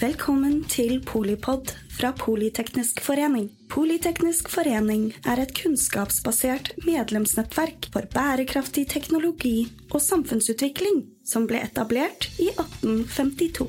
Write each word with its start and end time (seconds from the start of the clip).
Velkommen 0.00 0.62
til 0.64 1.02
Polipod 1.04 1.68
fra 1.92 2.08
Politeknisk 2.16 3.02
forening. 3.04 3.50
Politeknisk 3.68 4.48
forening 4.48 5.10
er 5.28 5.42
et 5.42 5.50
kunnskapsbasert 5.58 6.70
medlemsnettverk 6.86 7.90
for 7.92 8.08
bærekraftig 8.14 8.86
teknologi 8.88 9.68
og 9.90 10.00
samfunnsutvikling 10.00 11.02
som 11.20 11.44
ble 11.50 11.60
etablert 11.66 12.30
i 12.40 12.48
1852. 12.48 13.68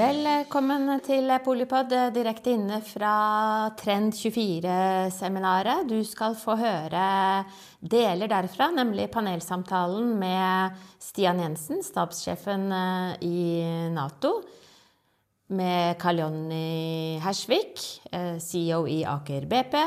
Velkommen 0.00 0.96
til 1.04 1.28
Polipod 1.44 1.92
direkte 2.16 2.56
inne 2.56 2.80
fra 2.80 3.68
Trend24-seminaret. 3.82 5.84
Du 5.92 6.00
skal 6.08 6.32
få 6.40 6.56
høre 6.56 7.44
deler 7.80 8.28
derfra, 8.28 8.70
nemlig 8.74 9.08
panelsamtalen 9.12 10.12
med 10.20 10.76
Stian 11.00 11.40
Jensen, 11.40 11.80
stabssjefen 11.84 12.68
eh, 12.72 13.14
i 13.24 13.40
Nato. 13.94 14.40
Med 15.50 15.96
Karl 15.98 16.20
Jonny 16.22 17.18
Hersvik, 17.24 17.80
eh, 18.12 18.36
CEO 18.38 18.84
i 18.86 19.00
Aker 19.08 19.48
BP. 19.50 19.78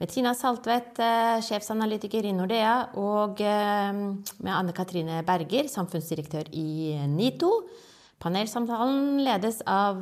Med 0.00 0.10
Tina 0.10 0.32
Saltvedt, 0.34 0.98
eh, 1.02 1.40
sjefsanalytiker 1.44 2.24
i 2.24 2.32
Nordea. 2.32 2.76
Og 3.02 3.42
med 3.42 4.54
Anne 4.54 4.72
Katrine 4.72 5.22
Berger, 5.26 5.68
samfunnsdirektør 5.68 6.48
i 6.54 6.94
NITO. 7.10 7.50
Panelsamtalen 8.22 9.20
ledes 9.26 9.58
av 9.68 10.00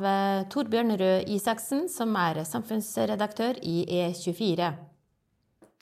Torbjørn 0.53 0.95
Røe 1.01 1.19
Isaksen, 1.33 1.89
som 1.91 2.15
er 2.15 2.45
samfunnsredaktør 2.47 3.59
i 3.59 3.83
E24. 4.05 4.92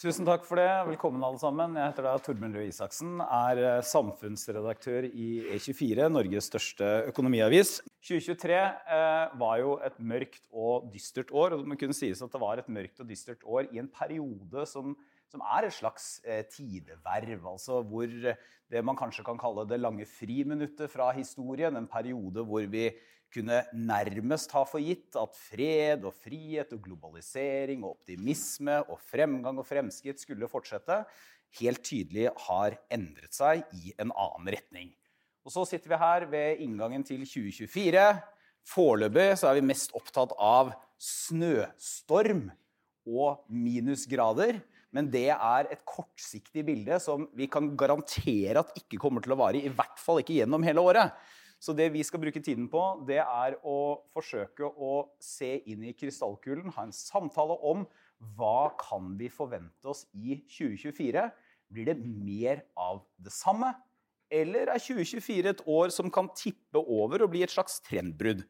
Tusen 0.01 0.25
takk 0.25 0.47
for 0.47 0.57
det. 0.57 0.65
Velkommen 0.87 1.21
alle 1.21 1.37
sammen. 1.37 1.75
Jeg 1.77 1.91
heter 1.91 2.07
da 2.07 2.11
Torbjørn 2.25 2.55
Røe 2.57 2.69
Isaksen, 2.71 3.19
er 3.21 3.59
eh, 3.61 3.83
samfunnsredaktør 3.85 5.05
i 5.05 5.27
E24, 5.53 6.07
Norges 6.09 6.47
største 6.49 6.87
økonomiavis. 7.11 7.75
2023 8.07 8.55
eh, 8.57 9.35
var 9.43 9.59
jo 9.61 9.75
et 9.85 9.99
mørkt 10.01 10.41
og 10.49 10.87
dystert 10.89 11.29
år, 11.29 11.53
og 11.53 11.61
det 11.61 11.69
må 11.69 11.77
kunne 11.77 11.93
sies 11.93 12.25
at 12.25 12.33
det 12.33 12.41
var 12.41 12.57
et 12.57 12.73
mørkt 12.73 13.03
og 13.03 13.11
dystert 13.13 13.45
år 13.45 13.69
i 13.69 13.83
en 13.83 13.91
periode 13.93 14.65
som 14.73 14.97
som 15.31 15.43
er 15.47 15.63
et 15.63 15.75
slags 15.75 16.17
eh, 16.27 16.41
tideverv. 16.51 17.45
Altså 17.53 17.79
hvor 17.87 18.09
det 18.09 18.81
man 18.83 18.97
kanskje 18.99 19.23
kan 19.23 19.39
kalle 19.39 19.63
det 19.69 19.79
lange 19.79 20.03
friminuttet 20.09 20.91
fra 20.91 21.11
historien. 21.15 21.77
En 21.77 21.87
periode 21.87 22.43
hvor 22.43 22.65
vi 22.73 22.89
kunne 23.33 23.61
nærmest 23.73 24.51
ha 24.55 24.63
for 24.67 24.83
gitt 24.83 25.15
at 25.19 25.35
fred 25.37 26.05
og 26.07 26.15
frihet 26.23 26.73
og 26.75 26.81
globalisering 26.85 27.85
og 27.85 27.95
optimisme 27.95 28.81
og 28.87 28.99
fremgang 29.11 29.59
og 29.61 29.67
fremskritt 29.67 30.21
skulle 30.21 30.49
fortsette, 30.51 31.01
helt 31.59 31.83
tydelig 31.83 32.29
har 32.47 32.77
endret 32.91 33.35
seg 33.35 33.63
i 33.77 33.93
en 33.99 34.11
annen 34.11 34.51
retning. 34.55 34.91
Og 35.41 35.53
så 35.53 35.65
sitter 35.67 35.91
vi 35.91 36.01
her 36.01 36.27
ved 36.29 36.61
inngangen 36.63 37.03
til 37.07 37.23
2024. 37.25 38.05
Foreløpig 38.71 39.31
så 39.41 39.49
er 39.49 39.57
vi 39.57 39.69
mest 39.71 39.95
opptatt 39.97 40.35
av 40.37 40.75
snøstorm 41.01 42.49
og 43.09 43.41
minusgrader. 43.49 44.61
Men 44.91 45.07
det 45.11 45.29
er 45.31 45.69
et 45.71 45.83
kortsiktig 45.87 46.65
bilde 46.67 46.99
som 47.01 47.23
vi 47.37 47.47
kan 47.51 47.69
garantere 47.79 48.59
at 48.59 48.73
ikke 48.77 48.99
kommer 49.01 49.23
til 49.23 49.33
å 49.33 49.39
vare, 49.39 49.61
i 49.63 49.71
hvert 49.71 49.99
fall 50.01 50.19
ikke 50.21 50.35
gjennom 50.41 50.65
hele 50.67 50.83
året. 50.83 51.15
Så 51.61 51.75
det 51.77 51.91
vi 51.93 52.01
skal 52.01 52.23
bruke 52.23 52.41
tiden 52.41 52.65
på, 52.71 52.81
det 53.05 53.19
er 53.21 53.55
å 53.61 54.01
forsøke 54.15 54.65
å 54.65 54.93
se 55.21 55.59
inn 55.69 55.83
i 55.85 55.93
krystallkulen, 55.93 56.73
ha 56.73 56.87
en 56.87 56.95
samtale 56.95 57.57
om 57.69 57.83
hva 58.37 58.71
kan 58.81 59.13
vi 59.19 59.29
forvente 59.29 59.91
oss 59.91 60.07
i 60.17 60.39
2024. 60.49 61.27
Blir 61.71 61.91
det 61.91 61.97
mer 62.01 62.63
av 62.73 63.03
det 63.21 63.33
samme? 63.35 63.75
Eller 64.31 64.71
er 64.71 64.81
2024 64.81 65.51
et 65.51 65.61
år 65.69 65.91
som 65.93 66.09
kan 66.13 66.31
tippe 66.33 66.81
over 66.81 67.25
og 67.25 67.33
bli 67.33 67.43
et 67.45 67.53
slags 67.53 67.77
trendbrudd? 67.85 68.41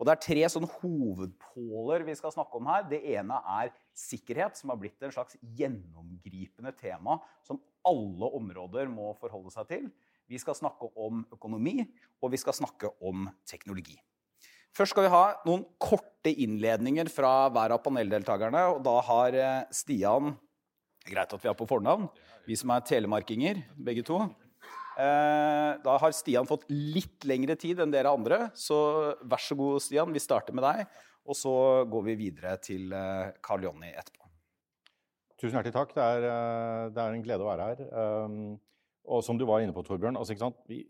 Og 0.00 0.06
Det 0.06 0.12
er 0.14 0.22
tre 0.24 0.44
sånne 0.48 0.70
hovedpåler 0.78 2.06
vi 2.06 2.14
skal 2.16 2.32
snakke 2.32 2.56
om 2.56 2.70
her. 2.70 2.86
Det 2.88 3.02
ene 3.16 3.36
er 3.58 3.72
sikkerhet, 3.96 4.56
som 4.56 4.72
har 4.72 4.78
blitt 4.80 5.02
en 5.04 5.12
slags 5.12 5.36
gjennomgripende 5.58 6.72
tema 6.78 7.18
som 7.44 7.60
alle 7.84 8.30
områder 8.38 8.88
må 8.92 9.10
forholde 9.18 9.52
seg 9.52 9.68
til. 9.68 9.90
Vi 10.30 10.38
skal 10.38 10.54
snakke 10.54 10.86
om 10.94 11.24
økonomi, 11.34 11.80
og 12.22 12.30
vi 12.30 12.38
skal 12.38 12.54
snakke 12.54 12.92
om 13.02 13.26
teknologi. 13.48 13.96
Først 14.76 14.94
skal 14.94 15.08
vi 15.08 15.10
ha 15.10 15.24
noen 15.48 15.64
korte 15.82 16.30
innledninger 16.30 17.10
fra 17.10 17.48
hver 17.50 17.74
av 17.74 17.82
paneldeltakerne. 17.82 18.62
og 18.70 18.84
Da 18.86 18.94
har 19.08 19.34
eh, 19.34 19.64
Stian 19.74 20.36
Greit 21.10 21.32
at 21.32 21.42
vi 21.42 21.48
er 21.48 21.56
på 21.56 21.66
fornavn, 21.66 22.10
vi 22.44 22.54
som 22.60 22.70
er 22.74 22.84
telemarkinger, 22.84 23.62
begge 23.80 24.04
to. 24.06 24.18
Eh, 25.00 25.70
da 25.80 25.94
har 26.02 26.12
Stian 26.14 26.46
fått 26.46 26.66
litt 26.68 27.24
lengre 27.26 27.56
tid 27.58 27.80
enn 27.80 27.90
dere 27.90 28.12
andre, 28.12 28.50
så 28.54 29.16
vær 29.24 29.40
så 29.42 29.56
god, 29.58 29.80
Stian. 29.82 30.12
Vi 30.12 30.22
starter 30.22 30.54
med 30.54 30.66
deg, 30.66 30.84
og 31.24 31.38
så 31.38 31.54
går 31.90 32.04
vi 32.10 32.18
videre 32.20 32.52
til 32.62 32.92
eh, 32.92 33.32
Karl 33.42 33.64
Jonny 33.64 33.94
etterpå. 33.94 34.28
Tusen 35.40 35.56
hjertelig 35.56 35.74
takk. 35.78 35.96
Det 35.96 36.04
er, 36.04 36.26
det 36.92 37.00
er, 37.00 37.14
en 37.16 37.24
glede 37.24 37.46
å 37.46 37.48
være 37.48 37.70
her. 37.70 37.80
Og 39.10 39.24
som 39.26 39.38
du 39.38 39.44
var 39.48 39.62
inne 39.62 39.74
på, 39.74 39.82
Torbjørn, 39.86 40.18
altså, 40.20 40.52
vi, 40.68 40.84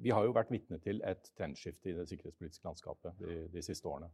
vi, 0.00 0.10
har 0.10 0.24
jo 0.24 0.34
vært 0.34 0.52
vitne 0.52 0.80
til 0.82 1.02
et 1.04 1.32
trendskifte 1.36 1.92
i 1.92 1.96
det 1.96 2.08
sikkerhetspolitiske 2.08 2.66
landskapet 2.66 3.20
de, 3.20 3.42
de 3.52 3.64
siste 3.64 3.88
årene. 3.88 4.08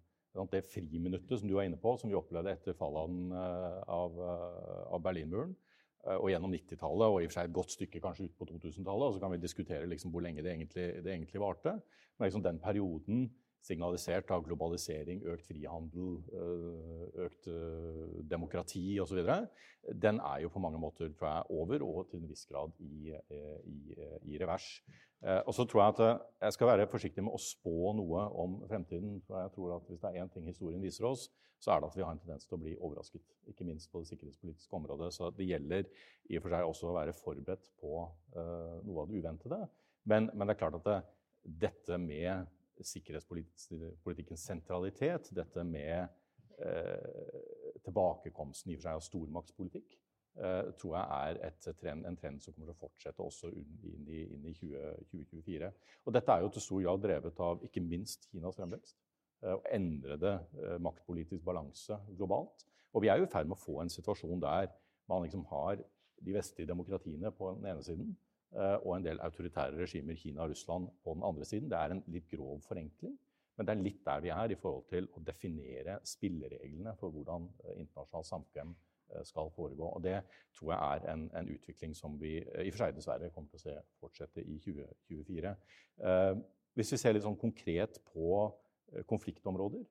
Det 0.52 0.64
friminuttet 0.66 1.40
som 1.40 1.48
du 1.48 1.54
var 1.56 1.66
inne 1.66 1.78
på, 1.80 1.94
som 1.98 2.10
vi 2.10 2.18
opplevde 2.18 2.52
etter 2.52 2.76
fallet 2.76 3.32
av, 3.88 4.18
av 4.92 5.02
Berlinmuren, 5.02 5.54
Eh, 6.06 6.16
og 6.16 6.30
gjennom 6.30 6.54
90-tallet 6.54 7.10
og 7.10 7.18
i 7.20 7.26
og 7.26 7.32
for 7.32 7.38
seg 7.40 7.48
et 7.48 7.56
godt 7.58 7.74
stykke 7.74 8.02
kanskje 8.02 8.28
ut 8.28 8.38
på 8.38 8.48
2000-tallet. 8.52 9.08
Og 9.08 9.16
så 9.16 9.22
kan 9.22 9.34
vi 9.34 9.42
diskutere 9.42 9.90
liksom 9.90 10.14
hvor 10.14 10.24
lenge 10.24 10.44
det 10.44 10.54
egentlig, 10.54 10.88
det 11.04 11.14
egentlig 11.14 11.42
varte. 11.42 11.74
Men 12.18 12.28
liksom 12.28 12.44
den 12.44 12.60
perioden 12.62 13.28
signalisert 13.64 14.30
av 14.34 14.44
globalisering, 14.46 15.24
økt 15.32 15.48
frihandel, 15.48 16.14
eh, 16.32 17.24
økt 17.26 17.48
eh, 17.52 18.22
demokrati 18.30 18.98
osv., 19.02 19.20
den 19.88 20.18
er 20.20 20.42
jo 20.42 20.50
på 20.52 20.60
mange 20.60 20.80
måter 20.80 21.08
tror 21.16 21.28
jeg, 21.30 21.58
over 21.58 21.82
og 21.86 22.08
til 22.10 22.20
en 22.20 22.28
viss 22.28 22.44
grad 22.50 22.74
i, 22.84 23.14
i, 23.64 23.78
i 24.28 24.40
revers. 24.40 24.66
Og 25.46 25.54
så 25.54 25.64
tror 25.64 25.80
jeg 25.80 25.94
at 25.94 26.26
jeg 26.42 26.56
skal 26.56 26.68
være 26.68 26.88
forsiktig 26.90 27.24
med 27.24 27.32
å 27.32 27.40
spå 27.40 27.94
noe 27.96 28.26
om 28.42 28.58
fremtiden. 28.68 29.22
for 29.24 29.38
jeg 29.40 29.54
tror 29.54 29.76
at 29.78 29.88
Hvis 29.88 30.02
det 30.02 30.10
er 30.10 30.20
én 30.20 30.32
ting 30.34 30.44
historien 30.50 30.82
viser 30.82 31.08
oss, 31.08 31.30
så 31.58 31.72
er 31.72 31.80
det 31.80 31.88
at 31.88 31.96
vi 31.96 32.04
har 32.04 32.12
en 32.12 32.20
tendens 32.20 32.44
til 32.44 32.58
å 32.58 32.60
bli 32.60 32.74
overrasket. 32.76 33.24
Ikke 33.48 33.64
minst 33.64 33.90
på 33.90 34.02
det 34.02 34.10
sikkerhetspolitiske 34.10 34.76
området. 34.76 35.08
Så 35.14 35.30
det 35.30 35.48
gjelder 35.48 35.88
i 36.28 36.36
og 36.36 36.44
for 36.44 36.52
seg 36.52 36.68
også 36.68 36.90
å 36.90 36.98
være 36.98 37.16
forberedt 37.16 37.72
på 37.80 37.94
noe 38.34 39.00
av 39.00 39.08
det 39.08 39.22
uventede. 39.22 39.62
Men, 40.04 40.28
men, 40.34 40.46
det 40.46 40.56
er 40.56 40.62
klart 40.66 40.78
at 40.82 40.86
det, 40.90 41.00
dette 41.64 41.98
med 42.02 42.46
sikkerhetspolitikkens 42.86 44.44
sentralitet, 44.50 45.30
dette 45.36 45.64
med 45.66 46.08
eh, 46.62 47.80
tilbakekomsten 47.84 48.72
i 48.72 48.76
og 48.76 48.80
for 48.80 48.88
seg 48.88 49.00
av 49.00 49.04
stormaktspolitikk, 49.06 49.98
eh, 50.38 50.70
tror 50.80 50.96
jeg 50.98 51.42
er 51.42 51.74
trend, 51.80 52.06
en 52.06 52.18
trend 52.18 52.42
som 52.42 52.54
kommer 52.54 52.70
til 52.70 52.76
å 52.76 52.82
fortsette 52.86 53.24
også 53.24 53.52
inn 53.54 54.06
i, 54.06 54.24
inn 54.36 54.46
i 54.46 54.54
20, 54.54 55.04
2024. 55.12 55.72
Og 56.06 56.16
dette 56.16 56.34
er 56.34 56.44
jo 56.44 56.54
til 56.54 56.66
stor 56.68 56.82
grad 56.86 57.04
drevet 57.04 57.44
av 57.48 57.68
ikke 57.68 57.84
minst 57.84 58.30
Kinas 58.32 58.58
fremvekst. 58.58 58.98
Eh, 59.42 59.54
og 59.54 59.66
endrede 59.70 60.34
eh, 60.58 60.78
maktpolitisk 60.82 61.44
balanse 61.46 61.98
globalt. 62.16 62.64
Og 62.92 63.04
vi 63.04 63.10
er 63.12 63.20
jo 63.20 63.28
i 63.28 63.30
ferd 63.30 63.46
med 63.46 63.58
å 63.58 63.62
få 63.62 63.80
en 63.82 63.92
situasjon 63.92 64.40
der 64.42 64.72
man 65.08 65.22
liksom 65.24 65.44
har 65.52 65.78
de 66.18 66.34
vestlige 66.34 66.68
demokratiene 66.68 67.30
på 67.32 67.52
den 67.54 67.68
ene 67.70 67.84
siden 67.84 68.16
og 68.56 68.94
en 68.94 69.04
del 69.04 69.18
autoritære 69.20 69.76
regimer, 69.76 70.16
Kina 70.16 70.42
og 70.46 70.50
Russland, 70.54 70.86
på 71.04 71.12
den 71.14 71.24
andre 71.26 71.44
siden. 71.44 71.68
Det 71.68 71.76
er 71.78 71.92
en 71.92 72.02
litt 72.08 72.30
grov 72.30 72.62
forenkling, 72.64 73.12
men 73.56 73.66
det 73.66 73.74
er 73.74 73.82
litt 73.82 73.98
der 74.06 74.22
vi 74.24 74.30
er 74.32 74.54
i 74.54 74.56
forhold 74.56 74.86
til 74.88 75.08
å 75.12 75.20
definere 75.26 75.98
spillereglene 76.08 76.94
for 76.96 77.12
hvordan 77.12 77.44
internasjonalt 77.74 78.30
samkvem 78.30 78.72
skal 79.28 79.52
foregå. 79.52 79.90
Og 79.90 80.02
Det 80.02 80.16
tror 80.56 80.72
jeg 80.72 80.78
er 80.94 81.12
en, 81.12 81.26
en 81.36 81.50
utvikling 81.52 81.92
som 81.96 82.16
vi 82.20 82.38
i 82.38 82.70
og 82.70 82.72
for 82.72 82.86
seg 82.86 82.96
dessverre 82.96 83.30
kommer 83.34 83.52
til 83.52 83.60
å 83.60 83.66
se 83.66 83.76
fortsette 84.00 84.46
i 84.46 84.56
2024. 84.64 85.54
Hvis 86.78 86.94
vi 86.94 87.00
ser 87.02 87.16
litt 87.16 87.28
sånn 87.28 87.40
konkret 87.40 88.00
på 88.14 88.48
Eh, 88.92 89.04
konfliktområder, 89.04 89.84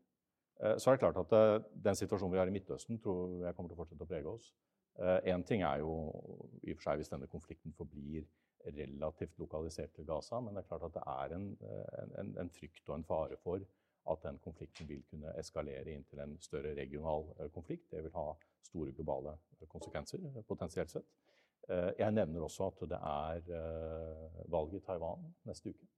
eh, 0.60 0.78
så 0.78 0.90
er 0.90 0.96
det 0.96 1.00
klart 1.00 1.18
at 1.18 1.34
eh, 1.38 1.64
den 1.84 1.96
situasjonen 1.96 2.34
vi 2.34 2.40
har 2.40 2.48
i 2.48 2.52
Midtøsten, 2.52 3.00
tror 3.00 3.46
jeg 3.46 3.56
kommer 3.56 3.70
til 3.70 3.78
å 3.78 3.82
fortsette 3.84 4.06
å 4.06 4.10
prege 4.10 4.32
oss. 4.32 4.54
Én 5.30 5.44
ting 5.46 5.62
er 5.62 5.84
jo 5.84 5.92
i 6.66 6.72
og 6.74 6.80
for 6.80 6.88
seg 6.88 6.98
hvis 6.98 7.12
denne 7.12 7.28
konflikten 7.30 7.74
forblir 7.78 8.24
relativt 8.76 9.40
lokalisert 9.40 9.94
til 9.96 10.08
Gaza, 10.08 10.40
men 10.40 10.56
det 10.56 10.64
er 10.64 10.70
klart 10.70 10.88
at 10.88 10.96
det 10.98 11.04
er 11.08 11.36
en, 11.38 11.48
en, 12.22 12.34
en 12.44 12.54
frykt 12.54 12.90
og 12.90 12.96
en 12.96 13.08
fare 13.08 13.38
for 13.44 13.64
at 14.12 14.24
den 14.24 14.40
konflikten 14.44 14.88
vil 14.88 15.04
kunne 15.10 15.34
eskalere 15.40 15.92
inn 15.92 16.06
til 16.08 16.22
en 16.24 16.38
større 16.40 16.74
regional 16.78 17.28
konflikt. 17.56 17.90
Det 17.92 18.06
vil 18.06 18.16
ha 18.16 18.30
store 18.64 18.94
globale 18.96 19.36
konsekvenser, 19.68 20.24
potensielt 20.48 20.94
sett. 20.94 21.12
Jeg 21.68 22.16
nevner 22.16 22.46
også 22.48 22.70
at 22.72 22.88
det 22.94 23.02
er 23.04 24.48
valg 24.48 24.78
i 24.78 24.84
Taiwan 24.88 25.28
neste 25.50 25.76
uke. 25.76 25.90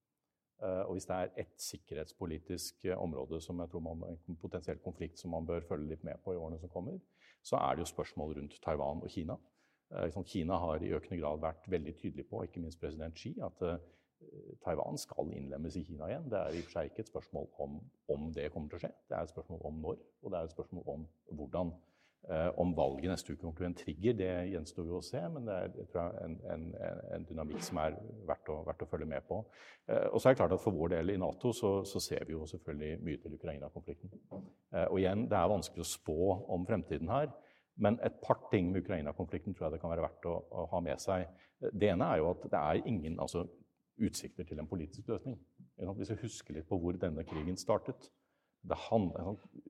Eh, 0.63 0.83
og 0.87 0.97
hvis 0.97 1.07
det 1.07 1.15
er 1.15 1.29
ett 1.39 1.61
sikkerhetspolitisk 1.63 2.85
eh, 2.85 2.97
område 2.99 3.39
som 3.41 3.59
jeg 3.63 3.71
tror 3.71 3.79
man, 3.79 4.01
en 4.27 4.39
potensiell 4.41 4.79
konflikt 4.83 5.19
som 5.19 5.31
man 5.31 5.45
bør 5.47 5.63
følge 5.63 5.93
litt 5.93 6.03
med 6.03 6.19
på 6.23 6.33
i 6.33 6.39
årene 6.39 6.59
som 6.59 6.71
kommer, 6.73 6.97
så 7.41 7.55
er 7.55 7.75
det 7.75 7.85
jo 7.85 7.93
spørsmål 7.93 8.35
rundt 8.35 8.57
Taiwan 8.63 9.03
og 9.03 9.09
Kina. 9.13 9.37
Kina 10.29 10.59
har 10.61 10.83
i 10.85 10.91
økende 10.93 11.17
grad 11.21 11.41
vært 11.41 11.65
veldig 11.71 11.95
tydelig 11.97 12.27
på, 12.29 12.43
ikke 12.45 12.61
minst 12.61 12.79
president 12.81 13.17
Xi, 13.17 13.31
at 13.41 13.63
Taiwan 14.63 14.97
skal 15.01 15.31
innlemmes 15.33 15.77
i 15.79 15.83
Kina 15.87 16.09
igjen. 16.09 16.27
Det 16.29 16.39
er 16.39 16.53
i 16.53 16.61
og 16.61 16.67
for 16.67 16.75
seg 16.77 16.89
ikke 16.91 17.05
et 17.05 17.11
spørsmål 17.11 17.47
om 17.65 17.77
om 18.13 18.31
det 18.35 18.51
kommer 18.53 18.69
til 18.69 18.79
å 18.79 18.83
skje, 18.83 18.91
det 19.09 19.17
er 19.17 19.25
et 19.25 19.33
spørsmål 19.33 19.61
om 19.69 19.79
når, 19.85 20.01
og 20.21 20.31
det 20.31 20.39
er 20.39 20.49
et 20.49 20.57
spørsmål 20.57 20.91
om 20.95 21.07
hvordan. 21.39 21.73
Eh, 22.27 22.59
om 22.59 22.73
valget 22.75 23.07
neste 23.09 23.31
uke 23.31 23.39
kommer 23.39 23.55
til 23.55 23.61
å 23.61 23.63
bli 23.63 23.67
en 23.69 23.77
trigger, 23.79 24.15
det 24.19 24.33
gjenstår 24.51 24.89
jo 24.89 24.97
å 24.99 25.05
se, 25.07 25.21
men 25.33 25.45
det 25.47 25.53
er 25.55 25.77
jeg 25.79 26.25
en, 26.25 26.33
en, 26.51 26.65
en, 27.15 27.27
dynamikk 27.29 27.63
som 27.63 27.79
er 27.79 27.95
verdt 28.27 28.51
å, 28.51 28.57
verdt 28.67 28.83
å 28.83 28.87
følge 28.91 29.07
med 29.07 29.23
på. 29.25 29.39
Eh, 29.87 30.03
og 30.11 30.19
så 30.19 30.29
er 30.29 30.35
det 30.35 30.41
klart 30.41 30.53
at 30.53 30.61
For 30.61 30.75
vår 30.75 30.91
del 30.97 31.13
i 31.13 31.17
Nato 31.21 31.53
så, 31.55 31.71
så 31.87 32.01
ser 32.03 32.27
vi 32.27 32.35
jo 32.35 32.43
selvfølgelig 32.51 32.99
mye 33.07 33.21
til 33.23 33.37
Ukraina-konflikten. 33.39 34.11
Eh, 34.35 34.83
og 34.83 34.99
igjen, 34.99 35.23
Det 35.31 35.39
er 35.39 35.53
vanskelig 35.55 35.85
å 35.85 35.89
spå 35.93 36.19
om 36.57 36.67
fremtiden 36.67 37.09
her. 37.09 37.31
Men 37.79 37.99
et 38.03 38.19
par 38.23 38.41
ting 38.51 38.71
med 38.71 38.83
Ukraina-konflikten 38.83 39.55
tror 39.55 39.67
jeg 39.67 39.77
det 39.77 39.81
kan 39.81 39.93
være 39.93 40.03
verdt 40.03 40.27
å, 40.27 40.35
å, 40.51 40.65
ha 40.73 40.81
med 40.83 40.99
seg. 41.01 41.27
Det 41.59 41.91
ene 41.93 42.07
er 42.11 42.21
jo 42.21 42.31
at 42.33 42.45
det 42.51 42.59
er 42.59 42.81
ingen, 42.91 43.19
altså, 43.23 43.45
utsikter 43.99 44.47
til 44.47 44.59
en 44.59 44.67
politisk 44.67 45.07
løsning. 45.11 45.37
Vi 45.75 46.07
skal 46.07 46.19
huske 46.21 46.55
litt 46.55 46.67
på 46.67 46.79
hvor 46.79 46.95
denne 46.99 47.23
krigen 47.27 47.57
startet. 47.59 48.09
Han, 48.89 49.11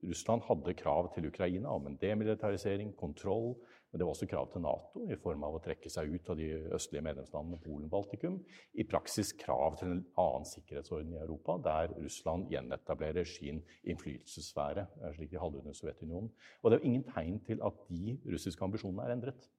Russland 0.03 0.41
hadde 0.47 0.73
krav 0.73 1.11
til 1.13 1.27
Ukraina 1.29 1.69
om 1.69 1.85
en 1.87 1.97
demilitarisering, 2.01 2.95
kontroll. 2.97 3.53
Men 3.89 3.99
det 3.99 4.05
var 4.05 4.13
også 4.13 4.27
krav 4.29 4.51
til 4.53 4.61
Nato 4.61 5.01
i 5.09 5.17
form 5.17 5.43
av 5.47 5.55
å 5.57 5.61
trekke 5.65 5.89
seg 5.89 6.11
ut 6.13 6.27
av 6.29 6.37
de 6.37 6.49
østlige 6.77 7.01
medlemslandene 7.07 7.57
Polen 7.63 7.89
Baltikum. 7.89 8.35
I 8.77 8.85
praksis 8.85 9.31
krav 9.33 9.79
til 9.79 9.95
en 9.95 10.03
annen 10.21 10.45
sikkerhetsorden 10.45 11.15
i 11.15 11.21
Europa, 11.23 11.55
der 11.65 11.95
Russland 11.95 12.51
gjenetablerer 12.53 13.25
sin 13.25 13.63
innflytelsessfære, 13.89 14.85
eh, 15.01 15.15
slik 15.15 15.31
de 15.31 15.41
hadde 15.41 15.61
under 15.63 15.73
Sovjetunionen. 15.73 16.29
Og 16.61 16.69
det 16.69 16.77
er 16.77 16.83
jo 16.83 16.91
ingen 16.91 17.07
tegn 17.09 17.39
til 17.47 17.65
at 17.65 17.81
de 17.89 18.19
russiske 18.29 18.63
ambisjonene 18.63 19.07
er 19.07 19.15
endret. 19.15 19.49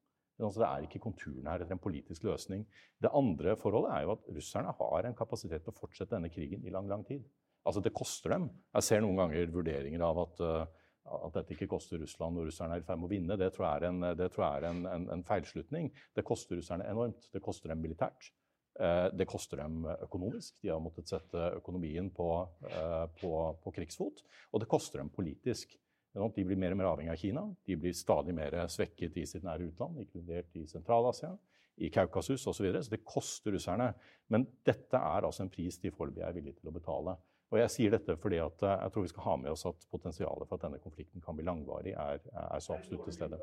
Altså, 0.41 0.63
det 0.63 0.69
er 0.69 0.87
ikke 0.87 1.03
konturene 1.05 1.51
her 1.51 1.61
etter 1.61 1.77
en 1.77 1.83
politisk 1.83 2.25
løsning. 2.25 2.65
Det 3.03 3.11
andre 3.13 3.57
forholdet 3.61 3.93
er 3.97 4.07
jo 4.07 4.15
at 4.15 4.31
russerne 4.37 4.73
har 4.79 5.07
en 5.07 5.19
kapasitet 5.19 5.65
til 5.65 5.75
å 5.75 5.81
fortsette 5.81 6.15
denne 6.15 6.31
krigen 6.33 6.65
i 6.65 6.73
lang, 6.73 6.89
lang 6.89 7.05
tid. 7.05 7.27
Altså, 7.67 7.83
det 7.85 7.93
koster 7.97 8.35
dem. 8.35 8.49
Jeg 8.77 8.87
ser 8.87 9.03
noen 9.05 9.19
ganger 9.21 9.53
vurderinger 9.53 10.05
av 10.05 10.21
at, 10.23 10.43
uh, 10.45 11.17
at 11.27 11.35
dette 11.37 11.57
ikke 11.57 11.69
koster 11.75 12.01
Russland 12.01 12.41
og 12.41 12.49
russerne 12.49 12.79
er 12.79 12.85
i 12.85 12.87
ferd 12.87 13.01
med 13.01 13.11
å 13.11 13.13
vinne. 13.13 13.39
Det 13.41 13.51
tror 13.55 13.67
jeg 13.67 13.83
er, 13.83 13.89
en, 13.91 14.31
tror 14.33 14.47
jeg 14.47 14.61
er 14.63 14.69
en, 14.71 14.85
en, 14.95 15.09
en, 15.17 15.25
feilslutning. 15.29 15.91
Det 16.17 16.25
koster 16.27 16.61
russerne 16.61 16.89
enormt. 16.89 17.29
Det 17.35 17.43
koster 17.45 17.73
dem 17.73 17.85
militært. 17.85 18.33
Uh, 18.81 19.11
det 19.13 19.29
koster 19.29 19.61
dem 19.61 19.85
økonomisk. 19.99 20.57
De 20.65 20.73
har 20.73 20.81
måttet 20.81 21.13
sette 21.13 21.53
økonomien 21.59 22.09
på, 22.17 22.31
uh, 22.71 23.05
på, 23.21 23.35
på 23.61 23.77
krigsfot. 23.77 24.25
Og 24.55 24.65
det 24.65 24.71
koster 24.71 25.03
dem 25.03 25.13
politisk. 25.13 25.77
De 26.11 26.43
blir 26.43 26.59
mer 26.59 26.75
og 26.75 26.81
mer 26.81 26.89
avhengig 26.91 27.13
av 27.13 27.21
Kina. 27.21 27.43
De 27.67 27.77
blir 27.79 27.95
stadig 27.95 28.35
mer 28.35 28.57
svekket 28.73 29.19
i 29.21 29.27
sitt 29.31 29.45
nære 29.47 29.69
utland, 29.69 30.01
inkludert 30.03 30.57
i 30.59 30.65
Sentral-Asia, 30.67 31.37
i 31.79 31.91
Kaukasus 31.93 32.43
osv. 32.43 32.57
Så, 32.57 32.65
videre. 32.65 32.83
så 32.83 32.91
det 32.91 33.05
koster 33.07 33.55
russerne. 33.55 33.93
Men 34.29 34.47
dette 34.67 34.99
er 34.99 35.27
altså 35.27 35.45
en 35.45 35.53
pris 35.53 35.79
de 35.79 35.93
foreløpig 35.95 36.25
er 36.27 36.35
villige 36.35 36.59
til 36.59 36.73
å 36.73 36.75
betale. 36.75 37.15
Og 37.51 37.59
Jeg 37.59 37.73
sier 37.75 37.95
dette 37.95 38.15
fordi 38.23 38.39
at 38.43 38.63
eh, 38.63 38.77
jeg 38.85 38.93
tror 38.95 39.07
vi 39.07 39.13
skal 39.13 39.27
ha 39.27 39.39
med 39.43 39.55
oss 39.55 39.67
at 39.67 39.89
potensialet 39.91 40.47
for 40.47 40.59
at 40.59 40.67
denne 40.69 40.79
konflikten 40.83 41.25
kan 41.25 41.39
bli 41.39 41.47
langvarig, 41.47 41.97
er, 41.99 42.23
er 42.31 42.63
så 42.63 42.77
absolutt 42.77 43.09
til 43.09 43.17
stede. 43.17 43.41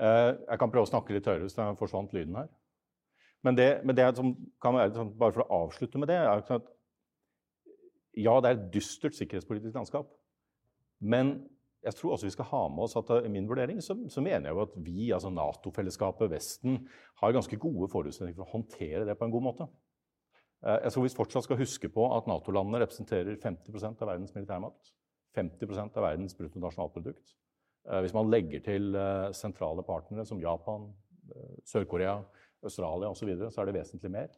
Eh, 0.00 0.32
jeg 0.48 0.58
kan 0.58 0.72
prøve 0.72 0.88
å 0.88 0.90
snakke 0.90 1.14
litt 1.14 1.28
høyere 1.28 1.46
hvis 1.46 1.58
det 1.58 1.68
forsvant 1.78 2.14
lyden 2.16 2.40
her. 2.40 2.50
Men 3.42 3.58
det, 3.58 3.68
men 3.86 3.98
det 3.98 4.06
som 4.16 4.34
kan 4.62 4.76
være, 4.78 4.94
sånn, 4.94 5.14
bare 5.18 5.34
for 5.34 5.44
å 5.44 5.64
avslutte 5.66 5.98
med 5.98 6.10
det, 6.10 6.18
er 6.18 6.42
at 6.42 6.68
ja, 8.18 8.34
det 8.42 8.50
er 8.50 8.58
et 8.58 8.68
dystert 8.74 9.16
sikkerhetspolitisk 9.16 9.74
landskap. 9.74 10.10
Men 11.02 11.34
jeg 11.82 11.96
tror 11.98 12.14
også 12.14 12.28
vi 12.28 12.34
skal 12.34 12.46
ha 12.52 12.60
med 12.70 12.84
oss 12.84 12.94
at 12.98 13.10
i 13.24 13.30
min 13.32 13.48
vurdering 13.50 13.80
så, 13.82 13.96
så 14.12 14.22
mener 14.22 14.48
jeg 14.48 14.54
jo 14.54 14.62
at 14.62 14.74
vi, 14.86 15.08
altså 15.14 15.32
Nato-fellesskapet, 15.34 16.30
Vesten, 16.30 16.84
har 17.18 17.34
ganske 17.34 17.58
gode 17.58 17.88
forutsetninger 17.90 18.38
for 18.38 18.46
å 18.46 18.54
håndtere 18.54 19.06
det 19.08 19.16
på 19.18 19.26
en 19.26 19.34
god 19.34 19.46
måte. 19.48 19.66
Eh, 20.62 20.78
jeg 20.86 20.94
tror 20.94 21.06
vi 21.06 21.14
fortsatt 21.16 21.46
skal 21.46 21.58
huske 21.58 21.90
på 21.92 22.04
at 22.16 22.28
Nato-landene 22.30 22.82
representerer 22.84 23.38
50% 23.42 24.02
av 24.02 24.12
verdens 24.12 24.34
militærmakt. 24.34 24.92
50% 25.36 25.96
av 25.96 26.06
verdens 26.06 26.36
bruttonasjonalprodukt. 26.38 27.34
Eh, 27.88 28.00
hvis 28.04 28.14
man 28.14 28.30
legger 28.30 28.62
til 28.64 28.94
eh, 28.94 29.30
sentrale 29.36 29.84
partnere 29.86 30.26
som 30.28 30.40
Japan, 30.42 30.90
Sør-Korea, 31.64 32.18
Australia 32.62 33.08
osv., 33.08 33.22
så, 33.22 33.26
videre, 33.26 33.50
så 33.50 33.62
er 33.62 33.70
det 33.70 33.78
vesentlig 33.78 34.10
mer. 34.12 34.34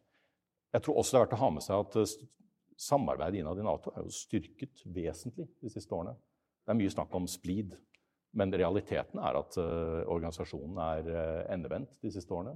Jeg 0.74 0.84
tror 0.84 1.00
også 1.00 1.14
det 1.14 1.18
er 1.18 1.24
verdt 1.24 1.34
å 1.36 1.40
ha 1.40 1.48
med 1.54 1.64
seg 1.64 1.80
at 1.80 2.12
samarbeidet 2.84 3.40
innad 3.40 3.58
i 3.58 3.64
Nato 3.64 3.90
er 3.94 4.04
jo 4.04 4.12
styrket 4.14 4.84
vesentlig 4.94 5.48
de 5.62 5.72
siste 5.72 5.94
årene. 5.96 6.14
Det 6.62 6.72
er 6.72 6.78
mye 6.78 6.92
snakk 6.92 7.16
om 7.16 7.26
splid, 7.30 7.74
men 8.36 8.52
realiteten 8.54 9.20
er 9.22 9.38
at 9.40 9.58
organisasjonen 9.58 10.80
er 10.84 11.10
endevendt 11.54 11.96
de 12.04 12.12
siste 12.14 12.34
årene. 12.36 12.54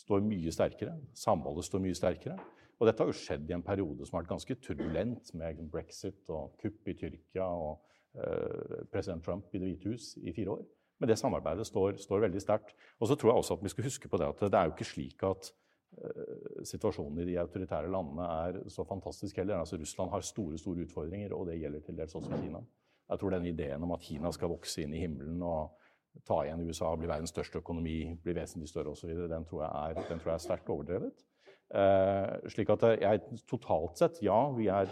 Står 0.00 0.24
mye 0.26 0.52
sterkere. 0.54 0.98
Samholdet 1.16 1.68
står 1.68 1.84
mye 1.86 1.96
sterkere. 1.96 2.36
Og 2.78 2.86
dette 2.86 3.02
har 3.02 3.10
jo 3.10 3.18
skjedd 3.18 3.48
i 3.50 3.54
en 3.56 3.64
periode 3.66 4.06
som 4.06 4.16
har 4.16 4.24
vært 4.24 4.34
ganske 4.36 4.56
turbulent, 4.62 5.30
med 5.34 5.62
brexit 5.72 6.30
og 6.30 6.54
kupp 6.62 6.90
i 6.90 6.94
Tyrkia 6.98 7.46
og 7.46 7.80
eh, 8.14 8.84
president 8.92 9.24
Trump 9.26 9.50
i 9.52 9.58
Det 9.58 9.72
hvite 9.72 9.94
hus 9.94 10.12
i 10.22 10.34
fire 10.36 10.58
år. 10.58 10.66
Men 10.98 11.10
det 11.10 11.18
samarbeidet 11.18 11.66
står, 11.66 11.98
står 12.02 12.26
veldig 12.26 12.42
sterkt. 12.42 12.74
Og 12.98 13.10
så 13.10 13.16
tror 13.18 13.32
jeg 13.32 13.42
også 13.42 13.58
at 13.58 13.64
vi 13.64 13.72
skal 13.74 13.86
huske 13.86 14.10
på 14.10 14.20
det 14.20 14.28
at 14.30 14.44
det 14.46 14.58
er 14.60 14.68
jo 14.68 14.74
ikke 14.74 14.86
slik 14.86 15.22
at 15.26 15.50
uh, 15.98 16.62
situasjonen 16.66 17.22
i 17.22 17.28
de 17.28 17.36
autoritære 17.38 17.90
landene 17.90 18.30
er 18.46 18.58
så 18.70 18.86
fantastisk 18.86 19.38
heller. 19.38 19.60
Altså 19.62 19.78
Russland 19.78 20.10
har 20.10 20.26
store 20.26 20.58
store 20.58 20.86
utfordringer, 20.86 21.34
og 21.34 21.46
det 21.46 21.60
gjelder 21.60 21.86
til 21.86 21.98
dels 21.98 22.14
også 22.18 22.40
Kina. 22.42 22.62
Jeg 23.08 23.18
tror 23.18 23.30
den 23.30 23.46
ideen 23.46 23.82
om 23.86 23.94
at 23.94 24.02
Kina 24.02 24.32
skal 24.34 24.50
vokse 24.52 24.82
inn 24.82 24.94
i 24.94 25.04
himmelen 25.04 25.42
og 25.42 25.78
ta 26.26 26.42
igjen 26.44 26.66
USA, 26.66 26.90
bli 26.98 27.08
verdens 27.08 27.30
største 27.30 27.62
økonomi, 27.62 28.00
bli 28.22 28.34
vesentlig 28.34 28.68
større 28.68 28.92
osv., 28.92 29.12
den 29.30 29.46
tror 29.46 29.64
jeg 29.64 29.70
er, 29.70 30.08
den 30.08 30.18
tror 30.18 30.32
jeg 30.32 30.40
er 30.40 30.46
sterkt 30.46 30.72
overdrevet. 30.74 31.24
Uh, 31.68 32.38
slik 32.48 32.70
at 32.72 32.84
jeg 32.96 33.40
totalt 33.50 34.00
sett, 34.00 34.22
ja, 34.24 34.38
vi 34.56 34.70
er 34.72 34.88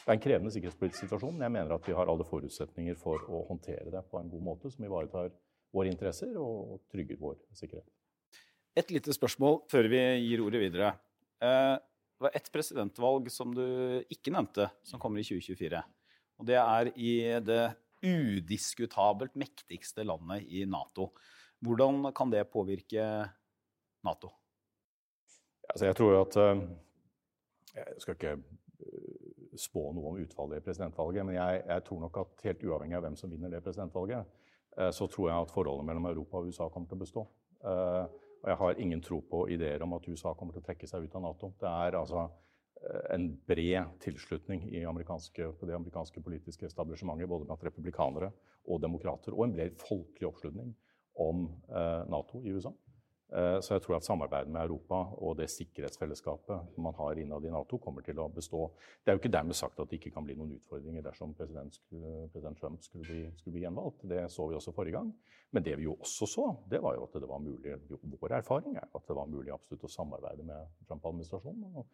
det 0.00 0.08
er 0.08 0.16
en 0.16 0.22
krevende 0.22 0.50
sikkerhetspolitisk 0.54 1.04
situasjon, 1.04 1.34
men 1.36 1.44
jeg 1.44 1.54
mener 1.58 1.74
at 1.76 1.84
vi 1.86 1.94
har 1.94 2.08
alle 2.08 2.24
forutsetninger 2.26 2.96
for 2.98 3.20
å 3.28 3.42
håndtere 3.50 3.92
det 3.92 4.00
på 4.08 4.18
en 4.20 4.30
god 4.32 4.44
måte 4.46 4.70
som 4.72 4.86
ivaretar 4.86 5.28
våre 5.76 5.92
interesser 5.92 6.32
og 6.40 6.80
trygger 6.90 7.20
vår 7.20 7.36
sikkerhet. 7.58 7.86
Et 8.80 8.90
lite 8.94 9.12
spørsmål 9.14 9.60
før 9.70 9.90
vi 9.92 10.00
gir 10.24 10.42
ordet 10.42 10.62
videre. 10.62 10.94
Eh, 11.42 11.76
det 11.76 12.26
var 12.26 12.36
ett 12.36 12.50
presidentvalg 12.52 13.28
som 13.32 13.52
du 13.54 13.66
ikke 14.12 14.32
nevnte, 14.32 14.70
som 14.86 15.02
kommer 15.02 15.20
i 15.20 15.26
2024. 15.26 15.84
Og 16.40 16.48
det 16.48 16.58
er 16.62 16.92
i 16.96 17.14
det 17.44 17.62
udiskutabelt 18.00 19.36
mektigste 19.36 20.06
landet 20.08 20.48
i 20.48 20.64
Nato. 20.64 21.10
Hvordan 21.60 22.08
kan 22.16 22.32
det 22.32 22.46
påvirke 22.48 23.04
Nato? 24.06 24.32
Altså, 25.70 25.86
jeg 25.86 25.96
tror 25.96 26.20
at 26.20 26.36
uh, 26.36 26.62
Jeg 27.76 28.02
skal 28.02 28.16
ikke 28.16 28.36
uh, 28.36 29.58
spå 29.58 29.82
noe 29.94 30.12
om 30.12 30.18
utfallet 30.22 30.58
i 30.58 30.64
presidentvalget, 30.64 31.26
men 31.26 31.36
jeg, 31.36 31.62
jeg, 31.66 31.84
tror 31.86 32.00
nok 32.04 32.18
at 32.22 32.44
helt 32.48 32.64
uavhengig 32.64 32.98
av 32.98 33.04
hvem 33.04 33.18
som 33.18 33.30
vinner 33.30 33.52
det 33.52 33.62
presidentvalget, 33.64 34.26
uh, 34.78 34.90
så 34.94 35.06
tror 35.10 35.28
jeg 35.30 35.46
at 35.46 35.54
forholdet 35.54 35.86
mellom 35.86 36.10
Europa 36.10 36.40
og 36.40 36.50
USA 36.50 36.68
kommer 36.68 36.90
til 36.90 36.98
å 36.98 37.04
bestå. 37.04 37.26
og 38.40 38.48
jeg 38.48 38.56
har 38.56 38.78
ingen 38.80 39.02
tro 39.04 39.18
på 39.20 39.42
ideer 39.52 39.82
om 39.84 39.92
at 39.92 40.06
USA 40.08 40.32
kommer 40.34 40.54
til 40.54 40.62
å 40.62 40.64
trekke 40.64 40.86
seg 40.88 41.04
ut 41.04 41.14
av 41.18 41.22
Nato. 41.26 41.50
Det 41.60 41.68
er 41.68 41.98
altså 41.98 42.22
en 43.12 43.26
bred 43.46 43.90
tilslutning 44.00 44.62
amerikanske, 44.88 45.50
på 45.60 45.66
det 45.68 45.74
amerikanske 45.76 46.22
politiske 46.24 46.64
establishementet, 46.64 47.28
både 47.28 47.44
blant 47.44 47.66
republikanere 47.66 48.30
og 48.64 48.80
demokrater, 48.80 49.36
og 49.36 49.44
en 49.44 49.52
bred 49.52 49.76
folkelig 49.76 50.30
oppslutning 50.30 50.72
om 51.20 51.50
Nato 52.08 52.40
i 52.40 52.54
USA. 52.56 52.72
Eh, 53.30 53.60
så 53.62 53.76
jeg 53.76 53.82
tror 53.84 53.96
at 53.96 54.06
samarbeidet 54.06 54.50
med 54.50 54.64
Europa 54.64 55.00
og 55.22 55.36
det 55.38 55.46
sikkerhetsfellesskapet 55.52 56.78
man 56.82 56.96
har 56.98 57.18
innad 57.18 57.44
i 57.46 57.52
Nato, 57.52 57.78
kommer 57.78 58.02
til 58.02 58.18
å 58.18 58.26
bestå. 58.34 58.64
Det 58.98 59.12
er 59.12 59.16
jo 59.16 59.22
ikke 59.22 59.32
dermed 59.36 59.58
sagt 59.58 59.78
at 59.78 59.90
det 59.90 60.00
ikke 60.00 60.10
kan 60.16 60.26
bli 60.26 60.34
noen 60.38 60.56
utfordringer 60.56 61.04
dersom 61.06 61.34
president, 61.38 61.78
president 62.32 62.58
Trump 62.58 62.82
skulle 62.82 63.06
bli, 63.06 63.22
skulle 63.38 63.54
bli, 63.54 63.64
gjenvalgt. 63.68 64.02
Det 64.10 64.24
så 64.34 64.48
vi 64.50 64.58
også 64.58 64.74
forrige 64.74 64.98
gang. 64.98 65.12
Men 65.54 65.66
det 65.66 65.76
vi 65.78 65.86
jo 65.86 65.96
også 65.98 66.26
så, 66.30 66.46
det 66.70 66.82
var 66.82 66.96
jo 66.96 67.06
at 67.06 67.14
det 67.18 67.28
var 67.30 67.42
mulig 67.42 67.74
Vår 68.20 68.36
erfaring 68.36 68.76
er 68.78 68.86
at 68.86 69.06
det 69.06 69.16
var 69.18 69.30
mulig 69.30 69.52
absolutt 69.54 69.86
å 69.86 69.90
samarbeide 69.90 70.46
med 70.46 70.74
Trump-administrasjonen. 70.88 71.78
Og 71.78 71.86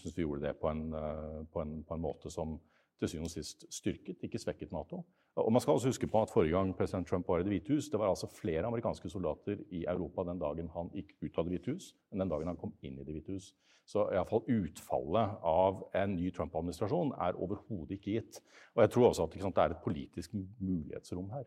syns 0.00 0.16
vi 0.16 0.24
gjorde 0.24 0.46
det 0.46 0.56
på 0.60 0.68
en, 0.72 0.84
eh, 0.92 1.40
på 1.52 1.64
en, 1.64 1.78
på 1.84 1.96
en 1.96 2.04
måte 2.04 2.32
som 2.32 2.58
til 2.98 3.10
syvende 3.12 3.30
og 3.30 3.34
sist 3.34 3.64
styrket, 3.72 4.22
ikke 4.26 4.40
svekket 4.42 4.72
Nato. 4.74 5.02
Og 5.38 5.52
man 5.52 5.62
skal 5.62 5.78
også 5.78 5.92
huske 5.92 6.08
på 6.10 6.22
at 6.22 6.32
Forrige 6.32 6.56
gang 6.56 6.74
president 6.76 7.06
Trump 7.08 7.28
var 7.28 7.38
i 7.38 7.46
Det 7.46 7.52
hvite 7.52 7.74
hus, 7.74 7.88
det 7.88 7.98
var 8.00 8.10
altså 8.10 8.26
flere 8.26 8.66
amerikanske 8.66 9.10
soldater 9.10 9.60
i 9.70 9.84
Europa 9.88 10.24
den 10.26 10.38
dagen 10.38 10.70
han 10.74 10.90
gikk 10.94 11.14
ut 11.22 11.38
av 11.38 11.44
Det 11.44 11.54
hvite 11.54 11.74
hus, 11.74 11.92
enn 12.12 12.24
den 12.24 12.32
dagen 12.32 12.50
han 12.50 12.58
kom 12.58 12.74
inn 12.82 12.98
i 12.98 13.04
Det 13.04 13.14
hvite 13.14 13.36
hus. 13.38 13.52
Så 13.88 14.04
iallfall 14.12 14.42
utfallet 14.52 15.44
av 15.48 15.84
en 15.96 16.16
ny 16.16 16.28
Trump-administrasjon 16.36 17.14
er 17.24 17.38
overhodet 17.40 17.96
ikke 17.96 18.18
gitt. 18.18 18.40
Og 18.76 18.82
jeg 18.84 18.92
tror 18.92 19.06
også 19.08 19.28
at 19.28 19.38
sant, 19.40 19.56
det 19.56 19.64
er 19.64 19.76
et 19.76 19.84
politisk 19.84 20.34
mulighetsrom 20.36 21.30
her. 21.32 21.46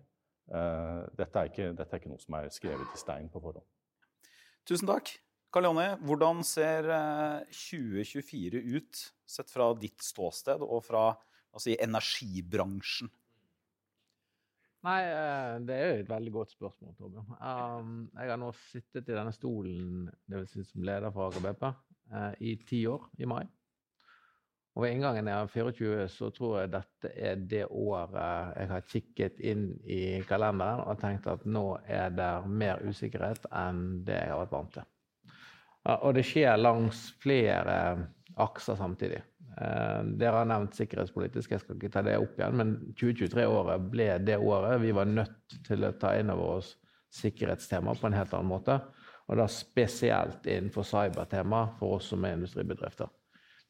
Uh, 0.52 1.04
dette, 1.20 1.38
er 1.38 1.52
ikke, 1.52 1.68
dette, 1.78 1.92
er 1.92 2.02
ikke, 2.02 2.10
noe 2.12 2.24
som 2.24 2.40
er 2.40 2.50
skrevet 2.52 2.96
i 2.96 3.00
stein 3.00 3.30
på 3.32 3.44
forhånd. 3.44 3.68
Tusen 4.68 4.90
takk. 4.90 5.14
Karl 5.52 5.68
Jonny, 5.68 5.86
hvordan 6.08 6.42
ser 6.48 6.88
2024 7.52 8.58
eh, 8.58 8.76
ut, 8.80 9.02
sett 9.28 9.52
fra 9.52 9.68
ditt 9.76 10.00
ståsted 10.04 10.64
og 10.64 10.80
fra 10.86 11.10
altså, 11.54 11.74
i 11.74 11.80
energibransjen? 11.84 13.12
Nei, 14.82 15.00
eh, 15.06 15.56
det 15.62 15.76
er 15.78 15.88
jo 15.88 15.98
et 16.02 16.10
veldig 16.10 16.32
godt 16.34 16.54
spørsmål, 16.56 16.94
Torbjørn. 16.98 17.34
Um, 17.38 17.98
jeg 18.18 18.32
har 18.34 18.40
nå 18.42 18.50
sittet 18.72 19.10
i 19.12 19.14
denne 19.14 19.34
stolen 19.36 20.08
det 20.26 20.48
si 20.50 20.64
som 20.66 20.86
leder 20.88 21.14
for 21.14 21.30
Aker 21.30 21.44
BP 21.46 21.66
uh, 21.70 22.32
i 22.42 22.56
ti 22.66 22.80
år, 22.90 23.06
i 23.22 23.30
mai. 23.30 23.44
Og 24.72 24.86
ved 24.86 24.96
inngangen 24.96 25.28
jeg 25.28 25.36
er 25.36 25.52
24, 25.52 26.08
så 26.10 26.30
tror 26.34 26.56
jeg 26.62 26.72
dette 26.74 27.12
er 27.14 27.42
det 27.54 27.66
året 27.68 28.56
jeg 28.56 28.70
har 28.72 28.86
kikket 28.88 29.42
inn 29.52 29.66
i 29.84 30.02
kalenderen 30.26 30.86
og 30.88 31.02
tenkt 31.02 31.28
at 31.28 31.44
nå 31.44 31.66
er 31.86 32.14
det 32.16 32.32
mer 32.48 32.80
usikkerhet 32.88 33.50
enn 33.52 34.00
det 34.08 34.16
jeg 34.16 34.32
har 34.32 34.40
vært 34.46 34.56
vant 34.56 34.78
til. 34.78 34.88
Og 35.92 36.16
det 36.16 36.24
skjer 36.30 36.62
langs 36.62 37.04
flere 37.20 37.76
akser 38.40 38.80
samtidig. 38.80 39.20
Eh, 39.58 40.04
dere 40.16 40.40
har 40.40 40.48
nevnt 40.48 40.78
sikkerhetspolitisk, 40.78 41.52
jeg 41.52 41.64
skal 41.64 41.76
ikke 41.76 41.92
ta 41.92 42.04
det 42.06 42.16
opp 42.22 42.38
igjen, 42.40 42.56
men 42.56 42.70
2023-året 42.96 43.90
ble 43.92 44.08
det 44.24 44.38
året 44.40 44.80
vi 44.80 44.94
var 44.96 45.10
nødt 45.10 45.58
til 45.68 45.84
å 45.84 45.92
ta 46.00 46.14
inn 46.20 46.32
over 46.32 46.62
oss 46.62 46.76
sikkerhetstema 47.12 47.98
på 48.00 48.08
en 48.08 48.16
helt 48.16 48.36
annen 48.38 48.52
måte. 48.52 48.78
Og 49.28 49.40
da 49.40 49.48
spesielt 49.52 50.48
innenfor 50.48 50.88
cybertema 50.88 51.66
for 51.80 51.98
oss 51.98 52.10
som 52.14 52.24
er 52.26 52.38
industribedrifter. 52.38 53.12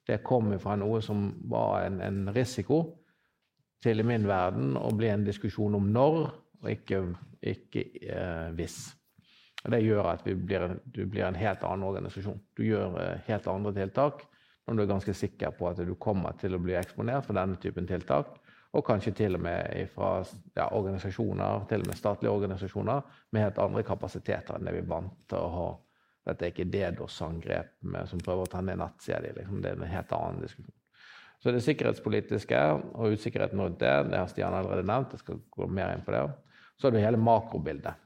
Det 0.05 0.21
kom 0.25 0.53
fra 0.61 0.77
noe 0.77 1.01
som 1.05 1.31
var 1.49 1.87
en, 1.87 1.99
en, 2.01 2.23
risiko, 2.33 2.83
til 3.81 4.01
i 4.01 4.05
min 4.05 4.27
verden 4.29 4.75
å 4.77 4.91
bli 4.93 5.09
en 5.09 5.25
diskusjon 5.25 5.73
om 5.73 5.87
når, 5.89 6.17
og 6.61 6.67
ikke, 6.69 6.99
ikke 7.41 7.85
eh, 8.05 8.49
hvis. 8.57 8.83
Og 9.65 9.73
Det 9.73 9.79
gjør 9.81 10.09
at 10.11 10.25
blir, 10.25 10.67
du 10.85 11.07
blir 11.09 11.25
en 11.25 11.37
helt 11.37 11.65
annen 11.65 11.87
organisasjon. 11.87 12.37
Du 12.57 12.61
gjør 12.65 12.99
eh, 13.01 13.23
helt 13.25 13.49
andre 13.49 13.73
tiltak 13.79 14.27
når 14.71 14.79
du 14.79 14.85
er 14.85 14.93
ganske 14.93 15.13
sikker 15.17 15.51
på 15.57 15.67
at 15.69 15.81
du 15.83 15.93
kommer 15.99 16.37
til 16.39 16.55
å 16.55 16.61
bli 16.63 16.77
eksponert 16.79 17.27
for 17.27 17.37
denne 17.37 17.59
typen 17.61 17.87
tiltak. 17.89 18.37
Og 18.71 18.85
kanskje 18.87 19.11
til 19.17 19.35
og 19.35 19.43
med 19.43 19.89
fra 19.91 20.21
ja, 20.55 20.69
organisasjoner, 20.71 21.65
til 21.67 21.83
og 21.83 21.89
med 21.91 21.99
statlige 21.99 22.31
organisasjoner 22.31 23.01
med 23.35 23.43
helt 23.43 23.59
andre 23.59 23.83
kapasiteter 23.83 24.55
enn 24.55 24.69
det 24.69 24.77
vi 24.77 24.83
er 24.85 24.91
vant 24.93 25.17
til 25.27 25.43
å 25.43 25.55
ha 25.57 25.71
dette 26.27 26.45
er 26.45 26.51
ikke 26.53 26.67
DDoS-angrep 26.69 27.71
som 28.09 28.21
prøver 28.21 28.45
å 28.45 28.51
ta 28.51 28.61
ned 28.61 28.77
di. 28.77 29.31
Liksom. 29.39 29.57
Det 29.61 29.71
er 29.71 29.79
en 29.79 29.89
helt 29.89 30.13
annen 30.13 30.43
diskusjon. 30.43 30.77
Så 31.41 31.49
det 31.49 31.63
sikkerhetspolitiske 31.65 32.59
og 32.93 33.15
usikkerheten 33.17 33.61
rundt 33.63 33.79
det, 33.81 33.93
det 34.11 34.19
har 34.19 34.29
Stian 34.29 34.53
allerede 34.53 34.85
nevnt. 34.85 35.15
Jeg 35.15 35.23
skal 35.23 35.39
gå 35.49 35.65
mer 35.65 35.95
inn 35.95 36.03
på 36.05 36.13
det. 36.13 36.21
Så 36.77 36.87
er 36.87 36.93
det 36.93 37.01
hele 37.01 37.17
makrobildet. 37.17 37.97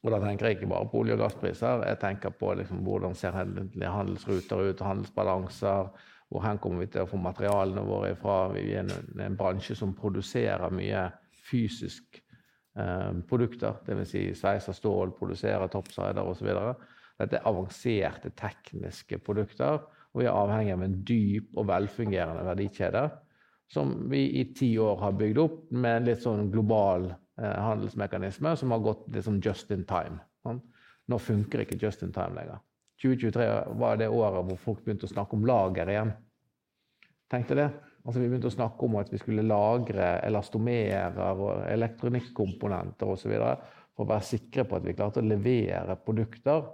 Og 0.00 0.14
da 0.14 0.20
tenker 0.22 0.48
jeg 0.48 0.56
ikke 0.58 0.70
bare 0.70 0.88
på 0.88 1.02
olje- 1.02 1.16
og 1.16 1.20
gasspriser. 1.24 1.84
Jeg 1.88 1.98
tenker 2.00 2.32
på 2.32 2.54
liksom, 2.56 2.80
hvordan 2.86 3.14
ser 3.14 3.36
handelsruter 3.36 4.70
ut, 4.70 4.80
handelsbalanser. 4.80 5.90
Hvor 6.30 6.44
hen 6.46 6.60
kommer 6.62 6.84
vi 6.84 6.92
til 6.94 7.04
å 7.04 7.10
få 7.10 7.20
materialene 7.20 7.84
våre 7.84 8.14
ifra? 8.14 8.38
Vi 8.54 8.64
er 8.70 8.84
en, 8.84 8.92
en 9.20 9.36
bransje 9.36 9.76
som 9.76 9.92
produserer 9.98 10.72
mye 10.72 11.04
fysisk 11.50 12.20
eh, 12.78 13.12
produkter. 13.28 13.82
Dvs. 13.84 14.12
Si 14.14 14.24
sveiser 14.38 14.76
stål, 14.76 15.12
produserer 15.18 15.68
toppsider 15.68 16.22
osv. 16.22 16.52
Dette 17.20 17.36
er 17.36 17.48
avanserte 17.50 18.32
tekniske 18.38 19.18
produkter, 19.26 19.82
og 20.14 20.22
vi 20.22 20.30
er 20.30 20.38
avhengig 20.38 20.78
av 20.78 20.86
en 20.86 21.00
dyp 21.04 21.58
og 21.60 21.68
velfungerende 21.68 22.46
verdikjede 22.46 23.10
som 23.70 24.10
vi 24.10 24.24
i 24.40 24.44
ti 24.54 24.72
år 24.78 24.96
har 24.98 25.12
bygd 25.18 25.38
opp 25.38 25.58
med 25.70 25.96
en 25.96 26.08
litt 26.08 26.24
sånn 26.24 26.48
global 26.50 27.06
eh, 27.40 27.60
handelsmekanisme 27.66 28.54
som 28.56 28.74
har 28.74 28.84
gått 28.84 29.06
sånn 29.24 29.40
just 29.44 29.70
in 29.74 29.86
time. 29.88 30.20
Nå 31.10 31.18
funker 31.18 31.64
ikke 31.64 31.78
just 31.80 32.04
in 32.06 32.12
time 32.14 32.36
lenger. 32.36 32.60
2023 33.02 33.46
var 33.80 33.96
det 33.96 34.10
året 34.12 34.44
hvor 34.46 34.60
folk 34.60 34.84
begynte 34.84 35.08
å 35.08 35.14
snakke 35.14 35.36
om 35.36 35.46
lager 35.48 35.88
igjen. 35.88 36.12
Tenkte 37.30 37.56
det. 37.56 37.70
Altså, 38.04 38.20
vi 38.20 38.28
begynte 38.28 38.48
å 38.48 38.54
snakke 38.54 38.86
om 38.86 38.96
at 39.00 39.10
vi 39.12 39.20
skulle 39.20 39.44
lagre 39.44 40.14
elastomerer 40.24 41.40
og 41.44 41.66
elektronikkomponenter 41.68 43.12
osv. 43.12 43.34
for 43.94 44.06
å 44.06 44.08
være 44.08 44.28
sikre 44.28 44.64
på 44.64 44.78
at 44.78 44.86
vi 44.86 44.96
klarte 44.96 45.20
å 45.20 45.26
levere 45.26 45.98
produkter 46.04 46.64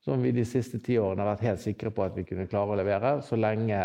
som 0.00 0.22
vi 0.22 0.32
de 0.32 0.44
siste 0.48 0.80
ti 0.80 0.96
årene 0.98 1.20
har 1.20 1.34
vært 1.34 1.48
helt 1.48 1.62
sikre 1.62 1.92
på 1.92 2.04
at 2.04 2.16
vi 2.16 2.24
kunne 2.24 2.48
klare 2.48 2.72
å 2.72 2.78
levere, 2.80 3.18
så 3.22 3.36
lenge 3.36 3.80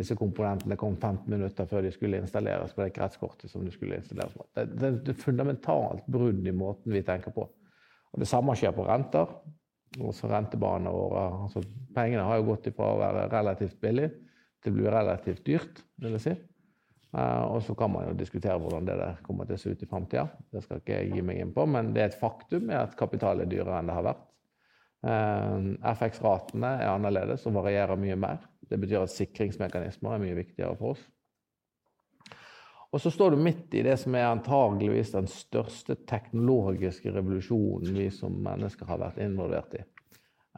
disse 0.00 0.16
komponentene 0.16 0.78
kom 0.80 0.96
15 0.96 1.28
minutter 1.28 1.68
før 1.68 1.84
de 1.84 1.92
skulle 1.92 2.20
installeres 2.22 2.72
på 2.72 2.84
det 2.84 2.94
kretskortet 2.96 3.52
som 3.52 3.64
de 3.66 3.72
skulle 3.74 3.98
installeres 4.00 4.32
på. 4.32 4.46
Det, 4.56 4.66
det, 4.72 4.92
det 5.04 5.14
er 5.14 5.22
fundamentalt 5.22 6.06
brudd 6.08 6.46
i 6.46 6.54
måten 6.56 6.94
vi 6.94 7.04
tenker 7.04 7.34
på. 7.36 7.44
Og 8.10 8.22
Det 8.22 8.28
samme 8.28 8.56
skjer 8.58 8.72
på 8.76 8.86
renter. 8.88 9.34
Også 10.00 10.30
rentebanene 10.30 10.92
våre. 10.94 11.24
Altså, 11.44 11.62
pengene 11.94 12.24
har 12.26 12.38
jo 12.38 12.48
gått 12.52 12.70
ifra 12.70 12.92
å 12.92 13.00
være 13.00 13.26
relativt 13.32 13.80
billig 13.82 14.08
til 14.62 14.72
å 14.72 14.76
bli 14.76 14.86
relativt 14.92 15.44
dyrt, 15.46 15.82
vil 16.00 16.16
jeg 16.16 16.24
si. 16.24 16.34
Uh, 17.10 17.56
og 17.56 17.62
så 17.66 17.74
kan 17.74 17.90
man 17.90 18.06
jo 18.06 18.14
diskutere 18.14 18.58
hvordan 18.62 18.86
det 18.86 18.94
der 19.00 19.16
kommer 19.26 19.48
til 19.48 19.56
å 19.56 19.60
se 19.60 19.72
ut 19.74 19.82
i 19.82 19.88
framtida. 19.90 20.28
Det 20.52 20.62
skal 20.62 20.78
ikke 20.78 21.00
jeg 21.00 21.16
gi 21.16 21.24
meg 21.26 21.40
inn 21.42 21.54
på, 21.54 21.64
men 21.66 21.90
det 21.96 22.04
er 22.04 22.12
et 22.12 22.20
faktum 22.20 22.70
at 22.76 22.94
kapital 22.98 23.42
er 23.42 23.50
dyrere 23.50 23.80
enn 23.80 23.90
det 23.90 23.96
har 23.96 24.06
vært. 24.12 24.28
Eh, 25.00 25.94
FX-ratene 25.94 26.74
er 26.82 26.90
annerledes 26.92 27.46
og 27.48 27.56
varierer 27.56 27.96
mye 28.00 28.18
mer. 28.20 28.42
Det 28.68 28.78
betyr 28.80 29.06
at 29.06 29.14
sikringsmekanismer 29.14 30.14
er 30.14 30.22
mye 30.22 30.36
viktigere 30.36 30.76
for 30.76 30.94
oss. 30.94 31.06
Og 32.90 33.00
så 33.00 33.12
står 33.14 33.32
du 33.32 33.40
midt 33.40 33.74
i 33.78 33.84
det 33.86 33.94
som 34.02 34.14
er 34.18 34.26
antageligvis 34.26 35.12
den 35.14 35.28
største 35.30 35.94
teknologiske 36.10 37.12
revolusjonen 37.14 37.94
vi 37.94 38.08
som 38.12 38.34
mennesker 38.44 38.88
har 38.90 38.98
vært 39.00 39.20
involvert 39.22 39.78
i. 39.78 39.84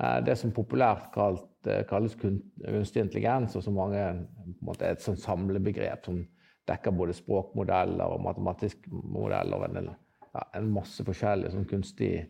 Eh, 0.00 0.18
det 0.26 0.38
som 0.40 0.54
populært 0.54 1.12
kalt, 1.14 1.50
eh, 1.68 1.84
kalles 1.86 2.16
kunstig 2.18 3.04
intelligens, 3.04 3.54
og 3.56 3.62
som 3.62 3.76
mange 3.78 4.00
er 4.00 4.90
et 4.90 5.04
sånn 5.04 5.20
samlebegrep 5.20 6.08
som 6.08 6.24
dekker 6.66 6.94
både 6.96 7.14
språkmodeller 7.14 8.10
og 8.10 8.24
matematiske 8.24 8.90
modeller 8.90 9.58
og 9.58 9.68
en, 9.68 9.94
ja, 10.32 10.44
en 10.54 10.70
masse 10.72 11.04
forskjellig 11.04 11.52
sånn 11.52 11.68
kunstig, 11.68 12.26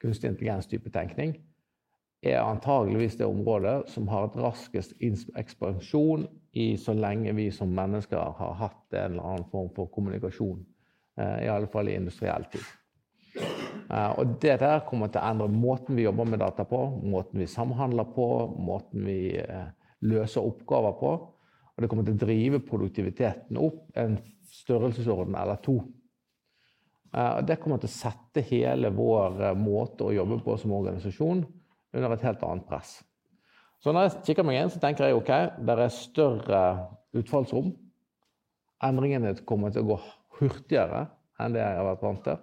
kunstig 0.00 0.30
intelligens-type 0.30 0.92
tenkning 0.94 1.34
er 2.22 2.42
antageligvis 2.42 3.16
det 3.16 3.28
området 3.28 3.88
som 3.88 4.08
har 4.12 4.28
et 4.28 4.36
raskest 4.40 4.92
ekspansjon 5.00 6.26
i 6.52 6.74
så 6.80 6.92
lenge 6.96 7.32
vi 7.36 7.48
som 7.54 7.72
mennesker 7.72 8.20
har 8.36 8.58
hatt 8.60 8.96
en 8.96 9.14
eller 9.14 9.24
annen 9.24 9.48
form 9.52 9.70
for 9.76 9.88
kommunikasjon. 9.94 10.60
Eh, 11.16 11.46
I 11.46 11.48
alle 11.48 11.70
fall 11.70 11.88
i 11.88 11.96
industriell 11.96 12.44
tid. 12.52 12.66
Eh, 13.90 14.10
og 14.18 14.36
det 14.42 14.58
der 14.60 14.82
kommer 14.88 15.08
til 15.08 15.22
å 15.22 15.30
endre 15.30 15.48
måten 15.52 15.96
vi 15.96 16.04
jobber 16.04 16.28
med 16.28 16.42
data 16.42 16.66
på, 16.68 16.82
måten 17.02 17.40
vi 17.40 17.48
samhandler 17.48 18.10
på, 18.12 18.26
måten 18.58 19.06
vi 19.06 19.20
eh, 19.40 19.70
løser 20.04 20.44
oppgaver 20.44 20.98
på. 21.00 21.14
Og 21.70 21.80
det 21.80 21.88
kommer 21.88 22.04
til 22.04 22.18
å 22.18 22.24
drive 22.26 22.60
produktiviteten 22.66 23.56
opp 23.56 23.96
en 23.96 24.18
størrelsesorden 24.50 25.38
eller 25.38 25.62
to. 25.64 25.78
Det 27.10 27.56
kommer 27.58 27.80
til 27.82 27.88
å 27.88 27.90
sette 27.90 28.42
hele 28.46 28.90
vår 28.94 29.56
måte 29.58 30.04
å 30.06 30.12
jobbe 30.14 30.36
på 30.44 30.54
som 30.60 30.74
organisasjon 30.76 31.40
under 31.96 32.14
et 32.14 32.26
helt 32.26 32.42
annet 32.46 32.66
press. 32.68 32.98
Så 33.80 33.94
når 33.94 34.06
jeg 34.06 34.24
kikker 34.28 34.44
meg 34.44 34.60
inn, 34.60 34.72
så 34.72 34.80
tenker 34.82 35.08
jeg 35.08 35.16
ok, 35.16 35.32
det 35.64 35.76
er 35.76 35.94
større 35.94 36.62
utfallsrom. 37.16 37.72
Endringene 38.84 39.32
kommer 39.48 39.72
til 39.72 39.86
å 39.86 39.94
gå 39.94 39.98
hurtigere 40.40 41.06
enn 41.40 41.56
det 41.56 41.62
jeg 41.62 41.78
har 41.78 41.88
vært 41.88 42.04
vant 42.04 42.22
til. 42.26 42.42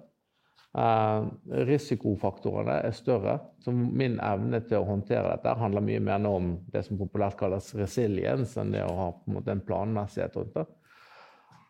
Eh, 0.77 1.27
risikofaktorene 1.65 2.79
er 2.85 2.93
større, 2.93 3.37
så 3.63 3.71
min 3.73 4.17
evne 4.21 4.59
til 4.65 4.81
å 4.81 4.89
håndtere 4.89 5.31
dette 5.31 5.55
handler 5.57 5.85
mye 5.85 6.01
mer 6.09 6.19
nå 6.21 6.33
om 6.37 6.49
det 6.73 6.83
som 6.85 6.99
populært 6.99 7.37
kalles 7.39 7.69
resiliens, 7.77 8.57
enn 8.61 8.73
det 8.75 8.83
å 8.85 8.97
ha 8.97 9.07
en, 9.13 9.39
en 9.41 9.63
planmessighet 9.65 10.37
rundt 10.37 10.57
det. 10.57 10.65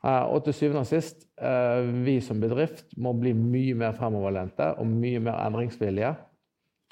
Eh, 0.04 0.24
og 0.32 0.44
til 0.46 0.56
syvende 0.56 0.84
og 0.84 0.90
sist, 0.90 1.28
eh, 1.40 1.88
vi 2.08 2.18
som 2.24 2.40
bedrift 2.44 2.96
må 3.00 3.14
bli 3.20 3.36
mye 3.38 3.76
mer 3.80 3.96
fremoverlente 4.00 4.74
og 4.80 4.88
mye 4.92 5.22
mer 5.24 5.40
endringsvillige 5.46 6.16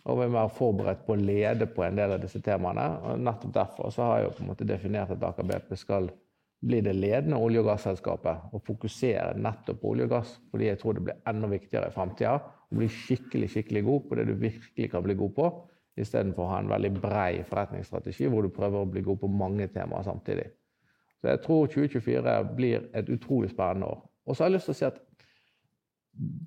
og 0.05 0.19
være 0.21 0.49
forberedt 0.53 1.05
på 1.05 1.15
å 1.15 1.21
lede 1.21 1.65
på 1.71 1.83
en 1.85 1.97
del 1.97 2.13
av 2.15 2.21
disse 2.21 2.41
temaene. 2.45 2.85
og 3.01 3.21
Nettopp 3.25 3.53
derfor 3.53 3.93
har 4.03 4.19
jeg 4.19 4.27
jo 4.27 4.33
på 4.37 4.43
en 4.43 4.51
måte 4.51 4.67
definert 4.69 5.13
at 5.15 5.23
Aker 5.23 5.47
BP 5.49 5.75
skal 5.81 6.09
bli 6.65 6.81
det 6.81 6.93
ledende 6.95 7.37
olje- 7.41 7.61
og 7.61 7.69
gasselskapet 7.71 8.53
og 8.53 8.61
fokusere 8.65 9.37
nettopp 9.37 9.81
på 9.81 9.93
olje 9.93 10.05
og 10.07 10.13
gass, 10.13 10.35
fordi 10.51 10.69
jeg 10.69 10.79
tror 10.81 10.93
det 10.93 11.05
blir 11.07 11.23
enda 11.29 11.49
viktigere 11.49 11.89
i 11.89 11.95
framtida 11.95 12.35
å 12.39 12.77
bli 12.77 12.89
skikkelig 12.89 13.49
skikkelig 13.53 13.83
god 13.85 14.05
på 14.09 14.19
det 14.19 14.27
du 14.29 14.35
virkelig 14.39 14.91
kan 14.91 15.03
bli 15.05 15.17
god 15.17 15.33
på, 15.35 15.49
istedenfor 15.97 16.45
å 16.45 16.51
ha 16.51 16.59
en 16.61 16.71
veldig 16.71 16.91
brei 16.99 17.43
forretningsstrategi 17.47 18.29
hvor 18.29 18.45
du 18.45 18.53
prøver 18.53 18.81
å 18.81 18.89
bli 18.89 19.03
god 19.05 19.19
på 19.21 19.31
mange 19.31 19.67
temaer 19.73 20.05
samtidig. 20.05 20.47
Så 21.21 21.31
jeg 21.31 21.41
tror 21.45 21.69
2024 21.71 22.33
blir 22.55 22.89
et 22.93 23.09
utrolig 23.09 23.49
spennende 23.49 23.87
år. 23.93 24.01
Og 24.25 24.35
så 24.35 24.43
har 24.43 24.49
jeg 24.51 24.57
lyst 24.57 24.69
til 24.69 24.75
å 24.75 24.79
si 24.79 24.87
at 24.89 24.99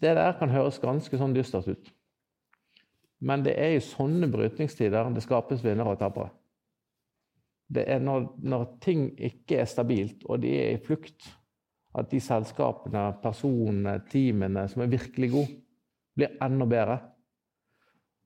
det 0.03 0.15
der 0.17 0.37
kan 0.38 0.53
høres 0.53 0.81
ganske 0.83 1.19
sånn 1.21 1.35
dystert 1.37 1.69
ut. 1.69 1.88
Men 3.20 3.42
det 3.42 3.56
er 3.58 3.75
i 3.75 3.82
sånne 3.82 4.28
brytningstider 4.30 5.10
det 5.14 5.25
skapes 5.25 5.64
vinnere 5.64 5.94
og 5.94 6.00
tapere. 6.00 6.30
Det 7.68 7.84
er 7.90 8.00
når, 8.00 8.30
når, 8.48 8.64
ting 8.80 9.10
ikke 9.20 9.58
er 9.60 9.68
stabilt, 9.68 10.22
og 10.25 10.40
de 10.40 10.54
er 10.56 10.76
i 10.76 10.80
flukt, 10.80 11.26
at 11.98 12.08
de 12.12 12.20
selskapene, 12.22 13.10
personene, 13.22 13.98
teamene 14.08 14.64
som 14.70 14.84
er 14.84 14.92
virkelig 14.92 15.30
gode, 15.34 15.58
blir 16.16 16.38
enda 16.44 16.68
bedre. 16.68 16.98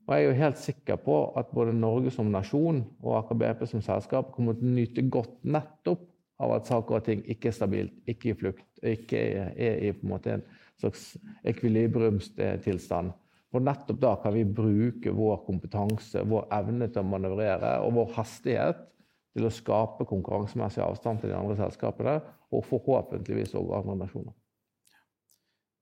Og 0.06 0.14
jeg 0.14 0.22
er 0.22 0.28
jo 0.28 0.38
helt 0.42 0.58
sikker 0.58 0.98
på 1.02 1.16
at 1.38 1.50
både 1.54 1.74
Norge 1.74 2.10
som 2.14 2.30
nasjon 2.30 2.82
og 3.02 3.18
Aker 3.20 3.38
BP 3.38 3.66
som 3.70 3.82
selskap 3.84 4.32
kommer 4.34 4.58
til 4.58 4.66
å 4.66 4.76
nyte 4.76 5.04
godt 5.10 5.36
nettopp 5.46 6.08
av 6.42 6.56
at 6.56 6.66
saker 6.66 6.98
og 6.98 7.06
ting 7.06 7.22
ikke 7.30 7.50
er 7.50 7.56
stabilt, 7.56 7.94
ikke 8.10 8.32
i 8.32 8.38
flukt, 8.38 8.66
ikke 8.82 9.18
er 9.22 9.52
i 9.78 9.92
en 9.92 10.14
en 10.34 10.46
slags 10.80 11.16
ekvilibriumstilstand. 11.46 13.12
For 13.52 13.60
nettopp 13.60 13.98
da 14.00 14.14
kan 14.22 14.32
vi 14.32 14.46
bruke 14.48 15.12
vår 15.12 15.42
kompetanse, 15.46 16.22
vår 16.24 16.46
evne 16.56 16.88
til 16.88 17.02
å 17.02 17.10
manøvrere 17.10 17.74
og 17.84 17.92
vår 17.98 18.14
hastighet 18.16 18.86
til 19.32 19.48
å 19.48 19.52
skape 19.52 20.06
konkurransemessig 20.08 20.80
avstand 20.84 21.20
til 21.20 21.32
de 21.32 21.36
andre 21.36 21.56
selskapene, 21.60 22.16
og 22.52 22.64
forhåpentligvis 22.68 23.54
også 23.56 23.76
andre 23.78 23.98
nasjoner. 24.04 24.34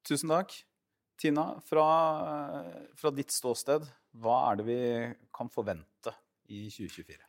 Tusen 0.07 0.35
takk. 0.35 0.55
Tina, 1.21 1.51
fra, 1.67 1.87
fra 2.97 3.11
ditt 3.13 3.35
ståsted, 3.35 3.85
hva 4.23 4.37
er 4.49 4.61
det 4.61 4.65
vi 4.67 4.79
kan 5.37 5.51
forvente 5.53 6.15
i 6.49 6.65
2024? 6.73 7.21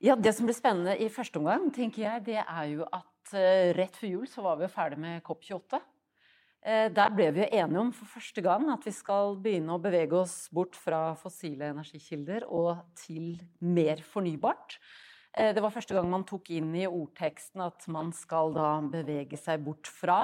Ja, 0.00 0.16
Det 0.16 0.32
som 0.32 0.48
blir 0.48 0.56
spennende 0.56 0.94
i 0.96 1.10
første 1.12 1.38
omgang, 1.42 1.68
tenker 1.76 2.06
jeg, 2.06 2.24
det 2.30 2.38
er 2.40 2.66
jo 2.72 2.86
at 2.88 3.34
uh, 3.34 3.70
rett 3.76 3.98
før 3.98 4.14
jul 4.14 4.30
så 4.32 4.46
var 4.46 4.56
vi 4.56 4.64
jo 4.64 4.72
ferdig 4.72 4.96
med 5.02 5.20
COP28. 5.26 5.82
Uh, 6.60 6.90
der 6.92 7.12
ble 7.16 7.30
vi 7.32 7.46
enige 7.46 7.80
om 7.80 7.90
for 7.96 8.08
første 8.18 8.42
gang 8.44 8.66
at 8.72 8.84
vi 8.84 8.92
skal 8.92 9.38
begynne 9.40 9.72
å 9.72 9.80
bevege 9.80 10.18
oss 10.18 10.42
bort 10.52 10.76
fra 10.76 11.14
fossile 11.16 11.70
energikilder 11.72 12.44
og 12.44 12.82
til 13.00 13.38
mer 13.64 14.02
fornybart. 14.04 14.76
Uh, 15.32 15.54
det 15.56 15.64
var 15.64 15.72
første 15.72 15.96
gang 15.96 16.10
man 16.12 16.26
tok 16.28 16.52
inn 16.52 16.74
i 16.76 16.84
ordteksten 16.84 17.64
at 17.64 17.88
man 17.88 18.12
skal 18.12 18.52
da 18.52 18.74
bevege 18.92 19.40
seg 19.40 19.64
bort 19.64 19.88
fra. 19.88 20.20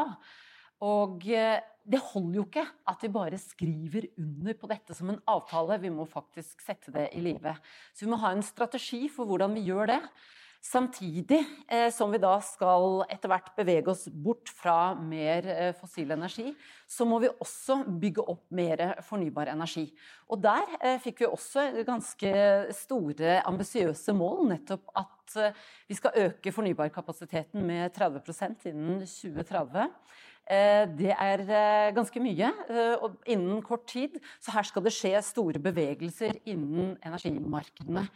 Og 0.84 1.22
det 1.24 2.00
holder 2.10 2.36
jo 2.36 2.44
ikke 2.44 2.66
at 2.92 3.04
vi 3.04 3.08
bare 3.14 3.38
skriver 3.40 4.10
under 4.20 4.56
på 4.60 4.68
dette 4.68 4.92
som 4.92 5.08
en 5.08 5.22
avtale. 5.32 5.78
Vi 5.80 5.88
må 5.88 6.04
faktisk 6.04 6.60
sette 6.60 6.92
det 6.92 7.06
i 7.16 7.22
live. 7.24 7.54
Så 7.96 8.04
vi 8.04 8.10
må 8.12 8.18
ha 8.20 8.34
en 8.34 8.44
strategi 8.44 9.06
for 9.08 9.24
hvordan 9.24 9.56
vi 9.56 9.64
gjør 9.70 9.94
det. 9.94 10.02
Samtidig 10.66 11.38
eh, 11.70 11.92
som 11.94 12.10
vi 12.10 12.18
da 12.18 12.32
skal 12.42 13.04
etter 13.12 13.30
hvert 13.30 13.52
bevege 13.54 13.92
oss 13.92 14.06
bort 14.10 14.50
fra 14.50 14.96
mer 14.98 15.46
eh, 15.52 15.72
fossil 15.78 16.10
energi, 16.10 16.48
så 16.90 17.04
må 17.06 17.20
vi 17.22 17.30
også 17.30 17.78
bygge 18.02 18.24
opp 18.32 18.42
mer 18.56 18.82
fornybar 19.06 19.52
energi. 19.52 19.84
Og 20.32 20.40
der 20.42 20.64
eh, 20.80 20.96
fikk 21.02 21.22
vi 21.22 21.28
også 21.28 21.68
ganske 21.86 22.32
store, 22.74 23.36
ambisiøse 23.46 24.14
mål. 24.16 24.48
Nettopp 24.50 24.90
at 24.98 25.36
vi 25.86 25.98
skal 25.98 26.18
øke 26.24 26.54
fornybarkapasiteten 26.54 27.62
med 27.66 27.94
30 27.94 28.72
innen 28.72 29.04
2030. 29.04 29.86
Eh, 30.50 30.82
det 30.98 31.12
er 31.14 31.44
ganske 31.94 32.22
mye, 32.22 32.50
og 33.04 33.20
innen 33.22 33.62
kort 33.62 33.86
tid. 33.92 34.18
Så 34.42 34.56
her 34.56 34.66
skal 34.66 34.86
det 34.88 34.94
skje 34.98 35.14
store 35.22 35.62
bevegelser 35.62 36.40
innen 36.42 36.96
energimarkedene. 37.06 38.08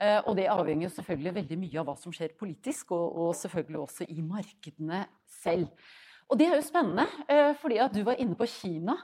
Og 0.00 0.32
det 0.38 0.46
avhenger 0.48 0.88
selvfølgelig 0.88 1.34
veldig 1.36 1.56
mye 1.60 1.80
av 1.82 1.88
hva 1.90 1.94
som 2.00 2.12
skjer 2.14 2.32
politisk, 2.40 2.94
og, 2.96 3.34
selvfølgelig 3.36 3.80
også 3.82 4.06
i 4.08 4.22
markedene 4.24 5.02
selv. 5.28 5.66
Og 6.30 6.38
det 6.40 6.46
er 6.46 6.54
jo 6.56 6.64
spennende, 6.64 7.04
fordi 7.60 7.76
at 7.84 7.92
du 7.92 8.00
var 8.06 8.16
inne 8.22 8.38
på 8.38 8.48
Kina. 8.48 8.94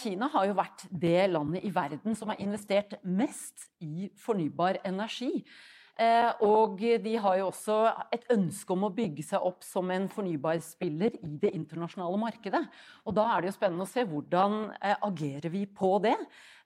Kina 0.00 0.30
har 0.32 0.46
jo 0.48 0.56
vært 0.56 0.86
det 0.88 1.26
landet 1.28 1.66
i 1.68 1.74
verden 1.76 2.16
som 2.16 2.32
har 2.32 2.40
investert 2.40 2.96
mest 3.04 3.66
i 3.84 4.08
fornybar 4.24 4.80
energi. 4.88 5.42
Eh, 5.94 6.30
og 6.42 6.80
de 6.80 7.12
har 7.22 7.36
jo 7.38 7.50
også 7.52 7.76
et 8.14 8.24
ønske 8.34 8.74
om 8.74 8.88
å 8.88 8.92
bygge 8.94 9.22
seg 9.22 9.44
opp 9.46 9.62
som 9.62 9.92
en 9.94 10.08
fornybarspiller 10.10 11.20
i 11.22 11.36
det 11.38 11.52
internasjonale 11.54 12.18
markedet. 12.18 12.64
Og 13.06 13.14
da 13.14 13.28
er 13.30 13.42
det 13.42 13.52
jo 13.52 13.58
spennende 13.60 13.86
å 13.86 13.92
se 13.92 14.02
hvordan 14.10 14.72
eh, 14.80 14.96
agerer 15.06 15.52
vi 15.54 15.64
på 15.70 15.92
det. 16.02 16.16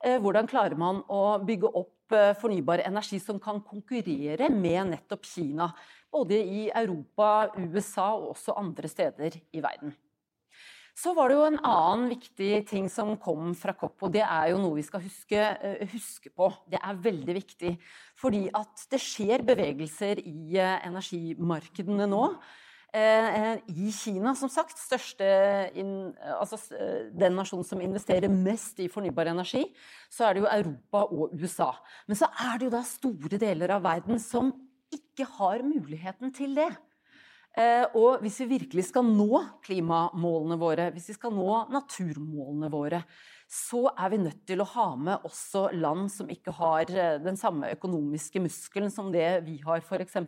Eh, 0.01 0.17
hvordan 0.23 0.49
klarer 0.49 0.81
man 0.81 1.03
å 1.13 1.37
bygge 1.45 1.69
opp 1.77 1.93
fornybar 2.41 2.85
energi 2.87 3.21
som 3.23 3.41
kan 3.43 3.61
konkurrere 3.65 4.49
med 4.53 4.95
nettopp 4.95 5.27
Kina. 5.27 5.71
Både 6.13 6.39
i 6.41 6.69
Europa, 6.71 7.51
USA 7.59 8.11
og 8.17 8.35
også 8.37 8.57
andre 8.57 8.89
steder 8.89 9.41
i 9.53 9.63
verden. 9.65 9.93
Så 10.99 11.13
var 11.15 11.31
det 11.31 11.37
jo 11.37 11.45
en 11.47 11.61
annen 11.63 12.09
viktig 12.11 12.65
ting 12.67 12.89
som 12.91 13.13
kom 13.23 13.53
fra 13.55 13.71
COP, 13.79 14.01
og 14.03 14.15
det 14.17 14.25
er 14.25 14.49
jo 14.51 14.59
noe 14.59 14.81
vi 14.81 14.87
skal 14.87 15.05
huske, 15.05 15.39
eh, 15.39 15.85
huske 15.93 16.33
på. 16.35 16.49
Det 16.67 16.81
er 16.81 17.03
veldig 17.05 17.37
viktig. 17.37 17.77
Fordi 18.19 18.49
at 18.51 18.83
det 18.91 18.99
skjer 18.99 19.45
bevegelser 19.47 20.19
i 20.19 20.57
eh, 20.59 20.81
energimarkedene 20.89 22.09
nå. 22.11 22.25
Eh, 22.95 23.59
I 23.69 23.91
Kina, 23.93 24.33
som 24.39 24.49
sagt, 24.49 24.79
største 24.81 25.27
altså 26.39 26.57
den 27.13 27.37
nasjonen 27.37 27.67
som 27.69 27.83
investerer 27.85 28.33
mest 28.33 28.81
i 28.81 28.89
fornybar 28.89 29.29
energi, 29.35 29.67
så 30.09 30.29
er 30.29 30.35
det 30.35 30.45
jo 30.45 30.53
Europa 30.55 31.05
og 31.13 31.37
USA. 31.37 31.73
Men 32.09 32.21
så 32.21 32.31
er 32.33 32.57
det 32.57 32.71
jo 32.71 32.77
da 32.79 32.85
store 32.89 33.41
deler 33.41 33.77
av 33.77 33.85
verden 33.85 34.21
som 34.23 34.55
ikke 34.95 35.27
har 35.37 35.65
muligheten 35.67 36.33
til 36.33 36.57
det. 36.57 36.71
Eh, 37.59 37.85
og 37.99 38.23
hvis 38.23 38.37
vi 38.45 38.53
virkelig 38.53 38.85
skal 38.91 39.07
nå 39.09 39.41
klimamålene 39.65 40.59
våre, 40.61 40.91
hvis 40.95 41.09
vi 41.11 41.17
skal 41.17 41.33
nå 41.35 41.65
naturmålene 41.73 42.71
våre, 42.71 43.03
så 43.49 43.87
er 43.97 44.13
vi 44.13 44.21
nødt 44.21 44.43
til 44.47 44.61
å 44.63 44.69
ha 44.77 44.91
med 45.01 45.25
også 45.27 45.65
land 45.75 46.11
som 46.13 46.29
ikke 46.31 46.55
har 46.55 46.93
eh, 46.93 47.17
den 47.25 47.41
samme 47.41 47.73
økonomiske 47.75 48.43
muskelen 48.45 48.93
som 48.95 49.11
det 49.15 49.27
vi 49.49 49.57
har, 49.65 49.83
f.eks. 49.83 50.21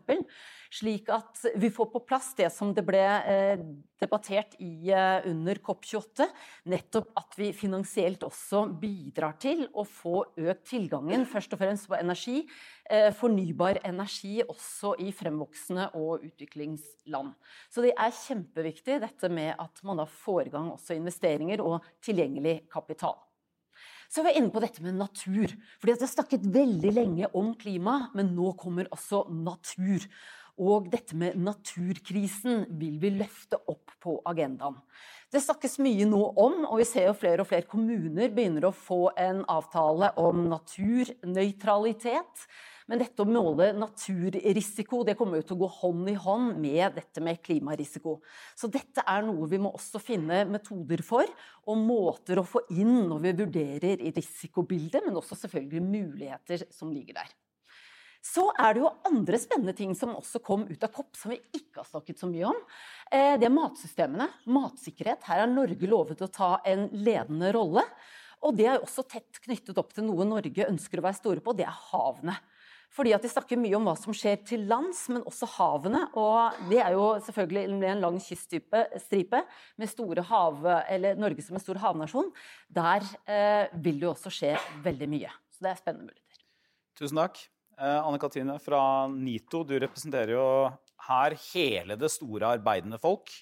Slik 0.70 1.08
at 1.10 1.40
vi 1.58 1.70
får 1.74 1.88
på 1.90 2.02
plass 2.06 2.28
det 2.38 2.46
som 2.54 2.70
det 2.74 2.84
ble 2.86 3.02
eh, 3.02 3.62
debattert 3.98 4.54
i 4.62 4.92
under 5.26 5.58
COP28. 5.58 6.28
Nettopp 6.70 7.10
at 7.18 7.34
vi 7.40 7.50
finansielt 7.56 8.22
også 8.26 8.68
bidrar 8.80 9.34
til 9.42 9.66
å 9.74 9.82
få 9.82 10.22
økt 10.38 10.68
tilgangen, 10.70 11.26
først 11.26 11.56
og 11.56 11.64
fremst 11.64 11.90
på 11.90 11.98
energi, 11.98 12.44
Eh, 12.90 13.12
fornybar 13.14 13.78
energi 13.86 14.40
også 14.42 14.96
i 14.98 15.12
fremvoksende 15.14 15.84
og 15.94 16.24
utviklingsland. 16.26 17.36
Så 17.70 17.84
det 17.84 17.92
er 17.94 18.16
kjempeviktig 18.16 18.96
dette 19.04 19.30
med 19.30 19.52
at 19.62 19.82
man 19.86 20.00
da 20.02 20.08
får 20.10 20.48
i 20.48 20.52
gang 20.56 20.72
også 20.72 20.96
investeringer 20.98 21.62
og 21.62 21.86
tilgjengelig 22.02 22.64
kapital. 22.72 23.14
Så 24.10 24.24
er 24.24 24.26
vi 24.26 24.40
inne 24.40 24.50
på 24.50 24.58
dette 24.58 24.82
med 24.82 24.98
natur. 24.98 25.54
fordi 25.78 25.92
at 25.92 26.00
Vi 26.00 26.06
har 26.08 26.14
snakket 26.16 26.50
veldig 26.50 26.92
lenge 26.92 27.30
om 27.32 27.54
klima, 27.54 28.10
men 28.12 28.34
nå 28.34 28.56
kommer 28.58 28.90
også 28.90 29.30
natur. 29.30 30.02
Og 30.58 30.90
dette 30.92 31.16
med 31.16 31.38
naturkrisen 31.38 32.66
vil 32.80 32.98
vi 33.02 33.10
løfte 33.20 33.56
opp 33.70 33.90
på 34.02 34.20
agendaen. 34.28 34.76
Det 35.30 35.38
snakkes 35.44 35.78
mye 35.84 36.06
nå 36.10 36.18
om, 36.42 36.64
og 36.66 36.80
vi 36.80 36.84
ser 36.88 37.06
jo 37.06 37.14
flere 37.14 37.44
og 37.44 37.48
flere 37.52 37.68
kommuner 37.70 38.32
begynner 38.34 38.66
å 38.66 38.74
få 38.74 39.12
en 39.14 39.44
avtale 39.52 40.10
om 40.18 40.48
naturnøytralitet. 40.50 42.48
Men 42.90 42.98
dette 42.98 43.22
å 43.22 43.30
måle 43.30 43.68
naturrisiko 43.78 45.04
det 45.06 45.14
kommer 45.18 45.38
jo 45.38 45.44
til 45.46 45.54
å 45.54 45.60
gå 45.60 45.68
hånd 45.76 46.08
i 46.10 46.16
hånd 46.18 46.56
med 46.58 46.96
dette 46.96 47.22
med 47.22 47.38
klimarisiko. 47.46 48.16
Så 48.58 48.66
dette 48.66 49.04
er 49.06 49.22
noe 49.28 49.46
vi 49.52 49.60
må 49.62 49.70
også 49.76 50.00
finne 50.02 50.42
metoder 50.50 51.04
for, 51.06 51.30
og 51.70 51.78
måter 51.78 52.42
å 52.42 52.48
få 52.50 52.64
inn 52.74 53.06
når 53.06 53.22
vi 53.28 53.36
vurderer 53.44 54.02
risikobildet, 54.18 55.06
men 55.06 55.14
også 55.22 55.38
selvfølgelig 55.44 55.84
muligheter 55.86 56.66
som 56.74 56.90
ligger 56.90 57.20
der. 57.20 57.30
Så 58.20 58.50
er 58.60 58.74
det 58.76 58.82
jo 58.82 58.90
andre 59.08 59.38
spennende 59.40 59.72
ting 59.76 59.94
som 59.96 60.12
også 60.12 60.42
kom 60.44 60.66
ut 60.68 60.82
av 60.84 60.92
kopp, 60.92 61.14
som 61.16 61.32
vi 61.32 61.40
ikke 61.56 61.80
har 61.80 61.88
snakket 61.88 62.20
så 62.20 62.28
mye 62.28 62.50
om. 62.50 62.58
Eh, 63.10 63.36
det 63.40 63.48
er 63.48 63.54
matsystemene. 63.54 64.28
Matsikkerhet. 64.44 65.24
Her 65.24 65.44
har 65.46 65.52
Norge 65.52 65.88
lovet 65.88 66.20
å 66.20 66.28
ta 66.32 66.50
en 66.68 66.88
ledende 66.92 67.52
rolle. 67.56 67.86
Og 68.44 68.56
det 68.56 68.66
er 68.68 68.78
jo 68.78 68.86
også 68.86 69.04
tett 69.08 69.40
knyttet 69.44 69.78
opp 69.80 69.92
til 69.96 70.06
noe 70.06 70.26
Norge 70.28 70.68
ønsker 70.68 71.00
å 71.00 71.04
være 71.08 71.18
store 71.18 71.44
på, 71.44 71.56
det 71.56 71.66
er 71.68 71.82
havene. 71.90 72.36
Fordi 72.90 73.12
at 73.14 73.22
De 73.22 73.30
snakker 73.30 73.60
mye 73.60 73.76
om 73.78 73.86
hva 73.86 73.94
som 73.98 74.14
skjer 74.16 74.40
til 74.48 74.64
lands, 74.68 75.04
men 75.12 75.22
også 75.28 75.46
havene. 75.54 76.02
og 76.18 76.58
Det 76.70 76.80
er 76.82 76.96
jo 76.96 77.04
selvfølgelig 77.26 77.92
en 77.92 78.02
lang 78.02 78.18
kyststripe 78.24 79.44
med 79.78 79.92
store 79.92 80.24
hav, 80.26 80.66
eller 80.90 81.20
Norge 81.20 81.44
som 81.46 81.56
en 81.56 81.62
stor 81.62 81.78
havnasjon. 81.78 82.32
Der 82.68 83.06
eh, 83.30 83.70
vil 83.78 84.00
det 84.00 84.08
jo 84.08 84.12
også 84.16 84.34
skje 84.34 84.56
veldig 84.82 85.10
mye. 85.12 85.32
Så 85.54 85.62
det 85.62 85.72
er 85.72 85.80
spennende 85.80 86.10
muligheter. 86.10 86.44
Tusen 86.98 87.22
takk. 87.22 87.44
Eh, 87.80 88.06
Anne 88.06 88.18
Katrine 88.20 88.58
fra 88.60 89.08
NITO, 89.08 89.62
du 89.64 89.78
representerer 89.80 90.34
jo 90.34 90.48
her 91.06 91.36
hele 91.48 91.96
det 91.96 92.10
store 92.12 92.52
arbeidende 92.58 93.00
folk. 93.00 93.32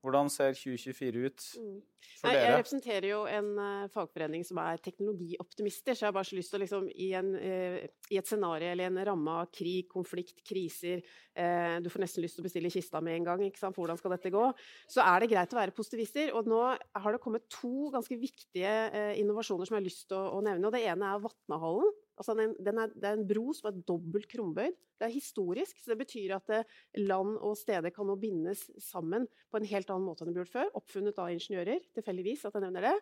Hvordan 0.00 0.30
ser 0.32 0.54
2024 0.56 1.22
ut 1.28 1.42
mm. 1.60 1.74
for 2.22 2.32
dere? 2.32 2.40
Jeg 2.40 2.56
representerer 2.56 3.06
jo 3.10 3.18
en 3.28 3.50
uh, 3.60 3.90
fagforening 3.92 4.46
som 4.48 4.58
er 4.62 4.80
teknologioptimister, 4.80 5.92
så 5.92 6.06
jeg 6.06 6.08
har 6.08 6.16
bare 6.16 6.28
så 6.30 6.38
lyst 6.38 6.54
til 6.54 6.58
å 6.58 6.62
liksom, 6.62 6.88
i, 6.88 7.10
en, 7.20 7.28
uh, 7.36 7.76
i, 8.08 8.16
et 8.16 8.26
scenario 8.32 8.72
eller 8.72 8.88
en 8.88 9.02
ramme 9.10 9.36
av 9.42 9.52
krig, 9.52 9.84
konflikt, 9.92 10.40
kriser 10.48 11.04
uh, 11.04 11.76
Du 11.84 11.90
får 11.92 12.06
nesten 12.06 12.24
lyst 12.24 12.40
til 12.40 12.46
å 12.46 12.48
bestille 12.48 12.72
kista 12.72 13.04
med 13.04 13.20
en 13.20 13.28
gang, 13.28 13.44
ikke 13.44 13.60
sant? 13.60 13.76
for 13.76 13.84
hvordan 13.84 14.00
skal 14.00 14.16
dette 14.16 14.32
gå? 14.32 14.46
Så 14.88 15.04
er 15.04 15.20
det 15.20 15.30
greit 15.34 15.52
å 15.52 15.60
være 15.60 15.76
positivister. 15.76 16.32
Og 16.32 16.48
nå 16.48 16.64
har 16.64 17.12
det 17.12 17.22
kommet 17.22 17.44
to 17.52 17.92
ganske 17.92 18.18
viktige 18.18 18.72
innovasjoner 19.20 19.68
som 19.68 19.76
jeg 19.76 19.84
har 19.84 19.90
lyst 19.92 20.08
til 20.08 20.16
å, 20.16 20.40
å 20.40 20.44
nevne. 20.48 20.64
og 20.64 20.74
Det 20.74 20.86
ene 20.88 21.12
er 21.12 21.26
Vatnahallen 21.28 21.92
Altså 22.20 22.36
den, 22.36 22.54
den 22.60 22.78
er, 22.82 22.92
det 22.92 23.08
er 23.08 23.18
en 23.18 23.26
bro 23.28 23.50
som 23.56 23.70
er 23.70 23.82
dobbelt 23.88 24.28
krumbøyd. 24.30 24.76
Det 25.00 25.06
er 25.06 25.14
historisk, 25.14 25.78
så 25.80 25.94
det 25.94 25.96
betyr 26.02 26.34
at 26.36 26.50
eh, 26.52 26.72
land 27.00 27.38
og 27.40 27.54
steder 27.56 27.88
kan 27.94 28.04
nå 28.04 28.18
bindes 28.20 28.66
sammen 28.84 29.24
på 29.48 29.56
en 29.56 29.68
helt 29.70 29.88
annen 29.88 30.04
måte 30.04 30.20
enn 30.20 30.28
det 30.28 30.34
ble 30.36 30.42
gjort 30.44 30.52
før. 30.52 30.72
Oppfunnet 30.76 31.20
av 31.22 31.30
ingeniører, 31.32 31.86
tilfeldigvis 31.96 32.44
at 32.44 32.58
jeg 32.58 32.64
nevner 32.66 32.84
det. 32.84 32.92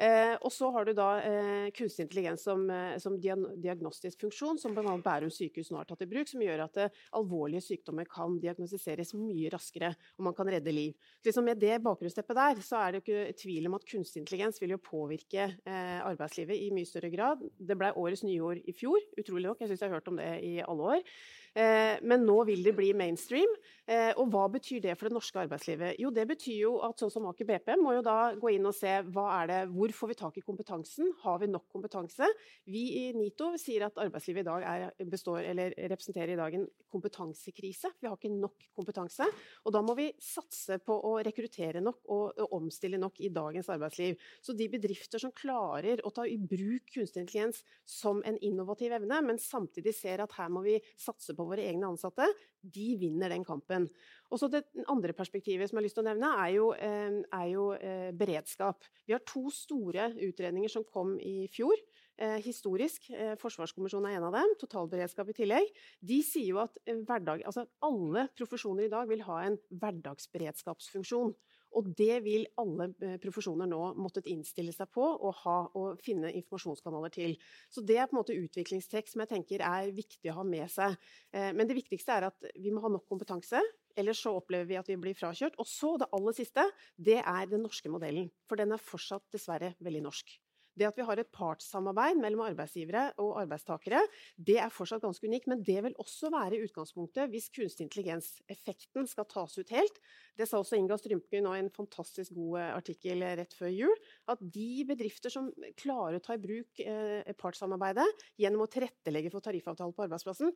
Eh, 0.00 0.32
og 0.40 0.48
så 0.54 0.70
har 0.72 0.88
du 0.88 0.94
da 0.96 1.08
eh, 1.20 1.66
kunstig 1.76 2.06
intelligens 2.06 2.46
som, 2.48 2.64
eh, 2.72 2.96
som 3.02 3.18
diagnostisk 3.20 4.24
funksjon, 4.24 4.60
som 4.62 4.72
bl.a. 4.72 4.94
Bærum 5.04 5.32
sykehus 5.32 5.68
nå 5.74 5.82
har 5.82 5.90
tatt 5.90 6.06
i 6.06 6.08
bruk, 6.08 6.30
som 6.32 6.40
gjør 6.40 6.64
at 6.64 6.80
eh, 6.86 7.02
alvorlige 7.20 7.66
sykdommer 7.66 8.08
kan 8.08 8.40
diagnostiseres 8.40 9.12
mye 9.18 9.52
raskere, 9.52 9.92
og 10.16 10.26
man 10.30 10.38
kan 10.38 10.48
redde 10.56 10.72
liv. 10.72 10.96
Liksom 11.28 11.44
med 11.50 11.60
det 11.60 11.82
bakgrunnsteppet 11.84 12.40
der, 12.40 12.64
så 12.64 12.80
er 12.80 12.96
det 12.96 13.04
ikke 13.04 13.36
tvil 13.44 13.68
om 13.68 13.76
at 13.76 13.86
kunstig 13.92 14.24
intelligens 14.24 14.62
vil 14.62 14.72
jo 14.78 14.80
påvirke 14.80 15.50
eh, 15.52 16.00
arbeidslivet 16.00 16.64
i 16.64 16.72
mye 16.72 16.88
større 16.88 17.12
grad. 17.12 17.44
Det 17.60 17.76
ble 17.76 17.92
årets 18.00 18.24
nyord 18.24 18.61
i 18.68 18.74
fjor, 18.76 18.98
utrolig 19.18 19.48
nok. 19.48 19.60
Jeg 19.60 19.70
syns 19.70 19.82
jeg 19.82 19.90
har 19.90 19.96
hørt 19.98 20.10
om 20.12 20.18
det 20.20 20.28
i 20.46 20.52
alle 20.62 20.90
år. 20.96 21.14
Eh, 21.52 21.98
men 22.00 22.24
nå 22.24 22.38
vil 22.48 22.62
det 22.64 22.72
bli 22.76 22.92
mainstream. 22.96 23.50
Eh, 23.90 24.12
og 24.16 24.30
hva 24.32 24.46
betyr 24.52 24.80
det 24.84 24.94
for 24.96 25.08
det 25.08 25.16
norske 25.16 25.40
arbeidslivet? 25.42 25.98
Jo, 26.00 26.12
det 26.14 26.24
betyr 26.30 26.54
jo 26.62 26.72
at 26.86 27.00
sånn 27.02 27.10
som 27.12 27.26
Aker 27.28 27.48
BP 27.48 27.74
må 27.80 27.96
jo 27.96 28.04
da 28.06 28.32
gå 28.38 28.54
inn 28.54 28.68
og 28.68 28.76
se 28.76 28.92
hva 29.12 29.26
er 29.40 29.50
det, 29.50 29.58
hvor 29.74 29.92
får 29.98 30.12
vi 30.12 30.16
tak 30.20 30.38
i 30.38 30.44
kompetansen? 30.46 31.10
Har 31.24 31.40
vi 31.42 31.50
nok 31.50 31.66
kompetanse? 31.72 32.28
Vi 32.70 32.84
i 33.00 33.04
NITO 33.16 33.52
sier 33.60 33.88
at 33.88 33.98
arbeidslivet 34.00 34.44
i 34.44 34.48
dag 34.48 34.66
er, 34.70 34.86
består, 35.10 35.42
eller 35.50 35.74
representerer 35.92 36.34
i 36.36 36.38
dag 36.38 36.56
en 36.56 36.68
kompetansekrise. 36.92 37.90
Vi 38.00 38.08
har 38.08 38.16
ikke 38.16 38.32
nok 38.32 38.68
kompetanse. 38.78 39.28
Og 39.66 39.74
da 39.74 39.82
må 39.84 39.96
vi 39.98 40.08
satse 40.22 40.78
på 40.80 40.96
å 41.10 41.16
rekruttere 41.26 41.82
nok 41.84 42.00
og, 42.06 42.38
og 42.38 42.56
omstille 42.62 43.00
nok 43.02 43.20
i 43.20 43.32
dagens 43.34 43.68
arbeidsliv. 43.72 44.16
Så 44.40 44.56
de 44.56 44.70
bedrifter 44.72 45.20
som 45.20 45.34
klarer 45.36 46.00
å 46.06 46.14
ta 46.14 46.24
i 46.28 46.38
bruk 46.38 46.88
kunstig 46.94 47.26
intelligens 47.26 47.60
som 47.88 48.22
en 48.24 48.38
innovativ 48.46 48.94
evne, 48.94 49.20
men 49.26 49.42
samtidig 49.42 49.94
ser 49.98 50.22
at 50.22 50.38
her 50.38 50.48
må 50.52 50.62
vi 50.64 50.78
satse 50.96 51.34
på 51.34 51.41
på 51.42 51.50
våre 51.50 51.66
egne 51.66 51.90
ansatte, 51.90 52.26
de 52.62 52.92
vinner 53.00 53.32
den 53.32 53.44
kampen. 53.44 53.88
Og 54.30 54.38
så 54.40 54.48
Det 54.48 54.64
andre 54.88 55.12
perspektivet 55.12 55.68
som 55.68 55.76
jeg 55.76 55.82
har 55.82 55.86
lyst 55.88 55.98
til 55.98 56.04
å 56.04 56.08
nevne, 56.08 56.30
er 56.40 56.50
jo, 56.54 56.72
eh, 56.72 57.22
er 57.32 57.48
jo 57.52 57.72
eh, 57.72 58.12
beredskap. 58.12 58.84
Vi 59.06 59.12
har 59.12 59.20
to 59.26 59.50
store 59.50 60.12
utredninger 60.14 60.70
som 60.70 60.84
kom 60.84 61.18
i 61.20 61.48
fjor. 61.48 61.74
Eh, 62.18 62.38
historisk. 62.44 63.10
Forsvarskommisjonen 63.40 64.10
er 64.10 64.16
en 64.16 64.28
av 64.28 64.32
dem. 64.32 64.54
Totalberedskap 64.60 65.28
i 65.28 65.36
tillegg. 65.36 65.68
De 66.00 66.22
sier 66.22 66.52
jo 66.52 66.58
at 66.62 66.76
hverdag, 66.86 67.42
altså 67.44 67.66
alle 67.82 68.28
profesjoner 68.36 68.84
i 68.84 68.92
dag 68.92 69.08
vil 69.08 69.24
ha 69.26 69.42
en 69.46 69.58
hverdagsberedskapsfunksjon. 69.72 71.34
Og 71.78 71.88
det 71.98 72.18
vil 72.24 72.46
alle 72.60 72.90
eh, 73.02 73.16
profesjoner 73.22 73.68
nå 73.70 73.80
måttet 74.00 74.28
innstille 74.30 74.74
seg 74.74 74.90
på 74.92 75.04
og, 75.04 75.32
ha, 75.42 75.56
og 75.78 76.02
finne 76.04 76.32
informasjonskanaler 76.38 77.14
til. 77.14 77.36
Så 77.72 77.84
det 77.86 77.98
er 77.98 78.08
på 78.10 78.16
en 78.16 78.22
måte 78.22 78.36
utviklingstrekk 78.36 79.10
som 79.10 79.24
jeg 79.24 79.32
tenker 79.34 79.64
er 79.66 79.92
viktig 79.96 80.32
å 80.32 80.38
ha 80.40 80.46
med 80.46 80.68
seg. 80.72 80.96
Eh, 81.32 81.50
men 81.56 81.68
det 81.68 81.78
viktigste 81.78 82.18
er 82.18 82.28
at 82.30 82.50
vi 82.56 82.74
må 82.74 82.84
ha 82.84 82.92
nok 82.92 83.08
kompetanse. 83.08 83.62
Ellers 83.98 84.22
så 84.24 84.36
opplever 84.38 84.68
vi 84.68 84.80
at 84.80 84.88
vi 84.88 85.00
blir 85.00 85.16
frakjørt. 85.16 85.58
Og 85.60 85.68
så 85.68 85.96
det 86.00 86.10
aller 86.16 86.36
siste, 86.36 86.64
det 86.96 87.20
er 87.20 87.50
den 87.50 87.64
norske 87.66 87.92
modellen. 87.92 88.30
For 88.48 88.60
den 88.60 88.74
er 88.74 88.82
fortsatt 88.82 89.28
dessverre 89.34 89.74
veldig 89.84 90.06
norsk. 90.08 90.38
Det 90.78 90.86
at 90.88 90.96
vi 90.98 91.04
har 91.06 91.20
et 91.20 91.30
partssamarbeid 91.34 92.20
mellom 92.20 92.44
arbeidsgivere 92.46 93.10
og 93.22 93.36
arbeidstakere, 93.42 94.00
det 94.36 94.56
er 94.62 94.72
fortsatt 94.72 95.04
ganske 95.04 95.28
unikt. 95.28 95.48
Men 95.50 95.62
det 95.66 95.78
vil 95.84 95.96
også 96.00 96.30
være 96.32 96.62
utgangspunktet 96.64 97.30
hvis 97.32 97.50
kunstig 97.52 97.86
intelligens-effekten 97.88 99.08
skal 99.10 99.28
tas 99.30 99.58
ut 99.58 99.72
helt. 99.74 100.00
Det 100.38 100.48
sa 100.48 100.62
også 100.62 100.80
Inga 100.80 100.98
Strymke 101.00 101.42
nå 101.44 101.54
i 101.56 101.62
en 101.64 101.72
fantastisk 101.74 102.34
god 102.38 102.58
eh, 102.62 102.72
artikkel 102.78 103.26
rett 103.42 103.56
før 103.56 103.72
jul. 103.72 103.94
At 104.32 104.42
de 104.54 104.70
bedrifter 104.88 105.32
som 105.32 105.50
klarer 105.78 106.18
å 106.18 106.24
ta 106.24 106.36
i 106.38 106.42
bruk 106.42 106.82
eh, 106.84 107.32
partssamarbeidet 107.38 108.08
gjennom 108.40 108.64
å 108.64 108.70
tilrettelegge 108.72 109.32
for 109.34 109.44
tariffavtale 109.44 109.96
på 109.96 110.06
arbeidsplassen, 110.08 110.54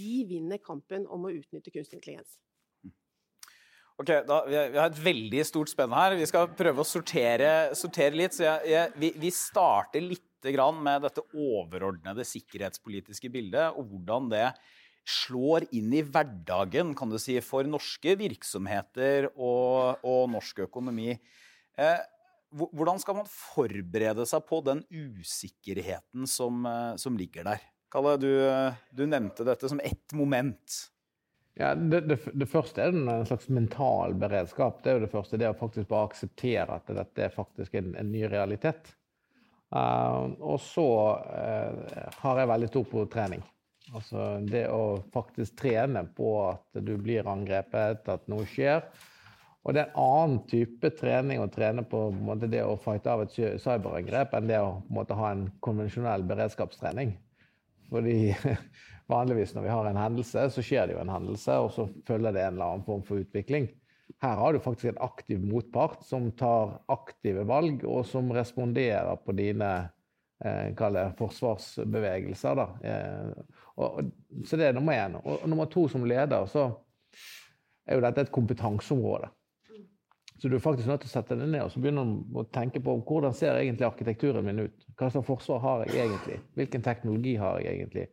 de 0.00 0.14
vinner 0.28 0.62
kampen 0.64 1.06
om 1.12 1.28
å 1.28 1.34
utnytte 1.34 1.74
kunstig 1.74 2.00
intelligens. 2.00 2.38
Ok, 3.98 4.12
da, 4.28 4.42
vi, 4.46 4.54
har 4.78 4.92
et 4.92 5.00
veldig 5.02 5.40
stort 5.42 5.72
spenn 5.72 5.90
her. 5.90 6.14
Vi 6.14 6.26
skal 6.30 6.52
prøve 6.54 6.84
å 6.84 6.86
sortere, 6.86 7.74
sortere 7.74 8.14
litt. 8.14 8.36
så 8.36 8.44
jeg, 8.44 8.68
jeg, 8.70 8.92
vi, 8.94 9.12
vi, 9.26 9.30
starter 9.34 10.04
litt 10.04 10.24
med 10.38 11.02
dette 11.02 11.24
overordnede 11.34 12.22
sikkerhetspolitiske 12.22 13.26
bildet, 13.34 13.74
og 13.74 13.88
hvordan 13.90 14.28
det 14.30 14.44
slår 15.02 15.66
inn 15.74 15.90
i 15.98 16.04
hverdagen 16.06 16.92
kan 16.94 17.10
du 17.10 17.16
si, 17.18 17.40
for 17.42 17.66
norske 17.66 18.14
virksomheter 18.20 19.32
og, 19.32 19.98
og 20.06 20.28
norsk 20.30 20.62
økonomi. 20.68 21.16
Eh, 21.74 21.98
hvordan 22.54 23.02
skal 23.02 23.18
man 23.18 23.26
forberede 23.32 24.28
seg 24.30 24.46
på 24.46 24.60
den 24.68 24.84
usikkerheten 24.94 26.30
som, 26.30 26.62
eh, 26.70 26.94
som 27.02 27.18
ligger 27.18 27.50
der? 27.50 27.66
Kalle, 27.90 28.14
du, 28.20 28.30
du 28.94 29.08
nevnte 29.10 29.48
dette 29.48 29.72
som 29.72 29.82
ett 29.82 30.14
moment. 30.14 30.78
Ja, 31.58 31.72
det, 31.74 32.00
det, 32.06 32.18
det, 32.38 32.46
første 32.46 32.84
er 32.84 32.94
en 32.94 33.26
slags 33.26 33.48
mental 33.50 34.12
beredskap. 34.14 34.78
Det 34.82 34.92
er 34.92 34.98
jo 34.98 35.02
det 35.02 35.10
første, 35.10 35.40
det 35.40 35.48
å 35.50 35.56
faktisk 35.58 35.88
bare 35.90 36.06
akseptere 36.06 36.76
at 36.78 36.92
dette 36.94 37.24
er 37.26 37.34
faktisk 37.34 37.74
en, 37.80 37.96
en 37.98 38.12
ny 38.14 38.22
realitet. 38.30 38.92
Uh, 39.74 40.38
og 40.38 40.60
så 40.62 40.86
uh, 41.18 42.12
har 42.22 42.38
jeg 42.38 42.50
veldig 42.52 42.70
tro 42.72 42.84
på 42.86 43.04
trening. 43.10 43.42
Altså 43.90 44.30
det 44.46 44.68
å 44.70 45.00
faktisk 45.10 45.58
trene 45.58 46.04
på 46.14 46.30
at 46.46 46.78
du 46.84 46.94
blir 47.00 47.26
angrepet, 47.26 48.06
at 48.06 48.30
noe 48.30 48.46
skjer. 48.46 48.84
Og 49.66 49.74
det 49.74 49.82
er 49.82 49.90
en 49.90 50.02
annen 50.04 50.42
type 50.48 50.94
trening 50.96 51.42
å 51.42 51.50
trene 51.52 51.82
på, 51.82 52.06
på 52.14 52.26
måte, 52.30 52.48
det 52.48 52.62
å 52.64 52.78
fighte 52.80 53.12
av 53.12 53.26
et 53.26 53.34
cyberangrep 53.34 54.38
enn 54.38 54.46
det 54.48 54.60
å 54.62 54.76
måte, 54.94 55.18
ha 55.18 55.34
en 55.34 55.48
konvensjonell 55.64 56.22
beredskapstrening. 56.28 57.16
Fordi 57.88 58.18
Vanligvis 59.08 59.54
når 59.54 59.62
vi 59.64 59.68
har 59.72 59.86
en 59.88 59.96
hendelse, 59.96 60.42
så 60.52 60.62
skjer 60.62 60.88
det 60.88 60.96
jo 60.98 61.00
en 61.00 61.12
hendelse, 61.12 61.54
og 61.56 61.70
så 61.72 61.86
følger 62.04 62.34
det 62.34 62.42
en 62.44 62.58
eller 62.58 62.74
annen 62.74 62.84
form 62.84 63.04
for 63.06 63.22
utvikling. 63.22 63.70
Her 64.20 64.34
har 64.36 64.52
du 64.52 64.60
faktisk 64.60 64.90
en 64.90 65.00
aktiv 65.04 65.40
motpart 65.40 66.02
som 66.04 66.26
tar 66.36 66.74
aktive 66.92 67.46
valg, 67.48 67.86
og 67.88 68.04
som 68.08 68.28
responderer 68.36 69.16
på 69.24 69.32
dine 69.38 69.70
eh, 70.44 71.08
forsvarsbevegelser. 71.16 72.60
Eh, 72.84 73.32
og, 73.80 74.12
så 74.44 74.60
det 74.60 74.68
er 74.68 74.76
nummer 74.76 75.00
én. 75.00 75.16
Og, 75.22 75.40
og 75.42 75.48
nummer 75.48 75.72
to, 75.72 75.86
som 75.88 76.04
leder, 76.04 76.44
så 76.52 76.68
er 77.88 77.96
jo 77.96 78.04
dette 78.04 78.26
et 78.26 78.34
kompetanseområde. 78.34 79.32
Så 80.38 80.48
du 80.48 80.54
er 80.54 80.62
faktisk 80.62 80.86
nødt 80.86 81.02
til 81.02 81.10
å 81.10 81.14
sette 81.16 81.34
deg 81.34 81.50
ned 81.50 81.64
og 81.64 81.72
så 81.74 81.80
begynne 81.82 82.04
å 82.38 82.44
tenke 82.54 82.78
på 82.84 82.94
hvordan 83.08 83.34
ser 83.34 83.58
egentlig 83.58 83.88
arkitekturen 83.88 84.46
min 84.46 84.68
ut. 84.68 84.84
Hva 84.94 85.10
slags 85.10 85.26
forsvar 85.26 85.62
har 85.64 85.84
jeg 85.88 86.04
egentlig? 86.04 86.38
Hvilken 86.58 86.84
teknologi 86.86 87.34
har 87.40 87.58
jeg 87.64 87.74
egentlig? 87.74 88.04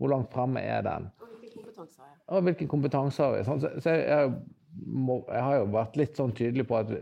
Hvor 0.00 0.14
langt 0.14 0.32
fremme 0.32 0.62
er 0.64 0.80
den? 0.86 1.10
Og 1.20 1.28
hvilken 1.42 1.60
kompetanse 1.60 2.00
har 2.00 2.08
jeg? 2.08 2.20
Og 2.24 2.46
hvilken 2.48 2.70
kompetanse 2.72 3.26
har 3.26 3.36
jeg? 3.36 3.46
Sånn, 3.50 3.60
så 3.84 3.96
jeg, 3.98 4.32
må, 4.80 5.18
jeg, 5.28 5.44
har 5.44 5.58
jo 5.58 5.68
vært 5.76 6.00
litt 6.00 6.16
sånn 6.16 6.32
tydelig 6.36 6.66
på 6.70 6.80
at 6.80 6.94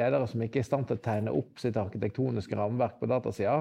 ledere 0.00 0.30
som 0.30 0.46
ikke 0.46 0.62
er 0.62 0.64
i 0.64 0.70
stand 0.70 0.88
til 0.88 0.96
å 0.96 1.04
tegne 1.04 1.36
opp 1.36 1.60
sitt 1.60 1.76
arkitektoniske 1.80 2.56
rammeverk 2.56 2.96
på 3.02 3.12
datasida, 3.12 3.60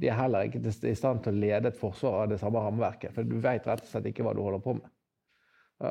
de 0.00 0.10
er 0.12 0.18
heller 0.18 0.48
ikke 0.48 0.64
i 0.64 0.96
stand 0.96 1.22
til 1.24 1.36
å 1.36 1.44
lede 1.44 1.70
et 1.72 1.80
forsvar 1.80 2.22
av 2.24 2.32
det 2.32 2.40
samme 2.40 2.60
rammeverket. 2.64 3.12
For 3.16 3.28
du 3.28 3.36
vet 3.40 3.68
rett 3.68 3.84
og 3.84 3.92
slett 3.92 4.08
ikke 4.10 4.24
hva 4.24 4.34
du 4.36 4.42
holder 4.44 4.64
på 4.64 4.76
med. 4.80 4.88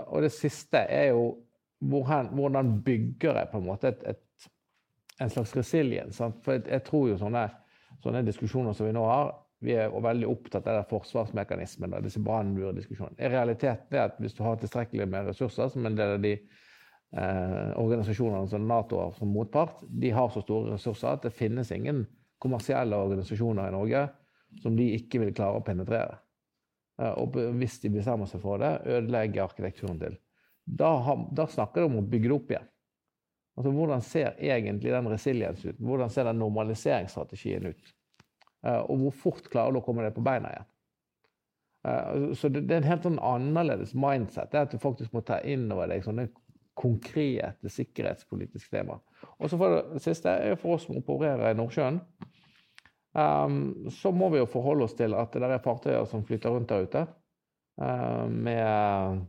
Og 0.09 0.25
det 0.25 0.33
siste 0.33 0.81
er 0.89 1.11
jo 1.13 1.25
hvordan 1.79 2.81
bygger 2.85 3.39
jeg 3.41 3.49
på 3.51 3.59
en 3.59 3.67
måte 3.67 3.91
et, 3.91 4.03
et, 4.15 4.49
en 5.21 5.31
slags 5.31 5.55
resiliens? 5.57 6.21
For 6.43 6.55
jeg, 6.55 6.67
jeg 6.71 6.83
tror 6.87 7.09
jo 7.09 7.17
sånne, 7.19 7.47
sånne 8.03 8.23
diskusjoner 8.27 8.77
som 8.77 8.87
vi 8.87 8.95
nå 8.95 9.03
har, 9.09 9.33
vi 9.65 9.75
er 9.79 9.93
veldig 10.03 10.27
opptatt 10.29 10.67
av 10.69 10.83
forsvarsmekanismen 10.89 11.95
og 11.95 12.05
disse 12.05 12.21
brannmurdiskusjonene. 12.23 13.29
Realiteten 13.31 13.97
er 13.97 14.09
at 14.09 14.19
hvis 14.21 14.35
du 14.37 14.43
har 14.45 14.59
tilstrekkelig 14.61 15.07
med 15.09 15.31
ressurser, 15.31 15.71
som 15.71 15.87
en 15.87 15.97
del 15.97 16.17
av 16.17 16.21
de 16.23 16.33
eh, 16.35 17.71
organisasjonene 17.81 18.51
som 18.51 18.67
Nato 18.67 18.99
har 19.01 19.15
som 19.17 19.31
motpart, 19.31 19.81
de 19.87 20.11
har 20.15 20.29
så 20.33 20.43
store 20.43 20.75
ressurser 20.75 21.15
at 21.15 21.25
det 21.25 21.33
finnes 21.35 21.71
ingen 21.73 22.03
kommersielle 22.43 22.99
organisasjoner 22.99 23.71
i 23.71 23.75
Norge 23.75 24.05
som 24.61 24.75
de 24.77 24.91
ikke 24.99 25.23
vil 25.23 25.33
klare 25.35 25.59
å 25.59 25.65
penetrere. 25.65 26.19
Eh, 27.01 27.15
og 27.21 27.39
hvis 27.59 27.79
de 27.83 27.93
bestemmer 27.95 28.29
seg 28.29 28.43
for 28.43 28.61
det, 28.61 28.75
ødelegger 28.85 29.47
arkitekturen 29.47 29.99
til. 30.03 30.19
Da, 30.65 30.91
da 31.31 31.45
snakker 31.47 31.81
du 31.81 31.91
om 31.91 31.99
å 32.01 32.07
bygge 32.09 32.29
det 32.29 32.35
opp 32.35 32.53
igjen. 32.55 32.69
Altså, 33.55 33.71
Hvordan 33.71 34.01
ser 34.03 34.39
egentlig 34.41 34.91
den 34.91 35.07
resiliens 35.07 35.65
ut? 35.65 35.77
Hvordan 35.79 36.09
ser 36.11 36.27
den 36.27 36.41
normaliseringsstrategien 36.41 37.69
ut? 37.71 37.91
Eh, 38.65 38.81
og 38.81 39.03
hvor 39.03 39.19
fort 39.25 39.51
klarer 39.51 39.75
du 39.75 39.79
å 39.79 39.85
komme 39.85 40.03
deg 40.03 40.15
på 40.15 40.23
beina 40.25 40.51
igjen? 40.51 40.71
Eh, 41.87 42.33
så 42.35 42.49
det, 42.49 42.65
er 42.65 42.81
en 42.81 42.89
helt 42.89 43.05
sånn 43.05 43.21
annerledes 43.23 43.93
mindset. 43.95 44.51
Det 44.51 44.59
er 44.59 44.67
at 44.67 44.73
du 44.73 44.81
faktisk 44.81 45.13
må 45.15 45.23
ta 45.25 45.39
inn 45.45 45.69
over 45.71 45.91
deg 45.91 46.03
sånne 46.05 46.27
konkrete 46.75 47.71
sikkerhetspolitiske 47.71 48.73
temaer. 48.73 48.99
Og 49.39 49.47
så 49.49 49.59
for 49.59 49.77
det 49.93 50.01
siste, 50.03 50.31
er 50.31 50.57
for 50.59 50.75
oss 50.75 50.89
som 50.89 50.97
opererer 50.99 51.53
i 51.53 51.55
Nordsjøen, 51.55 52.01
um, 53.15 53.61
så 53.93 54.11
må 54.11 54.27
vi 54.33 54.41
jo 54.41 54.49
forholde 54.51 54.89
oss 54.89 54.97
til 54.97 55.15
at 55.15 55.31
det 55.31 55.47
er 55.47 55.63
fartøyer 55.63 56.03
som 56.09 56.25
flyter 56.27 56.51
rundt 56.51 56.73
der 56.73 56.83
ute 56.83 57.05
uh, 57.79 58.27
med 58.27 59.23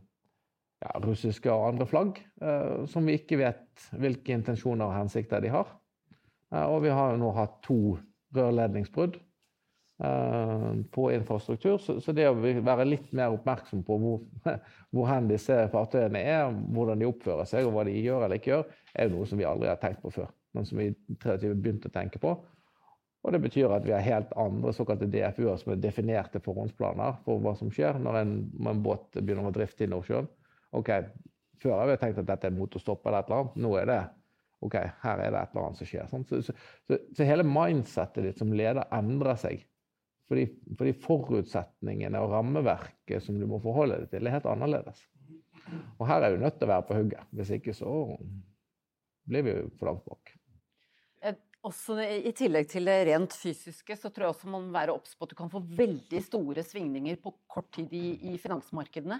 ja, 0.83 0.91
russiske 1.03 1.51
og 1.51 1.69
andre 1.71 1.87
flagg, 1.89 2.19
uh, 2.43 2.83
som 2.89 3.07
vi 3.07 3.17
ikke 3.19 3.39
vet 3.41 3.87
hvilke 3.97 4.35
intensjoner 4.35 4.89
og 4.89 4.97
hensikter 4.97 5.43
de 5.43 5.53
har. 5.53 5.71
Uh, 6.53 6.65
og 6.65 6.83
vi 6.85 6.93
har 6.93 7.13
jo 7.13 7.21
nå 7.21 7.31
hatt 7.37 7.57
to 7.65 7.79
rørledningsbrudd 8.37 9.21
på 9.97 11.11
infrastruktur. 11.11 11.79
Så, 11.81 12.13
det 12.13 12.27
å 12.29 12.35
være 12.37 12.85
litt 12.85 13.07
mer 13.17 13.33
oppmerksom 13.33 13.79
på 13.85 13.95
hvor, 13.97 14.19
hvor 14.93 15.07
hen 15.09 15.29
disse 15.31 15.55
fartøyene 15.73 16.21
er, 16.21 16.51
hvordan 16.75 17.01
de 17.01 17.07
oppfører 17.09 17.49
seg 17.49 17.65
og 17.65 17.73
hva 17.73 17.87
de 17.87 17.95
gjør 17.97 18.27
eller 18.27 18.37
ikke 18.37 18.51
gjør, 18.51 18.75
er 18.93 19.07
jo 19.07 19.15
noe 19.15 19.29
som 19.29 19.41
vi 19.41 19.47
aldri 19.49 19.71
har 19.71 19.79
tenkt 19.81 20.03
på 20.03 20.13
før. 20.19 20.29
Men 20.53 20.69
som 20.69 20.77
vi 20.77 20.91
har 21.23 21.41
begynte 21.41 21.89
å 21.89 21.95
tenke 21.97 22.21
på. 22.21 22.35
Og 23.25 23.33
det 23.33 23.41
betyr 23.43 23.73
at 23.73 23.83
vi 23.83 23.91
har 23.91 24.05
helt 24.05 24.29
andre 24.39 24.71
såkalte 24.75 25.09
DFU-er 25.11 25.57
som 25.59 25.73
er 25.73 25.81
definerte 25.81 26.39
forhåndsplaner 26.45 27.17
for 27.25 27.41
hva 27.43 27.55
som 27.57 27.71
skjer 27.73 27.97
når 27.99 28.21
en, 28.21 28.35
en 28.69 28.83
båt 28.85 29.17
begynner 29.17 29.49
å 29.49 29.55
drifte 29.55 29.83
i 29.83 29.91
Nordsjøen. 29.91 30.29
Ok, 30.75 30.91
Før 31.61 31.79
har 31.79 31.89
vi 31.89 31.97
tenkt 31.97 32.19
at 32.21 32.27
dette 32.27 32.49
er 32.49 32.53
motorstopp 32.53 33.07
eller 33.07 33.23
et 33.23 33.29
eller 33.29 33.39
annet. 33.41 33.55
Nå 33.65 33.71
er 33.79 33.87
det 33.89 34.01
ok, 34.65 34.75
her 35.03 35.23
er 35.23 35.31
det 35.33 35.39
et 35.39 35.55
eller 35.55 35.63
annet 35.63 35.79
som 35.79 35.89
skjer. 35.89 36.09
Så, 36.11 36.19
så, 36.29 36.53
så, 36.85 36.99
så, 37.17 37.25
hele 37.25 37.45
mindsettet 37.47 38.25
ditt 38.25 38.41
som 38.41 38.53
leder 38.53 38.85
endrer 38.93 39.39
seg. 39.41 39.63
Fordi, 40.27 40.43
fordi, 40.77 40.93
forutsetningene 41.01 42.19
og 42.21 42.33
rammeverket 42.35 43.23
som 43.23 43.37
du 43.39 43.47
må 43.49 43.61
forholde 43.63 44.01
deg 44.03 44.11
til, 44.11 44.27
er 44.27 44.37
helt 44.37 44.49
annerledes. 44.51 45.05
Og 45.97 46.03
her 46.09 46.23
er 46.23 46.35
du 46.35 46.43
nødt 46.43 46.59
til 46.59 46.67
å 46.67 46.73
være 46.73 46.87
på 46.89 46.97
hugget. 46.99 47.31
Hvis 47.37 47.53
ikke 47.57 47.75
så 47.75 47.93
blir 49.27 49.47
vi 49.47 49.55
for 49.79 49.89
langt 49.89 50.05
bak. 50.07 50.37
Også 51.67 51.97
I 51.99 52.31
tillegg 52.37 52.67
til 52.69 52.85
det 52.87 52.95
rent 53.09 53.33
fysiske, 53.35 53.95
så 53.97 54.11
tror 54.13 54.27
jeg 54.27 54.35
også 54.35 54.49
man 54.51 54.67
må 54.67 54.75
være 54.75 54.93
obs 54.93 55.15
på 55.17 55.25
at 55.25 55.33
du 55.33 55.37
kan 55.39 55.49
få 55.51 55.59
veldig 55.59 56.21
store 56.23 56.63
svingninger 56.63 57.17
på 57.23 57.33
kort 57.49 57.71
tid 57.75 57.91
i, 57.97 58.05
i 58.31 58.35
finansmarkedene. 58.39 59.17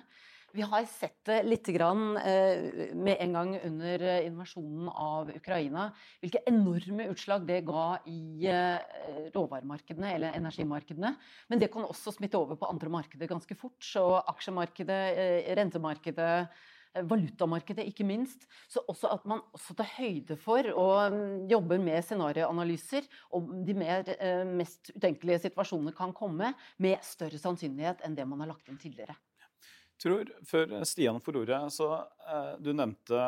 Vi 0.56 0.64
har 0.64 0.86
sett 0.88 1.26
det 1.28 1.42
litt 1.44 1.68
grann, 1.76 2.18
eh, 2.18 2.94
med 2.96 3.18
en 3.20 3.34
gang 3.34 3.50
under 3.60 4.02
eh, 4.02 4.28
invasjonen 4.30 4.88
av 4.90 5.30
Ukraina, 5.36 5.90
hvilke 6.24 6.40
enorme 6.48 7.10
utslag 7.12 7.44
det 7.50 7.66
ga 7.68 7.98
i 8.08 8.48
eh, 8.48 9.28
råvaremarkedene 9.36 10.14
eller 10.16 10.40
energimarkedene. 10.40 11.12
Men 11.52 11.60
det 11.60 11.68
kan 11.74 11.84
også 11.84 12.16
smitte 12.16 12.40
over 12.40 12.56
på 12.56 12.72
andre 12.72 12.94
markeder 12.96 13.28
ganske 13.28 13.60
fort. 13.60 13.78
Så 13.84 14.06
aksjemarkedet, 14.24 15.52
rentemarkedet 15.60 16.48
valutamarkedet, 17.12 17.84
ikke 17.92 18.08
minst. 18.08 18.48
Så 18.72 18.82
også 18.88 19.12
at 19.14 19.28
man 19.30 19.44
også 19.54 19.76
tar 19.78 19.92
høyde 20.00 20.40
for 20.42 20.72
og 20.72 21.14
mm, 21.14 21.46
jobber 21.52 21.84
med 21.84 22.08
scenarioanalyser 22.08 23.06
om 23.36 23.52
de 23.68 23.76
mer, 23.78 24.16
mest 24.56 24.96
utenkelige 24.96 25.44
situasjonene 25.50 25.94
kan 25.94 26.16
komme, 26.16 26.56
med 26.82 27.04
større 27.06 27.38
sannsynlighet 27.38 28.08
enn 28.08 28.18
det 28.18 28.26
man 28.26 28.48
har 28.48 28.56
lagt 28.56 28.72
inn 28.72 28.80
tidligere. 28.82 29.20
Tror, 30.02 30.30
Før 30.46 30.74
Stian 30.86 31.22
får 31.24 31.40
ordet, 31.42 31.60
så 31.74 31.90
eh, 32.30 32.54
Du 32.62 32.70
nevnte 32.76 33.22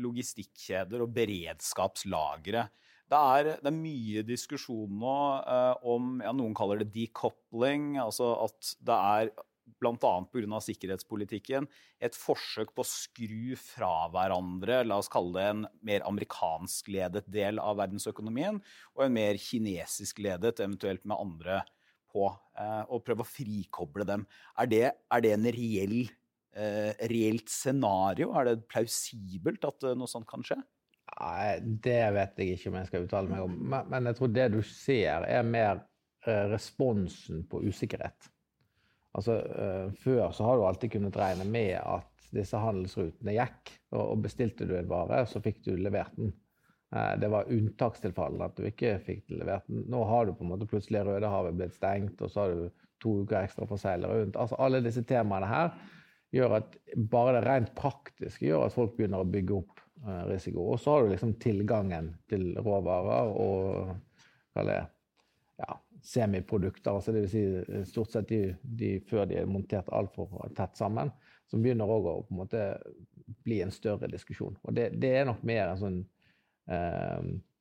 logistikkjeder 0.00 1.04
og 1.04 1.12
beredskapslagre. 1.16 2.66
Det 3.06 3.18
er, 3.38 3.50
det 3.60 3.70
er, 3.70 3.76
mye 3.76 4.22
diskusjon 4.26 4.96
nå 4.98 5.18
eh, 5.42 5.84
om 5.86 6.16
ja, 6.24 6.32
Noen 6.34 6.56
kaller 6.56 6.80
det 6.80 6.88
decoupling. 6.94 7.94
Altså 8.02 8.32
at 8.46 8.72
det 8.80 8.96
er 8.96 9.30
bl.a. 9.82 10.12
pga. 10.32 10.60
sikkerhetspolitikken, 10.62 11.66
et 12.00 12.16
forsøk 12.16 12.72
på 12.74 12.84
å 12.84 12.88
skru 12.88 13.56
fra 13.60 14.06
hverandre, 14.14 14.82
la 14.86 15.00
oss 15.02 15.10
kalle 15.12 15.34
det 15.36 15.46
en 15.50 15.64
mer 15.84 16.04
amerikanskledet 16.08 17.26
del 17.28 17.60
av 17.60 17.76
verdensøkonomien, 17.82 18.60
og 18.94 19.04
en 19.04 19.16
mer 19.16 19.40
kinesiskledet, 19.42 20.62
eventuelt 20.62 21.04
med 21.04 21.18
andre 21.18 21.60
på, 22.16 22.28
eh, 22.58 22.84
og 22.88 23.04
prøve 23.06 23.24
å 23.24 23.28
frikoble 23.28 24.06
dem. 24.08 24.24
Er 24.60 24.70
det, 24.70 24.84
er 25.12 25.24
det 25.24 25.34
en 25.36 25.50
reell, 25.56 25.98
eh, 26.56 26.92
reelt 27.12 27.52
scenario? 27.52 28.32
Er 28.36 28.50
det 28.50 28.64
plausibelt 28.70 29.66
at 29.68 29.84
eh, 29.84 29.98
noe 29.98 30.10
sånt 30.10 30.28
kan 30.30 30.44
skje? 30.46 30.58
Nei, 31.16 31.50
det 31.84 32.00
vet 32.16 32.40
jeg 32.40 32.56
ikke 32.56 32.72
om 32.72 32.78
jeg 32.80 32.88
skal 32.90 33.04
uttale 33.06 33.30
meg 33.32 33.44
om. 33.44 33.60
Men, 33.72 33.92
men 33.92 34.10
jeg 34.10 34.18
tror 34.18 34.32
det 34.34 34.48
du 34.56 34.62
ser, 34.66 35.28
er 35.28 35.46
mer 35.46 35.84
responsen 36.26 37.44
på 37.46 37.60
usikkerhet. 37.62 38.26
Altså, 39.14 39.36
før 40.02 40.32
så 40.34 40.48
har 40.48 40.58
du 40.58 40.64
alltid 40.66 40.90
kunnet 40.96 41.16
regne 41.16 41.46
med 41.46 41.76
at 41.78 42.26
disse 42.34 42.58
handelsrutene 42.58 43.36
gikk. 43.36 43.70
Og 43.94 44.18
bestilte 44.24 44.66
du 44.66 44.74
en 44.74 44.90
vare, 44.90 45.22
så 45.30 45.38
fikk 45.44 45.62
du 45.68 45.76
levert 45.78 46.18
den. 46.18 46.34
Uh, 46.96 47.12
det 47.20 47.28
var 47.28 47.50
unntakstilfellene 47.52 48.48
at 48.48 48.56
du 48.56 48.64
ikke 48.68 48.96
fikk 49.04 49.34
levert 49.34 49.66
den. 49.68 49.84
Nå 49.92 50.00
har 50.08 50.26
du 50.26 50.32
på 50.36 50.46
en 50.46 50.54
måte 50.54 50.68
plutselig 50.70 51.04
Rødehavet 51.04 51.58
blitt 51.58 51.76
stengt, 51.76 52.22
og 52.24 52.32
så 52.32 52.44
har 52.46 52.54
du 52.54 52.84
to 53.02 53.18
uker 53.22 53.42
ekstra 53.42 53.68
for 53.68 53.76
å 53.76 53.96
rundt. 54.06 54.38
Altså, 54.40 54.56
alle 54.62 54.80
disse 54.84 55.04
temaene 55.04 55.48
her 55.50 55.74
gjør 56.34 56.58
at 56.60 56.76
bare 57.12 57.36
det 57.36 57.44
rent 57.46 57.74
praktiske 57.78 58.48
gjør 58.48 58.66
at 58.66 58.74
folk 58.74 58.96
begynner 58.96 59.22
å 59.22 59.28
bygge 59.28 59.58
opp 59.58 59.82
uh, 60.06 60.24
risiko. 60.30 60.70
Og 60.72 60.80
så 60.80 60.94
har 60.94 61.04
du 61.04 61.12
liksom 61.12 61.36
tilgangen 61.42 62.14
til 62.30 62.54
råvarer 62.56 63.32
og 63.34 63.92
hva 64.56 64.64
det 64.64 64.78
er, 64.80 64.88
ja, 65.60 65.76
semiprodukter, 66.06 66.94
altså 66.94 67.12
dvs. 67.12 67.30
Si 67.32 67.44
eh, 67.60 67.84
stort 67.88 68.12
sett 68.14 68.28
de, 68.30 68.40
de, 68.62 68.96
før 69.08 69.26
de 69.28 69.40
er 69.40 69.48
montert 69.50 69.88
altfor 69.92 70.32
tett 70.56 70.76
sammen, 70.78 71.10
som 71.50 71.62
begynner 71.62 71.90
òg 71.90 72.08
å 72.08 72.18
på 72.26 72.34
en 72.34 72.40
måte 72.40 72.66
bli 73.46 73.60
en 73.64 73.74
større 73.74 74.08
diskusjon. 74.10 74.56
Og 74.62 74.76
det, 74.76 74.90
det 75.02 75.12
er 75.18 75.26
nok 75.28 75.42
mer 75.46 75.72
en 75.72 75.80
sånn 75.80 75.98
eh, 76.00 76.12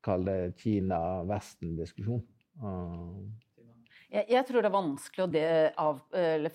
Kall 0.05 0.25
det 0.25 0.37
Kina-Vesten-diskusjon. 0.61 2.23
Uh. 2.61 3.25
Jeg, 4.15 4.27
jeg, 4.31 4.45
tror 4.47 4.63
det 4.63 4.69
er 4.69 4.75
vanskelig 4.75 5.23
å 5.23 5.31
det 5.31 5.47
av, 5.81 6.01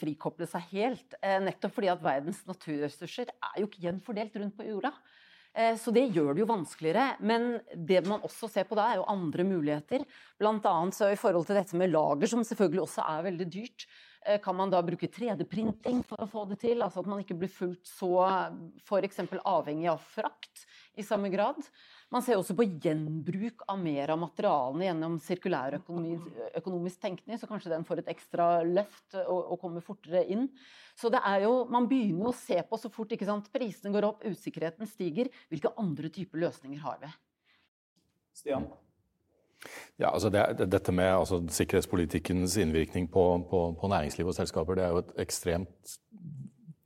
frikoble 0.01 0.47
seg 0.49 0.69
helt. 0.73 1.17
Eh, 1.21 1.41
nettopp 1.45 1.75
fordi 1.77 1.91
at 1.93 2.05
verdens 2.05 2.45
naturressurser 2.49 3.33
er 3.33 3.59
jo 3.61 3.69
ikke 3.69 3.85
gjenfordelt 3.85 4.39
rundt 4.41 4.57
på 4.57 4.69
jorda. 4.69 4.95
Eh, 5.53 5.75
så 5.77 5.93
det 5.93 6.07
gjør 6.15 6.33
det 6.33 6.45
jo 6.45 6.51
vanskeligere. 6.51 7.07
Men 7.27 7.59
det 7.75 8.05
man 8.07 8.23
også 8.27 8.49
ser 8.51 8.69
på 8.69 8.79
da, 8.79 8.87
er 8.93 9.01
jo 9.01 9.09
andre 9.11 9.47
muligheter. 9.47 10.07
Blant 10.41 10.69
annet 10.71 10.97
så 10.97 11.11
i 11.11 11.19
forhold 11.21 11.49
til 11.49 11.59
dette 11.59 11.77
med 11.79 11.93
lager, 11.93 12.31
som 12.31 12.47
selvfølgelig 12.47 12.85
også 12.87 13.07
er 13.09 13.27
veldig 13.29 13.49
dyrt, 13.51 13.87
eh, 14.25 14.41
kan 14.41 14.57
man 14.57 14.73
da 14.73 14.83
bruke 14.87 15.11
3D-printing 15.11 16.05
for 16.07 16.23
å 16.23 16.31
få 16.31 16.47
det 16.53 16.63
til? 16.63 16.81
Altså 16.87 17.03
at 17.03 17.11
man 17.11 17.25
ikke 17.25 17.39
blir 17.43 17.53
fullt 17.53 17.85
så 17.91 18.15
f.eks. 18.87 19.25
avhengig 19.43 19.91
av 19.91 20.01
frakt 20.15 20.65
i 20.97 21.05
samme 21.07 21.33
grad. 21.35 21.61
Man 22.11 22.25
ser 22.27 22.41
også 22.41 22.57
på 22.59 22.67
gjenbruk 22.83 23.63
av 23.71 23.79
mer 23.79 24.11
av 24.11 24.19
materialene 24.19 24.89
gjennom 24.89 25.17
sirkulærøkonomisk 25.23 26.99
tenkning, 27.03 27.39
så 27.39 27.47
kanskje 27.47 27.71
den 27.71 27.87
får 27.87 28.03
et 28.03 28.11
ekstra 28.11 28.49
løft 28.67 29.15
og, 29.21 29.53
og 29.55 29.61
kommer 29.63 29.85
fortere 29.85 30.25
inn. 30.27 30.49
Så 30.99 31.13
det 31.15 31.23
er 31.23 31.45
jo, 31.47 31.53
Man 31.71 31.87
begynner 31.91 32.33
å 32.33 32.37
se 32.37 32.59
på 32.67 32.81
så 32.83 32.91
fort 32.91 33.15
ikke 33.15 33.29
sant, 33.29 33.47
prisene 33.55 33.95
går 33.95 34.09
opp, 34.11 34.27
usikkerheten 34.27 34.91
stiger, 34.91 35.31
hvilke 35.53 35.71
andre 35.79 36.11
typer 36.11 36.43
løsninger 36.49 36.83
har 36.83 36.99
vi? 37.05 37.13
Stian? 38.41 38.67
Ja, 40.01 40.11
altså 40.11 40.31
det, 40.33 40.43
Dette 40.73 40.93
med 40.97 41.13
altså, 41.13 41.39
sikkerhetspolitikkens 41.53 42.57
innvirkning 42.59 43.07
på, 43.13 43.25
på, 43.51 43.65
på 43.79 43.91
næringsliv 43.93 44.33
og 44.33 44.35
selskaper 44.35 44.79
det 44.79 44.87
er 44.87 44.95
jo 44.95 45.03
et 45.05 45.19
ekstremt 45.29 45.99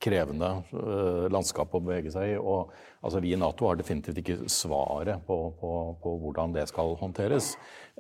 krevende 0.02 0.50
uh, 0.74 1.24
landskap 1.33 1.72
å 1.74 1.80
bevege 1.83 2.12
seg 2.12 2.35
i. 2.35 2.37
Og 2.38 2.72
altså, 3.00 3.22
vi 3.24 3.33
i 3.35 3.38
Nato 3.40 3.68
har 3.68 3.78
definitivt 3.78 4.20
ikke 4.20 4.37
svaret 4.52 5.24
på, 5.26 5.38
på, 5.61 5.72
på 6.02 6.14
hvordan 6.22 6.54
det 6.57 6.66
skal 6.70 6.94
håndteres. 7.00 7.54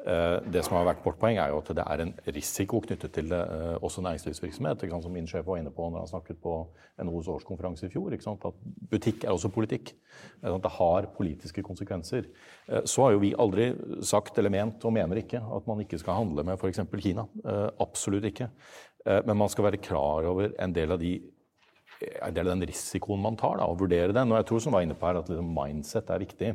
Uh, 0.04 0.42
det 0.50 0.64
som 0.66 0.76
har 0.76 0.88
vært 0.90 1.04
vårt 1.04 1.20
poeng, 1.20 1.38
er 1.40 1.52
jo 1.52 1.60
at 1.62 1.72
det 1.78 1.86
er 1.86 2.04
en 2.04 2.14
risiko 2.34 2.82
knyttet 2.84 3.14
til 3.14 3.32
også 3.34 4.04
næringslivsvirksomhet. 4.04 4.76
også 4.76 4.88
næringslivsvirksomhet. 4.88 5.04
Som 5.04 5.16
min 5.16 5.28
sjef 5.30 5.46
var 5.46 5.60
inne 5.60 5.72
på 5.74 5.88
når 5.88 6.04
han 6.04 6.12
snakket 6.12 6.40
på 6.42 6.56
NHOs 7.04 7.30
årskonferanse 7.36 7.88
i 7.88 7.92
fjor. 7.94 8.14
At 8.14 8.64
butikk 8.90 9.24
er 9.24 9.34
også 9.34 9.52
politikk. 9.54 9.94
Det 10.44 10.72
har 10.78 11.10
politiske 11.16 11.62
konsekvenser. 11.64 12.28
Så 12.84 13.04
har 13.04 13.14
jo 13.14 13.22
vi 13.22 13.34
aldri 13.38 13.70
sagt 14.04 14.38
eller 14.38 14.52
ment, 14.52 14.84
og 14.84 14.94
mener 14.94 15.20
ikke, 15.20 15.40
at 15.40 15.68
man 15.68 15.80
ikke 15.84 15.98
skal 16.00 16.20
handle 16.20 16.44
med 16.46 16.58
f.eks. 16.58 16.82
Kina. 17.04 17.26
Absolutt 17.82 18.28
ikke. 18.28 18.50
Men 19.04 19.36
man 19.36 19.50
skal 19.52 19.68
være 19.68 19.82
klar 19.84 20.24
over 20.30 20.54
en 20.60 20.74
del 20.76 20.94
av 20.94 21.00
de 21.02 21.18
en 22.02 22.34
del 22.34 22.48
av 22.48 22.56
den 22.56 22.66
risikoen 22.68 23.22
man 23.22 23.38
tar, 23.40 23.58
da, 23.60 23.68
og 23.70 23.78
vurdere 23.82 24.14
den. 24.14 24.32
Og 24.32 24.40
jeg 24.40 24.48
tror 24.50 24.64
som 24.64 24.74
var 24.76 24.84
inne 24.84 24.96
på 24.98 25.08
her, 25.08 25.20
at 25.20 25.30
liksom 25.30 25.54
mindset 25.56 26.10
er 26.10 26.24
viktig. 26.24 26.52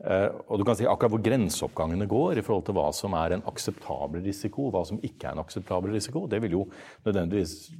Uh, 0.00 0.32
og 0.48 0.56
du 0.56 0.64
kan 0.64 0.78
si 0.78 0.86
Akkurat 0.88 1.12
hvor 1.12 1.20
grenseoppgangene 1.20 2.06
går 2.08 2.38
i 2.40 2.44
forhold 2.44 2.64
til 2.64 2.76
hva 2.78 2.86
som 2.96 3.12
er 3.18 3.34
en 3.36 3.44
akseptabel 3.50 4.22
risiko, 4.24 4.70
hva 4.72 4.80
som 4.88 5.00
ikke 5.04 5.28
er 5.28 5.36
en 5.36 5.42
akseptabel 5.42 5.92
risiko, 5.92 6.24
det 6.30 6.40
vil 6.40 6.56
jo 6.56 6.62
nødvendigvis 7.04 7.74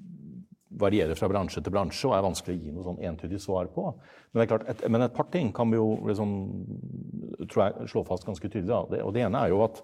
variere 0.81 1.17
fra 1.17 1.29
bransje 1.33 1.63
til 1.65 1.73
bransje 1.73 2.09
og 2.09 2.15
er 2.17 2.27
vanskelig 2.27 2.57
å 2.57 2.61
gi 2.61 2.75
noe 2.75 2.85
sånn 2.85 3.01
entydig 3.09 3.41
svar 3.43 3.71
på. 3.73 3.87
Men, 4.37 4.47
klart, 4.51 4.67
et, 4.71 4.85
men 4.93 5.07
et 5.07 5.17
par 5.17 5.31
ting 5.33 5.49
kan 5.57 5.73
vi 5.73 5.81
jo 5.81 5.89
liksom, 6.07 6.37
tror 7.47 7.65
jeg, 7.65 7.89
slå 7.95 8.05
fast 8.09 8.29
ganske 8.29 8.53
tydelig. 8.53 8.69
Da. 8.69 8.83
Det, 8.93 9.01
og 9.07 9.17
det 9.17 9.25
ene 9.25 9.41
er 9.41 9.55
jo 9.55 9.65
at 9.65 9.81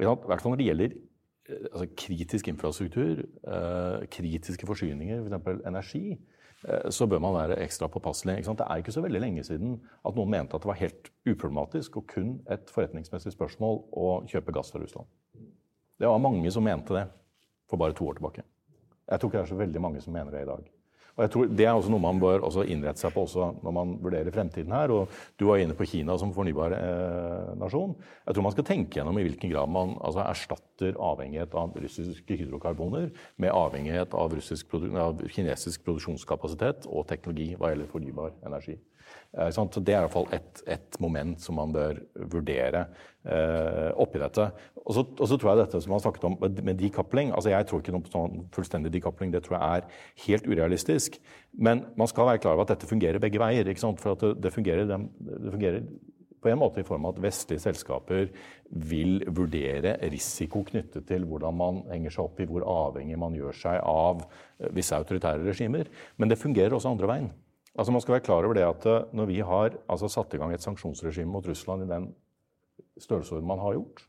i 0.00 0.06
hvert 0.06 0.42
fall 0.42 0.52
når 0.52 0.60
det 0.60 0.68
gjelder 0.68 0.92
eh, 0.98 1.64
altså, 1.70 1.86
kritisk 2.02 2.50
infrastruktur, 2.52 3.24
uh, 3.46 4.02
kritiske 4.12 4.68
forsyninger, 4.68 5.22
f.eks. 5.22 5.64
energi, 5.70 6.04
Eh, 6.18 6.39
så 6.92 7.06
bør 7.08 7.22
man 7.24 7.36
være 7.38 7.60
ekstra 7.64 7.88
påpasselig. 7.88 8.42
Det 8.44 8.66
er 8.66 8.82
ikke 8.82 8.92
så 8.92 9.00
veldig 9.00 9.20
lenge 9.22 9.44
siden 9.46 9.78
at 10.04 10.16
noen 10.16 10.32
mente 10.34 10.56
at 10.56 10.64
det 10.64 10.68
var 10.68 10.80
helt 10.80 11.08
uproblematisk 11.24 11.96
og 12.02 12.08
kun 12.10 12.34
et 12.52 12.68
forretningsmessig 12.72 13.32
spørsmål 13.32 13.80
å 13.96 14.10
kjøpe 14.28 14.52
gass 14.52 14.72
fra 14.72 14.82
Russland. 14.82 15.08
Det 16.00 16.08
var 16.08 16.20
mange 16.20 16.52
som 16.52 16.64
mente 16.64 16.96
det 16.96 17.06
for 17.70 17.80
bare 17.80 17.96
to 17.96 18.08
år 18.10 18.18
tilbake. 18.18 18.44
Jeg 19.10 19.20
tror 19.20 19.30
ikke 19.30 19.38
det 19.38 19.46
er 19.46 19.52
så 19.54 19.62
veldig 19.62 19.82
mange 19.82 20.04
som 20.04 20.14
mener 20.14 20.34
det 20.34 20.44
i 20.44 20.50
dag. 20.50 20.68
Og 21.16 21.24
jeg 21.24 21.32
tror 21.34 21.46
Det 21.50 21.66
er 21.66 21.72
også 21.74 21.92
noe 21.92 22.02
man 22.02 22.20
bør 22.22 22.46
innrette 22.64 23.02
seg 23.02 23.14
på 23.14 23.26
når 23.62 23.74
man 23.74 23.96
vurderer 24.02 24.34
fremtiden 24.34 24.72
her. 24.72 24.90
og 24.90 25.08
Du 25.38 25.46
var 25.46 25.58
inne 25.58 25.74
på 25.74 25.86
Kina 25.86 26.16
som 26.18 26.32
fornybar 26.32 26.76
eh, 26.76 27.54
nasjon. 27.60 27.96
Jeg 28.26 28.34
tror 28.34 28.46
man 28.46 28.52
skal 28.52 28.68
tenke 28.68 28.98
gjennom 28.98 29.18
i 29.18 29.26
hvilken 29.26 29.52
grad 29.52 29.68
man 29.68 29.96
altså, 30.00 30.24
erstatter 30.24 30.96
avhengighet 30.96 31.54
av 31.54 31.74
russiske 31.76 32.38
hydrokarboner 32.42 33.10
med 33.36 33.50
avhengighet 33.54 34.14
av, 34.14 34.36
av 35.06 35.24
kinesisk 35.28 35.84
produksjonskapasitet 35.84 36.88
og 36.90 37.06
teknologi 37.10 37.54
hva 37.56 37.72
gjelder 37.72 37.92
fornybar 37.92 38.36
energi. 38.46 38.78
Eh, 39.38 39.50
så 39.54 39.64
Det 39.64 39.94
er 39.94 40.00
i 40.00 40.06
hvert 40.06 40.12
fall 40.12 40.28
ett 40.34 40.62
et 40.66 41.00
moment 41.00 41.40
som 41.40 41.54
man 41.54 41.72
bør 41.72 41.98
vurdere 42.14 42.86
eh, 43.24 43.90
oppi 43.94 44.18
dette. 44.18 44.50
Og 44.84 44.94
så, 44.94 45.04
og 45.18 45.28
så, 45.28 45.36
tror 45.36 45.50
jeg 45.50 45.66
dette 45.66 45.80
som 45.80 45.92
man 45.92 46.00
snakket 46.00 46.24
om 46.24 46.36
med 46.40 46.78
decoupling 46.78 47.32
altså 47.32 47.50
Jeg 47.50 47.66
tror 47.66 47.80
ikke 47.80 47.92
noe 47.92 48.10
sånn 48.10 48.46
fullstendig 48.52 48.92
decoupling. 48.92 49.32
Det 49.32 49.42
tror 49.44 49.58
jeg 49.58 49.82
er 49.82 50.24
helt 50.26 50.46
urealistisk. 50.46 51.20
Men 51.52 51.84
man 51.96 52.08
skal 52.08 52.26
være 52.26 52.38
klar 52.38 52.54
over 52.54 52.66
at 52.66 52.74
dette 52.76 52.90
fungerer 52.90 53.18
begge 53.18 53.38
veier. 53.38 53.74
For 53.98 54.14
det, 54.14 54.42
det, 54.42 54.52
fungerer, 54.52 54.86
det 54.86 55.52
fungerer 55.52 55.82
på 56.40 56.48
en 56.48 56.58
måte 56.58 56.80
i 56.80 56.86
form 56.86 57.04
av 57.04 57.16
at 57.16 57.22
vestlige 57.22 57.60
selskaper 57.60 58.30
vil 58.70 59.20
vurdere 59.28 59.98
risiko 60.10 60.64
knyttet 60.64 61.06
til 61.06 61.26
hvordan 61.28 61.56
man 61.56 61.82
henger 61.90 62.14
seg 62.14 62.24
opp 62.24 62.40
i 62.40 62.48
hvor 62.48 62.64
avhengig 62.64 63.18
man 63.20 63.36
gjør 63.36 63.52
seg 63.52 63.82
av 63.84 64.24
visse 64.72 64.96
autoritære 64.96 65.44
regimer. 65.44 65.90
Men 66.16 66.32
det 66.32 66.40
fungerer 66.40 66.74
også 66.74 66.94
andre 66.94 67.10
veien. 67.10 67.30
Altså 67.78 67.92
Man 67.92 68.02
skal 68.02 68.12
være 68.12 68.26
klar 68.26 68.44
over 68.44 68.56
det 68.56 68.66
at 68.66 68.86
eh, 68.86 69.02
når 69.14 69.26
vi 69.30 69.40
har 69.40 69.76
altså, 69.88 70.08
satt 70.08 70.34
i 70.34 70.40
gang 70.40 70.54
et 70.54 70.62
sanksjonsregime 70.62 71.30
mot 71.30 71.46
Russland 71.46 71.84
i 71.84 71.90
den 71.90 72.14
størrelsesorden 72.98 73.46
man 73.46 73.58
har 73.62 73.76
gjort, 73.78 74.06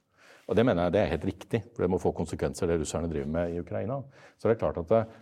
og 0.48 0.58
det 0.58 0.66
mener 0.66 0.84
jeg 0.84 0.94
det 0.94 1.02
er 1.02 1.12
helt 1.14 1.26
riktig, 1.26 1.62
for 1.76 1.84
det 1.84 1.90
må 1.94 2.00
få 2.02 2.12
konsekvenser, 2.12 2.68
det 2.68 2.80
russerne 2.82 3.10
driver 3.12 3.28
med 3.28 3.54
i 3.54 3.60
Ukraina, 3.62 4.02
så 4.38 4.48
er 4.48 4.54
det 4.54 4.60
klart 4.64 4.80
at 4.82 4.92
eh, 4.98 5.20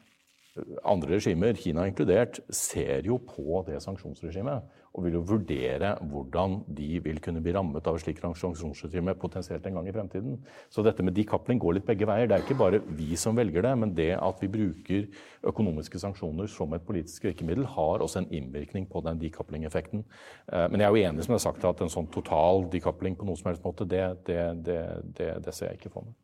andre 0.84 1.18
regimer, 1.18 1.58
Kina 1.60 1.88
inkludert, 1.90 2.42
ser 2.50 3.08
jo 3.08 3.20
på 3.24 3.64
det 3.68 3.82
sanksjonsregimet 3.84 4.76
og 4.98 5.06
vil 5.06 5.16
jo 5.20 5.24
vurdere 5.28 5.92
hvordan 6.10 6.60
de 6.76 7.00
vil 7.04 7.20
kunne 7.24 7.42
bli 7.46 7.54
rammet 7.56 7.86
av 7.88 7.98
et 7.98 8.04
slikt 8.04 8.24
sanksjonsregime 8.26 9.14
potensielt 9.22 9.66
en 9.68 9.78
gang 9.78 9.90
i 9.90 9.94
fremtiden. 9.94 10.40
Så 10.74 10.84
dette 10.86 11.06
med 11.06 11.16
decoupling 11.18 11.62
går 11.62 11.78
litt 11.78 11.88
begge 11.88 12.08
veier. 12.10 12.28
Det 12.30 12.38
er 12.38 12.46
ikke 12.46 12.58
bare 12.60 12.82
vi 12.98 13.18
som 13.20 13.38
velger 13.38 13.66
det, 13.66 13.74
men 13.80 13.94
det 13.98 14.12
at 14.18 14.42
vi 14.42 14.52
bruker 14.52 15.06
økonomiske 15.50 16.02
sanksjoner 16.02 16.50
som 16.52 16.74
et 16.74 16.86
politisk 16.88 17.30
virkemiddel, 17.30 17.68
har 17.70 18.06
også 18.06 18.24
en 18.24 18.32
innvirkning 18.34 18.90
på 18.90 19.04
den 19.06 19.22
decoupling-effekten. 19.22 20.04
Eh, 20.52 20.66
men 20.72 20.82
jeg 20.82 20.90
er 20.90 20.96
jo 20.96 21.12
enig 21.12 21.28
som 21.28 21.36
jeg 21.36 21.42
har 21.42 21.48
sagt, 21.52 21.70
at 21.70 21.86
en 21.86 21.94
sånn 21.94 22.10
total 22.14 22.66
decoupling 22.74 23.18
på 23.20 23.30
noen 23.30 23.40
som 23.40 23.52
helst 23.52 23.66
måte, 23.66 23.88
det, 23.90 24.04
det, 24.28 24.42
det, 24.66 25.30
det 25.46 25.54
ser 25.54 25.72
jeg 25.72 25.84
ikke 25.84 25.94
for 25.94 26.10
meg. 26.10 26.18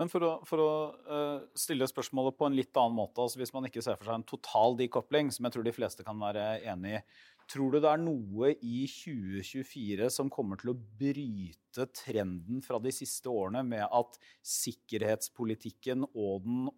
Men 0.00 0.08
for 0.08 0.24
å, 0.24 0.30
for 0.48 0.62
å 0.62 0.70
uh, 1.04 1.42
stille 1.58 1.84
spørsmålet 1.88 2.38
på 2.38 2.46
en 2.48 2.56
litt 2.56 2.78
annen 2.80 2.96
måte, 2.96 3.20
altså 3.20 3.42
hvis 3.42 3.52
man 3.52 3.68
ikke 3.68 3.82
ser 3.84 3.98
for 3.98 4.08
seg 4.08 4.20
en 4.20 4.24
total 4.28 4.78
dekopling, 4.78 5.28
som 5.34 5.44
jeg 5.44 5.56
tror 5.56 5.66
de 5.66 5.74
fleste 5.76 6.06
kan 6.06 6.16
være 6.22 6.46
enig 6.72 6.96
i, 6.96 7.02
Tror 7.50 7.72
du 7.74 7.78
det 7.82 7.90
er 7.90 8.00
noe 8.00 8.52
i 8.64 8.84
2024 8.88 10.08
som 10.14 10.30
kommer 10.32 10.60
til 10.60 10.72
å 10.72 10.78
bryte 10.78 11.86
trenden 11.96 12.62
fra 12.64 12.78
de 12.82 12.92
siste 12.94 13.28
årene 13.28 13.64
med 13.66 13.84
at 13.84 14.18
sikkerhetspolitikken 14.46 16.06
og 16.12 16.46
den 16.46 16.68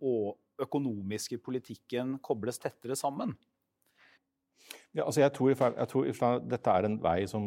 økonomiske 0.65 1.39
politikken 1.45 2.17
kobles 2.25 2.59
tettere 2.63 2.97
sammen? 2.99 3.35
Ja, 4.95 5.05
altså 5.05 5.25
jeg 5.25 5.35
tror, 5.35 5.51
jeg 5.53 5.89
tror 5.91 6.43
Dette 6.47 6.73
er 6.73 6.87
en 6.87 7.01
vei 7.03 7.19
som 7.31 7.45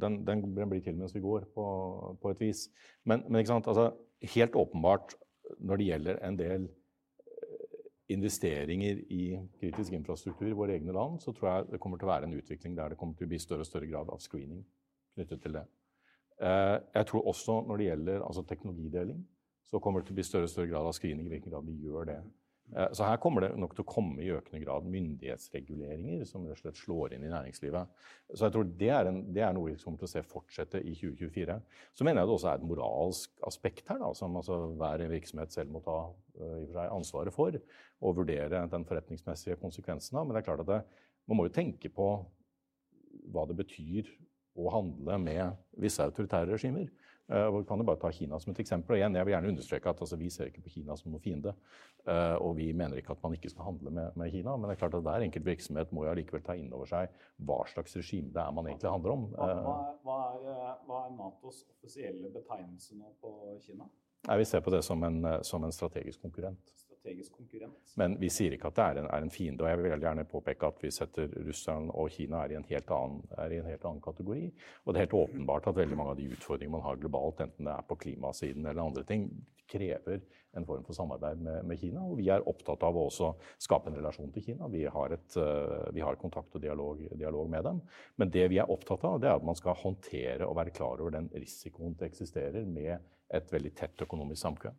den, 0.00 0.20
den 0.24 0.44
blir 0.44 0.82
til 0.84 0.96
mens 0.96 1.14
vi 1.16 1.24
går, 1.24 1.48
på, 1.54 1.64
på 2.20 2.32
et 2.32 2.42
vis. 2.44 2.66
Men, 3.04 3.24
men 3.28 3.40
altså, 3.40 3.90
helt 4.20 4.56
åpenbart 4.56 5.14
når 5.58 5.80
det 5.80 5.88
gjelder 5.88 6.20
en 6.26 6.38
del 6.38 6.68
investeringer 8.10 9.02
i 9.14 9.24
kritisk 9.60 9.94
infrastruktur 9.94 10.48
i 10.50 10.56
våre 10.56 10.74
egne 10.74 10.94
land, 10.94 11.20
så 11.22 11.32
tror 11.32 11.48
jeg 11.50 11.68
det 11.70 11.80
kommer 11.82 11.98
til 11.98 12.08
å 12.08 12.12
være 12.12 12.26
en 12.26 12.38
utvikling 12.38 12.74
der 12.78 12.92
det 12.92 12.98
kommer 12.98 13.14
til 13.18 13.28
å 13.28 13.30
bli 13.30 13.38
større 13.42 13.64
og 13.64 13.70
større 13.70 13.90
grad 13.90 14.10
av 14.10 14.22
screening 14.22 14.64
knyttet 15.14 15.42
til 15.44 15.54
det. 15.58 15.66
Eh, 16.40 16.76
jeg 16.96 17.06
tror 17.10 17.28
også 17.30 17.60
når 17.68 17.78
det 17.78 17.88
gjelder 17.90 18.24
altså 18.26 18.44
teknologideling, 18.48 19.20
så 19.70 19.78
kommer 19.78 20.00
det 20.00 20.08
til 20.08 20.16
å 20.16 20.20
bli 20.20 20.26
større 20.26 20.48
og 20.48 20.52
større 20.52 20.70
grad 20.72 20.88
av 20.90 20.96
screening 20.96 21.28
i 21.28 21.34
hvilken 21.34 21.52
grad 21.52 21.66
vi 21.68 21.76
gjør 21.84 22.08
det. 22.10 22.18
Eh, 22.76 22.92
så 22.92 23.06
her 23.08 23.18
kommer 23.22 23.44
det 23.44 23.50
nok 23.58 23.74
til 23.74 23.84
å 23.84 23.90
komme 23.90 24.22
i 24.22 24.30
økende 24.34 24.60
grad 24.62 24.86
myndighetsreguleringer 24.90 26.22
som 26.28 26.46
rett 26.46 26.58
og 26.58 26.62
slett 26.62 26.78
slår 26.78 27.16
inn 27.16 27.26
i 27.26 27.32
næringslivet. 27.32 28.00
Så 28.30 28.46
jeg 28.46 28.54
tror 28.54 28.72
det 28.82 28.90
er, 28.94 29.10
en, 29.10 29.20
det 29.34 29.44
er 29.46 29.54
noe 29.56 29.72
vi 29.72 29.82
kommer 29.82 30.02
til 30.02 30.08
å 30.08 30.12
se 30.12 30.24
fortsette 30.26 30.82
i 30.82 30.94
2024. 30.94 31.58
Så 31.96 32.06
mener 32.06 32.22
jeg 32.22 32.30
det 32.30 32.36
også 32.36 32.50
er 32.52 32.60
et 32.60 32.68
moralsk 32.70 33.46
aspekt 33.50 33.90
her, 33.90 34.00
da, 34.02 34.12
som 34.16 34.38
altså 34.38 34.60
hver 34.78 35.06
virksomhet 35.10 35.54
selv 35.54 35.74
må 35.74 35.82
ta 35.84 35.98
uh, 36.10 36.82
ansvaret 36.86 37.34
for. 37.34 37.58
Og 38.00 38.18
vurdere 38.22 38.62
den 38.70 38.86
forretningsmessige 38.88 39.58
konsekvensen 39.60 40.20
av. 40.20 40.28
Men 40.28 40.36
det 40.36 40.44
er 40.44 40.50
klart 40.52 40.64
at 40.64 40.70
det, 40.70 40.82
man 41.28 41.40
må 41.40 41.48
jo 41.48 41.56
tenke 41.58 41.90
på 41.92 42.12
hva 43.30 43.46
det 43.50 43.58
betyr 43.58 44.08
å 44.58 44.70
handle 44.74 45.18
med 45.22 45.58
visse 45.80 46.02
autoritære 46.04 46.54
regimer. 46.54 46.88
Uh, 47.30 47.46
vi 47.58 47.64
kan 47.64 47.78
jo 47.78 47.86
bare 47.86 48.00
ta 48.02 48.10
Kina 48.12 48.40
som 48.42 48.50
et 48.50 48.60
eksempel. 48.62 48.96
Og 48.96 48.98
igjen, 48.98 49.14
jeg 49.14 49.26
vil 49.26 49.34
gjerne 49.36 49.52
understreke 49.52 49.92
at 49.92 50.02
altså, 50.02 50.18
Vi 50.18 50.30
ser 50.34 50.50
ikke 50.50 50.64
på 50.64 50.72
Kina 50.74 50.96
som 50.98 51.12
noen 51.12 51.22
fiende. 51.22 51.54
Uh, 52.02 52.36
og 52.42 52.56
vi 52.58 52.70
mener 52.74 52.98
ikke 52.98 53.14
at 53.14 53.22
man 53.22 53.36
ikke 53.36 53.52
skal 53.52 53.68
handle 53.68 53.92
med, 53.94 54.16
med, 54.18 54.32
Kina. 54.34 54.56
Men 54.56 54.68
det 54.68 54.74
er 54.74 54.82
klart 54.82 54.98
at 54.98 55.06
hver 55.06 55.26
enkelt 55.26 55.46
virksomhet 55.46 55.92
må 55.94 56.04
jo 56.06 56.12
allikevel 56.14 56.42
ta 56.42 56.58
inn 56.58 56.72
over 56.74 56.90
seg 56.90 57.14
hva 57.46 57.60
slags 57.70 57.96
regime 58.00 58.34
det 58.34 58.42
er 58.42 58.56
man 58.56 58.66
egentlig 58.66 58.90
handler 58.90 59.14
om. 59.14 59.26
Hva, 59.36 59.78
hva, 60.04 60.18
er, 60.34 60.76
hva, 60.88 61.04
er, 61.06 61.16
Natos 61.16 61.64
offisielle 61.70 62.32
betegnelse 62.34 62.98
nå 62.98 63.14
på 63.22 63.34
Kina? 63.62 63.86
Nei, 64.26 64.38
Vi 64.42 64.50
ser 64.50 64.64
på 64.64 64.74
det 64.74 64.82
som 64.84 65.02
en, 65.06 65.22
som 65.46 65.64
en 65.64 65.72
strategisk 65.72 66.20
konkurrent 66.26 66.74
strategisk 67.00 67.32
konkurrent. 67.32 67.92
Men 67.96 68.16
vi 68.20 68.28
sier 68.32 68.54
ikke 68.54 68.68
at 68.70 68.76
det 68.76 68.84
er 68.84 69.00
en, 69.00 69.08
er 69.10 69.24
en, 69.24 69.32
fiende. 69.32 69.64
og 69.64 69.70
Jeg 69.70 69.78
vil 69.80 70.04
gjerne 70.04 70.26
påpeke 70.28 70.68
at 70.68 70.82
vi 70.84 70.90
setter 70.94 71.30
Russland 71.46 71.92
og 71.94 72.10
Kina 72.12 72.44
er 72.44 72.52
i, 72.52 72.58
annen, 72.58 73.22
er 73.38 73.54
i 73.54 73.60
en 73.60 73.70
helt 73.70 73.86
annen 73.88 74.02
kategori. 74.04 74.42
Og 74.84 74.92
det 74.92 74.98
er 74.98 75.06
helt 75.06 75.20
åpenbart 75.22 75.70
at 75.70 75.80
veldig 75.80 75.96
mange 75.96 76.14
av 76.14 76.20
de 76.20 76.28
utfordringene 76.34 76.76
man 76.76 76.84
har 76.84 77.00
globalt, 77.00 77.40
enten 77.40 77.68
det 77.68 77.72
er 77.72 77.88
på 77.88 77.98
klimasiden 78.04 78.66
eller 78.66 78.84
andre 78.84 79.06
ting, 79.08 79.30
krever 79.70 80.20
en 80.58 80.66
form 80.66 80.82
for 80.82 80.96
samarbeid 80.98 81.38
med, 81.46 81.64
med 81.64 81.78
Kina. 81.78 82.02
Og 82.02 82.18
vi 82.18 82.28
er 82.32 82.44
opptatt 82.50 82.82
av 82.86 82.98
å 82.98 83.06
også 83.06 83.30
skape 83.62 83.90
en 83.90 83.96
relasjon 84.00 84.32
til 84.34 84.48
Kina. 84.48 84.68
Vi 84.72 84.82
har, 84.90 85.14
et, 85.14 85.38
uh, 85.38 85.86
vi 85.94 86.02
har 86.04 86.18
kontakt 86.20 86.58
og 86.58 86.64
dialog, 86.64 87.00
dialog, 87.14 87.48
med 87.50 87.64
dem. 87.68 87.80
Men 88.18 88.34
det 88.34 88.48
vi 88.50 88.58
er 88.60 88.70
opptatt 88.70 89.06
av, 89.06 89.20
det 89.22 89.30
er 89.30 89.38
at 89.38 89.46
man 89.46 89.58
skal 89.58 89.78
håndtere 89.78 90.48
og 90.48 90.58
være 90.58 90.74
klar 90.74 90.98
over 90.98 91.14
den 91.14 91.30
risikoen 91.32 91.94
det 91.98 92.10
eksisterer 92.10 92.66
med 92.66 92.98
et 93.30 93.52
veldig 93.52 93.76
tett 93.78 94.02
økonomisk 94.02 94.42
samkvem. 94.42 94.74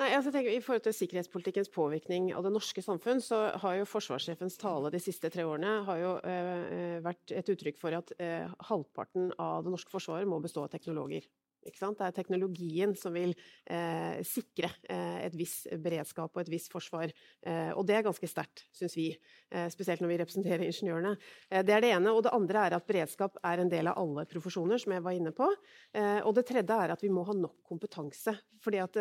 Nei, 0.00 0.14
altså 0.16 0.30
tenker, 0.32 0.54
I 0.56 0.62
forhold 0.64 0.80
til 0.86 0.94
sikkerhetspolitikkens 0.96 1.68
påvirkning 1.74 2.30
av 2.32 2.46
det 2.46 2.54
norske 2.54 2.80
samfunn, 2.80 3.18
så 3.20 3.40
har 3.60 3.74
jo 3.76 3.88
forsvarssjefens 3.88 4.56
tale 4.60 4.88
de 4.94 5.00
siste 5.02 5.28
tre 5.28 5.44
årene 5.44 5.74
har 5.84 5.98
jo, 6.00 6.12
eh, 6.24 6.96
vært 7.04 7.34
et 7.36 7.50
uttrykk 7.52 7.76
for 7.76 7.92
at 7.98 8.14
eh, 8.16 8.48
halvparten 8.70 9.28
av 9.36 9.66
det 9.66 9.74
norske 9.74 9.92
forsvaret 9.92 10.30
må 10.30 10.40
bestå 10.40 10.64
av 10.64 10.72
teknologer. 10.72 11.28
Det 11.60 12.06
er 12.06 12.14
teknologien 12.16 12.94
som 12.96 13.12
vil 13.14 13.34
eh, 13.68 14.20
sikre 14.26 14.70
eh, 14.88 15.26
et 15.26 15.36
viss 15.36 15.66
beredskap 15.82 16.32
og 16.32 16.42
et 16.42 16.52
visst 16.52 16.72
forsvar. 16.72 17.12
Eh, 17.44 17.70
og 17.76 17.84
det 17.88 17.98
er 17.98 18.06
ganske 18.06 18.28
sterkt, 18.30 18.64
syns 18.76 18.96
vi. 18.96 19.10
Eh, 19.50 19.68
spesielt 19.72 20.00
når 20.00 20.12
vi 20.12 20.18
representerer 20.22 20.64
ingeniørene. 20.64 21.16
Eh, 21.50 21.64
det 21.66 21.74
er 21.76 21.84
det 21.84 21.92
ene. 21.96 22.14
Og 22.14 22.24
det 22.24 22.32
andre 22.32 22.64
er 22.66 22.76
at 22.78 22.86
beredskap 22.88 23.36
er 23.44 23.60
en 23.60 23.72
del 23.72 23.90
av 23.90 24.00
alle 24.00 24.24
profesjoner, 24.30 24.80
som 24.80 24.94
jeg 24.94 25.04
var 25.04 25.16
inne 25.18 25.34
på. 25.36 25.50
Eh, 25.92 26.20
og 26.24 26.32
det 26.38 26.46
tredje 26.48 26.80
er 26.84 26.94
at 26.94 27.04
vi 27.04 27.12
må 27.12 27.26
ha 27.28 27.36
nok 27.36 27.60
kompetanse. 27.68 28.36
Fordi 28.60 28.76
at 28.76 28.96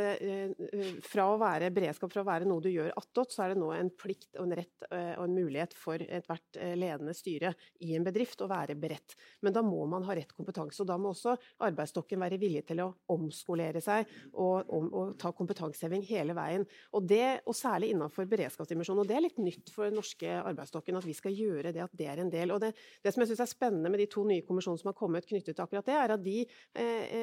fra 1.03 1.25
å 1.27 1.39
være 1.39 1.67
beredskap, 1.75 2.13
fra 2.13 2.21
å 2.23 2.27
være 2.29 2.45
noe 2.47 2.63
du 2.63 2.69
gjør 2.71 2.93
attåt, 2.95 3.33
så 3.35 3.43
er 3.43 3.51
det 3.51 3.59
nå 3.59 3.73
en 3.75 3.89
plikt 3.91 4.37
og 4.39 4.45
en 4.45 4.55
rett 4.55 4.85
og 4.87 5.23
en 5.25 5.33
mulighet 5.35 5.73
for 5.75 5.99
ethvert 5.99 6.59
ledende 6.79 7.11
styre 7.17 7.51
i 7.83 7.91
en 7.97 8.05
bedrift 8.05 8.39
å 8.39 8.47
være 8.47 8.77
beredt. 8.79 9.17
Men 9.43 9.57
da 9.57 9.59
må 9.65 9.83
man 9.91 10.07
ha 10.07 10.15
rett 10.15 10.31
kompetanse. 10.31 10.79
Og 10.79 10.87
da 10.87 10.95
må 10.95 11.11
også 11.11 11.35
arbeidsstokken 11.67 12.23
være 12.23 12.39
villig 12.39 12.48
vilje 12.49 12.65
til 12.69 12.81
å 12.83 12.89
omskolere 13.13 13.81
seg 13.83 14.09
og, 14.33 14.69
om, 14.73 14.89
og 14.89 15.15
ta 15.21 15.31
kompetanseheving 15.35 16.03
hele 16.09 16.35
veien. 16.37 16.65
Og, 16.95 17.05
det, 17.09 17.41
og 17.45 17.57
særlig 17.57 17.93
innenfor 17.93 18.27
beredskapsdimensjonen. 18.29 19.03
Og 19.03 19.09
det 19.09 19.17
er 19.17 19.25
litt 19.25 19.39
nytt 19.41 19.71
for 19.73 19.87
den 19.87 19.97
norske 19.99 20.39
arbeidsstokken 20.39 20.99
at 20.99 21.07
vi 21.07 21.15
skal 21.17 21.35
gjøre 21.35 21.73
det, 21.75 21.83
at 21.85 21.95
det 21.97 22.09
er 22.09 22.23
en 22.23 22.31
del. 22.33 22.53
Og 22.55 22.61
det, 22.63 22.73
det 23.03 23.13
som 23.13 23.23
jeg 23.23 23.31
syns 23.31 23.43
er 23.45 23.51
spennende 23.51 23.91
med 23.91 24.01
de 24.01 24.09
to 24.11 24.25
nye 24.27 24.45
kommisjonene 24.47 24.81
som 24.81 24.91
har 24.91 24.97
kommet 24.97 25.27
knyttet 25.29 25.55
til 25.55 25.65
akkurat 25.65 25.87
det, 25.89 25.97
er 25.99 26.15
at 26.15 26.25
de 26.25 26.37
eh, 26.43 27.15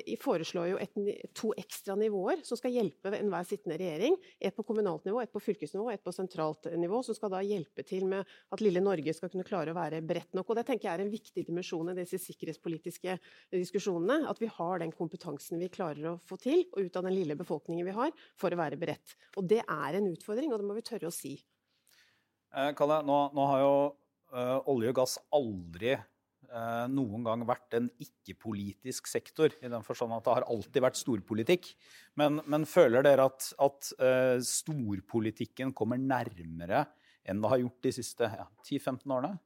eh, 0.00 0.14
foreslår 0.20 0.72
jo 0.72 0.80
et, 0.80 1.00
to 1.36 1.52
ekstra 1.60 1.96
nivåer 2.00 2.44
som 2.46 2.58
skal 2.58 2.74
hjelpe 2.74 3.12
enhver 3.18 3.46
sittende 3.48 3.78
regjering. 3.80 4.16
Et 4.40 4.56
på 4.56 4.66
kommunalt 4.66 5.06
nivå, 5.08 5.22
et 5.22 5.32
på 5.32 5.42
fylkesnivå, 5.42 5.90
et 5.92 6.04
på 6.04 6.14
sentralt 6.14 6.70
nivå. 6.78 7.02
Som 7.06 7.16
skal 7.18 7.32
da 7.34 7.42
hjelpe 7.44 7.84
til 7.86 8.06
med 8.10 8.28
at 8.54 8.64
lille 8.64 8.82
Norge 8.84 9.14
skal 9.16 9.32
kunne 9.32 9.46
klare 9.46 9.74
å 9.74 9.78
være 9.78 10.02
bredt 10.06 10.34
nok. 10.36 10.50
Og 10.50 10.58
det 10.58 10.66
tenker 10.68 10.88
jeg 10.88 10.98
er 10.98 11.04
en 11.04 11.12
viktig 11.12 11.46
dimensjon 11.48 11.92
i 11.92 11.98
disse 11.98 12.20
sikkerhetspolitiske 12.22 13.16
diskusjonene. 13.54 14.22
At 14.30 14.40
vi 14.42 14.50
har 14.50 14.69
har 14.70 14.82
den 14.82 14.92
kompetansen 14.94 15.60
vi 15.60 15.70
klarer 15.72 16.12
å 16.12 16.18
få 16.26 16.38
til, 16.40 16.64
og 16.72 16.86
ut 16.86 16.98
av 16.98 17.06
den 17.06 17.16
lille 17.16 17.36
befolkningen 17.38 17.86
vi 17.86 17.96
har, 17.96 18.12
for 18.38 18.52
å 18.52 18.60
være 18.60 18.78
beredt. 18.80 19.16
Og 19.40 19.48
det 19.50 19.62
er 19.64 19.98
en 19.98 20.10
utfordring, 20.10 20.52
og 20.52 20.62
det 20.62 20.68
må 20.68 20.76
vi 20.78 20.86
tørre 20.86 21.10
å 21.10 21.14
si. 21.14 21.36
Eh, 22.50 22.70
Kalle, 22.78 23.00
nå, 23.06 23.18
nå, 23.36 23.48
har 23.52 23.64
jo 23.64 23.74
uh, 24.34 24.70
olje 24.70 24.90
og 24.90 24.96
gass 24.98 25.18
aldri 25.36 25.92
eh, 25.94 26.86
noen 26.90 27.26
gang 27.26 27.44
vært 27.46 27.76
en 27.78 27.90
ikke-politisk 28.02 29.10
sektor, 29.10 29.54
i 29.62 29.70
den 29.70 29.86
forstand 29.86 30.16
at 30.16 30.26
det 30.26 30.38
har 30.38 30.48
alltid 30.50 30.86
vært 30.86 30.98
storpolitikk. 30.98 31.70
Men, 32.20 32.40
men 32.50 32.66
føler 32.68 33.06
dere 33.06 33.28
at, 33.30 33.52
at 33.62 33.92
uh, 34.02 34.38
storpolitikken 34.42 35.74
kommer 35.76 36.00
nærmere 36.00 36.88
enn 37.28 37.42
det 37.42 37.52
har 37.52 37.62
gjort 37.62 37.86
de 37.86 37.94
siste 37.94 38.26
ja, 38.32 38.48
10-15 38.66 39.04
årene? 39.14 39.36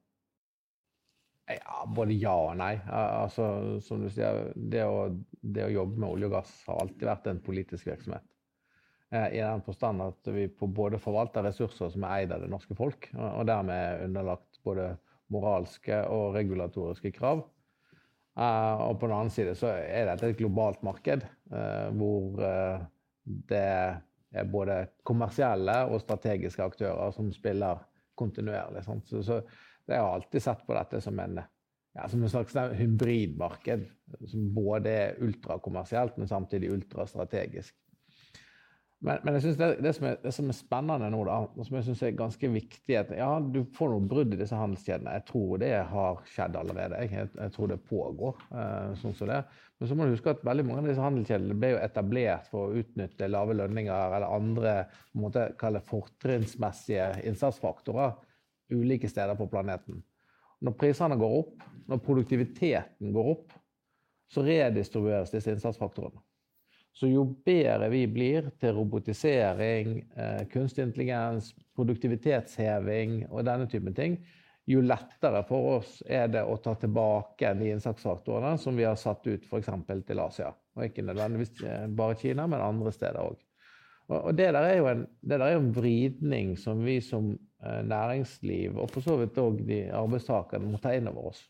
Ja, 1.45 1.83
både 1.85 2.15
ja 2.17 2.33
og 2.33 2.55
nei. 2.57 2.73
Altså, 2.89 3.47
som 3.85 4.01
du 4.01 4.09
sier, 4.09 4.47
det 4.55 4.81
å, 4.89 5.09
det 5.45 5.67
å, 5.67 5.73
jobbe 5.75 6.01
med 6.01 6.07
olje 6.09 6.29
og 6.29 6.37
gass 6.39 6.53
har 6.65 6.79
alltid 6.81 7.05
vært 7.05 7.27
en 7.29 7.41
politisk 7.45 7.89
virksomhet. 7.91 8.25
Eh, 9.13 9.27
I 9.37 9.43
den 9.43 9.61
forstand 9.65 10.01
at 10.01 10.31
vi 10.33 10.47
både 10.49 11.01
forvalter 11.01 11.45
ressurser 11.45 11.91
som 11.93 12.05
er 12.07 12.23
eid 12.23 12.33
av 12.33 12.41
det 12.41 12.49
norske 12.49 12.77
folk, 12.77 13.11
og 13.13 13.45
dermed 13.45 14.07
underlagt 14.07 14.57
både 14.65 14.95
moralske 15.33 15.99
og 16.09 16.33
regulatoriske 16.39 17.13
krav. 17.13 17.45
Eh, 18.35 18.81
og 18.87 18.97
på 18.97 19.05
den 19.05 19.17
annen 19.19 19.33
side 19.35 19.53
så 19.59 19.69
er 19.77 20.09
dette 20.09 20.33
et 20.33 20.41
globalt 20.41 20.81
marked 20.85 21.27
eh, 21.29 21.87
hvor 21.93 22.41
det 23.51 23.67
er 24.35 24.49
både 24.49 24.81
kommersielle 25.05 25.77
og 25.91 26.01
strategiske 26.01 26.65
aktører 26.65 27.13
som 27.13 27.29
spiller 27.33 27.85
kontinuerlig. 28.17 28.81
Så 29.05 29.39
jeg 29.87 30.01
har 30.01 30.13
alltid 30.17 30.43
sett 30.43 30.65
på 30.65 30.75
dette 30.77 31.01
som 31.01 31.19
en, 31.21 31.39
ja, 31.95 32.07
som 32.09 32.23
en 32.23 32.31
slags 32.31 32.55
hybridmarked. 32.79 33.87
Som 34.31 34.51
både 34.55 34.91
er 34.91 35.23
ultrakommersielt, 35.25 36.17
men 36.17 36.29
samtidig 36.29 36.71
ultrastrategisk. 36.73 37.75
Men, 39.05 39.19
men 39.23 39.35
jeg 39.35 39.43
synes 39.43 39.57
det, 39.59 39.67
det, 39.83 39.91
som 39.93 40.05
er, 40.07 40.15
det, 40.23 40.31
som 40.33 40.47
er, 40.49 40.55
spennende 40.55 41.09
nå, 41.13 41.19
da, 41.27 41.35
og 41.51 41.67
som 41.67 41.75
jeg 41.77 41.85
synes 41.89 42.01
er 42.07 42.15
ganske 42.17 42.49
viktig 42.49 42.95
at 42.97 43.11
ja, 43.13 43.27
Du 43.53 43.59
får 43.75 43.91
noen 43.91 44.07
brudd 44.09 44.33
i 44.33 44.39
disse 44.39 44.57
handelskjedene. 44.57 45.13
Jeg 45.19 45.25
tror 45.27 45.61
det 45.61 45.71
har 45.91 46.21
skjedd 46.31 46.57
allerede. 46.57 47.01
Jeg, 47.03 47.29
jeg 47.35 47.53
tror 47.53 47.69
det 47.69 47.79
pågår. 47.85 48.45
Eh, 48.49 48.93
sånn 49.01 49.17
som 49.17 49.29
det. 49.29 49.41
Men 49.77 49.91
så 49.91 49.97
må 49.97 50.07
du 50.07 50.15
huske 50.15 50.31
at 50.31 50.45
veldig 50.47 50.65
mange 50.65 50.85
av 50.85 50.89
disse 50.89 51.03
handelskjedene 51.03 51.57
ble 51.59 51.73
jo 51.75 51.81
etablert 51.83 52.49
for 52.49 52.69
å 52.69 52.81
utnytte 52.81 53.29
lave 53.29 53.57
lønninger 53.59 54.15
eller 54.17 54.37
andre 54.39 54.75
måte, 55.19 55.49
fortrinnsmessige 55.91 57.11
innsatsfaktorer 57.27 58.15
ulike 58.71 59.09
steder 59.09 59.35
på 59.35 59.47
planeten. 59.47 60.03
Når 60.65 60.77
prisene 60.79 61.17
går 61.19 61.39
opp, 61.41 61.65
når 61.89 62.01
produktiviteten 62.05 63.13
går 63.13 63.31
opp, 63.35 63.53
så 64.31 64.43
redistribueres 64.45 65.33
disse 65.33 65.53
innsatsfaktorene. 65.53 66.21
Så 66.95 67.09
jo 67.11 67.25
bedre 67.45 67.89
vi 67.91 68.05
blir 68.07 68.47
til 68.59 68.77
robotisering, 68.77 69.97
eh, 70.15 70.45
kunstig 70.47 70.85
intelligens, 70.85 71.51
produktivitetsheving 71.75 73.25
og 73.29 73.43
denne 73.45 73.67
typen 73.67 73.93
ting, 73.93 74.15
jo 74.65 74.81
lettere 74.81 75.43
for 75.45 75.75
oss 75.75 75.97
er 76.07 76.29
det 76.31 76.41
å 76.47 76.55
ta 76.57 76.73
tilbake 76.79 77.51
de 77.59 77.73
innsatsfaktorene 77.75 78.55
som 78.57 78.77
vi 78.79 78.87
har 78.87 78.95
satt 78.97 79.27
ut 79.27 79.43
f.eks. 79.45 79.69
til 80.07 80.23
Asia. 80.23 80.53
Og 80.75 80.87
ikke 80.87 81.05
nødvendigvis 81.05 81.61
eh, 81.67 81.83
bare 81.91 82.15
Kina, 82.17 82.47
men 82.47 82.63
andre 82.63 82.95
steder 82.95 83.21
òg. 83.21 83.43
Og 84.15 84.31
det 84.37 84.51
der, 84.53 84.61
er 84.61 84.87
en, 84.91 85.05
det 85.21 85.39
der 85.39 85.45
er 85.47 85.55
jo 85.55 85.63
en 85.63 85.75
vridning 85.75 86.55
som 86.61 86.83
vi 86.85 86.99
som 87.01 87.31
næringsliv, 87.63 88.75
og 88.77 88.91
for 88.93 89.05
så 89.05 89.15
vidt 89.19 89.37
òg 89.41 89.61
de 89.67 89.79
arbeidstakerne, 89.95 90.69
må 90.69 90.81
ta 90.81 90.93
inn 90.95 91.07
over 91.09 91.31
oss. 91.31 91.45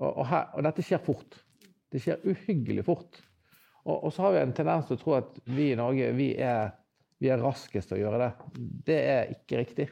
Og, 0.00 0.10
og, 0.10 0.24
her, 0.30 0.50
og, 0.54 0.64
dette 0.64 0.84
skjer 0.86 1.02
fort. 1.04 1.38
Det 1.90 2.00
skjer 2.02 2.22
uhyggelig 2.24 2.84
fort. 2.86 3.20
Og, 3.84 3.96
og, 3.96 4.12
så 4.12 4.26
har 4.26 4.36
vi 4.36 4.42
en 4.44 4.54
tendens 4.56 4.88
til 4.88 4.98
å 4.98 5.00
tro 5.00 5.16
at 5.18 5.40
vi 5.50 5.70
i 5.72 5.78
Norge 5.78 6.12
vi 6.16 6.30
er, 6.40 6.72
vi 7.20 7.32
er 7.32 7.42
raskest 7.42 7.90
til 7.90 7.98
å 7.98 8.02
gjøre 8.04 8.20
det. 8.22 8.30
Det 8.86 9.00
er 9.00 9.34
ikke 9.34 9.60
riktig. 9.60 9.88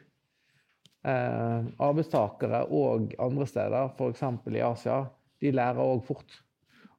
Eh, 1.09 1.68
arbeidstakere 1.84 2.64
og 2.74 3.12
andre 3.22 3.46
steder, 3.48 3.92
f.eks. 3.94 4.24
i 4.50 4.64
Asia, 4.64 5.02
de 5.40 5.52
lærer 5.54 5.82
òg 5.82 6.02
fort. 6.09 6.40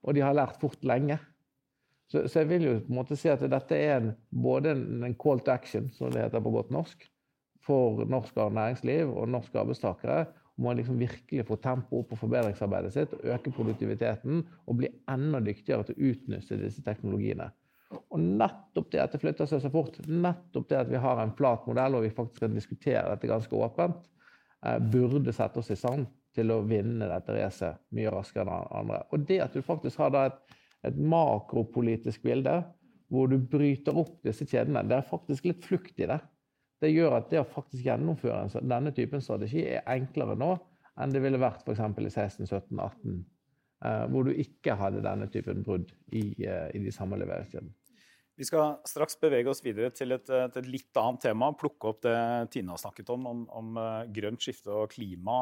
Og 0.06 0.16
de 0.16 0.24
har 0.24 0.38
lært 0.38 0.62
fort 0.62 0.86
lenge. 0.88 1.20
Så, 2.10 2.24
så, 2.26 2.42
jeg 2.42 2.50
vil 2.50 2.66
jo 2.66 2.76
på 2.82 2.94
en 2.94 2.98
måte 2.98 3.18
si 3.20 3.30
at 3.30 3.44
dette 3.52 3.78
er 3.78 4.00
en, 4.00 4.14
både 4.32 4.74
en, 4.74 5.04
en, 5.06 5.18
call 5.20 5.44
to 5.46 5.54
action, 5.54 5.92
som 5.94 6.14
det 6.14 6.24
heter 6.24 6.42
på 6.42 6.54
godt 6.56 6.72
norsk, 6.74 7.04
for 7.70 8.04
norsk 8.10 8.36
næringsliv 8.36 9.14
og 9.14 9.30
norske 9.32 9.62
arbeidstakere 9.62 10.26
om 10.60 10.68
å 10.68 10.76
liksom 10.76 11.00
virkelig 11.00 11.46
få 11.48 11.56
tempo 11.64 12.02
opp 12.02 12.10
på 12.12 12.20
forbedringsarbeidet 12.20 12.92
sitt, 12.96 13.16
øke 13.24 13.54
produktiviteten 13.56 14.44
og 14.66 14.80
bli 14.82 14.90
enda 15.12 15.40
dyktigere 15.46 15.88
til 15.88 15.96
å 15.96 16.12
utnytte 16.12 16.60
disse 16.60 16.84
teknologiene. 16.84 17.48
Og 18.12 18.20
nettopp 18.20 18.92
det 18.92 19.02
at 19.06 19.16
det 19.16 19.22
flytter 19.24 19.48
seg 19.50 19.64
så 19.64 19.72
fort, 19.74 19.96
nettopp 20.06 20.68
det 20.70 20.82
at 20.82 20.92
vi 20.92 21.00
har 21.00 21.22
en 21.24 21.34
flat 21.38 21.64
modell 21.70 21.96
og 21.98 22.06
vi 22.06 22.14
faktisk 22.14 22.44
kan 22.44 22.58
diskutere 22.58 23.08
dette 23.08 23.32
ganske 23.32 23.56
åpent, 23.56 24.04
eh, 24.66 24.78
burde 24.92 25.34
sette 25.34 25.64
oss 25.64 25.72
i 25.72 25.80
stand 25.80 26.10
til 26.36 26.52
å 26.52 26.62
vinne 26.68 27.08
dette 27.10 27.34
racet 27.34 27.80
mye 27.96 28.12
raskere 28.14 28.46
enn 28.46 28.74
andre. 28.84 29.06
Og 29.16 29.24
det 29.30 29.40
at 29.48 29.56
du 29.56 29.64
faktisk 29.66 30.04
har 30.04 30.18
et 30.26 30.58
et 30.88 31.00
makropolitisk 31.00 32.24
bilde 32.24 32.60
hvor 33.10 33.30
du 33.32 33.40
bryter 33.42 33.98
opp 33.98 34.20
disse 34.26 34.46
kjedene. 34.48 34.86
Det 34.88 35.00
er 35.00 35.08
faktisk 35.08 35.50
litt 35.50 35.64
flukt 35.66 35.98
i 36.00 36.08
det. 36.10 36.20
Det 36.80 36.92
gjør 36.94 37.18
at 37.18 37.32
det 37.32 37.42
å 37.42 37.48
faktisk 37.48 37.84
gjennomføre 37.88 38.62
denne 38.64 38.94
typen 38.96 39.24
strategi 39.24 39.66
er 39.68 39.84
enklere 39.92 40.38
nå 40.40 40.54
enn 41.00 41.14
det 41.14 41.22
ville 41.24 41.40
vært 41.42 41.68
f.eks. 41.68 41.82
i 41.82 42.12
16, 42.12 42.48
17, 42.48 42.80
18, 42.80 43.20
hvor 44.12 44.28
du 44.28 44.34
ikke 44.36 44.76
hadde 44.80 45.04
denne 45.04 45.30
typen 45.32 45.64
brudd 45.64 45.94
i, 46.12 46.34
eh, 46.44 46.68
i 46.76 46.82
de 46.84 46.92
samme 46.92 47.20
leveringskjedene. 47.22 47.72
Vi 48.40 48.46
skal 48.48 48.78
straks 48.88 49.18
bevege 49.20 49.52
oss 49.52 49.60
videre 49.60 49.92
til 49.92 50.16
et, 50.16 50.24
til 50.24 50.62
et, 50.62 50.68
litt 50.72 51.00
annet 51.00 51.26
tema. 51.26 51.50
Plukke 51.60 51.90
opp 51.90 51.98
det 52.06 52.16
Tine 52.54 52.72
har 52.72 52.80
snakket 52.80 53.10
om, 53.12 53.26
om, 53.28 53.42
om 53.52 53.74
uh, 53.76 54.06
grønt 54.16 54.40
skifte 54.40 54.72
og 54.72 54.94
klima 54.94 55.42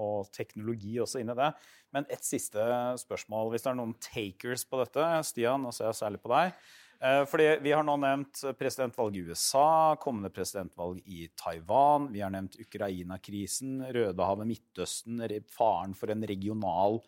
og 0.00 0.30
teknologi 0.32 0.94
også 1.04 1.20
inn 1.20 1.28
i 1.28 1.36
det. 1.36 1.50
Men 1.92 2.08
et 2.08 2.24
siste 2.24 2.64
spørsmål. 3.02 3.52
Hvis 3.52 3.66
det 3.66 3.74
er 3.74 3.76
noen 3.82 3.92
takers 4.00 4.64
på 4.64 4.80
dette, 4.80 5.10
Stian, 5.28 5.60
nå 5.60 5.74
ser 5.76 5.90
jeg 5.90 6.00
særlig 6.00 6.22
på 6.24 6.32
deg. 6.32 6.56
Uh, 7.02 7.24
fordi 7.26 7.48
Vi 7.64 7.72
har 7.74 7.82
nå 7.82 7.96
nevnt 7.98 8.44
presidentvalg 8.58 9.16
i 9.18 9.24
USA, 9.26 9.96
kommende 9.98 10.30
presidentvalg 10.30 11.02
i 11.04 11.26
Taiwan. 11.34 12.12
Vi 12.14 12.22
har 12.22 12.30
nevnt 12.30 12.60
Ukraina-krisen, 12.62 13.80
Rødehavet, 13.90 14.46
Midtøsten, 14.46 15.22
faren 15.50 15.98
for 15.98 16.14
en 16.14 16.22
regional 16.28 17.02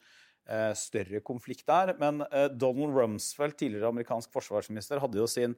Eh, 0.44 0.74
større 0.76 1.22
konflikt 1.24 1.64
der. 1.66 1.94
Men 1.96 2.20
eh, 2.28 2.50
Donald 2.52 2.92
Rumsfeld, 2.92 3.56
tidligere 3.56 3.88
amerikansk 3.88 4.32
forsvarsminister, 4.34 5.00
hadde 5.00 5.16
jo 5.16 5.28
sin 5.30 5.54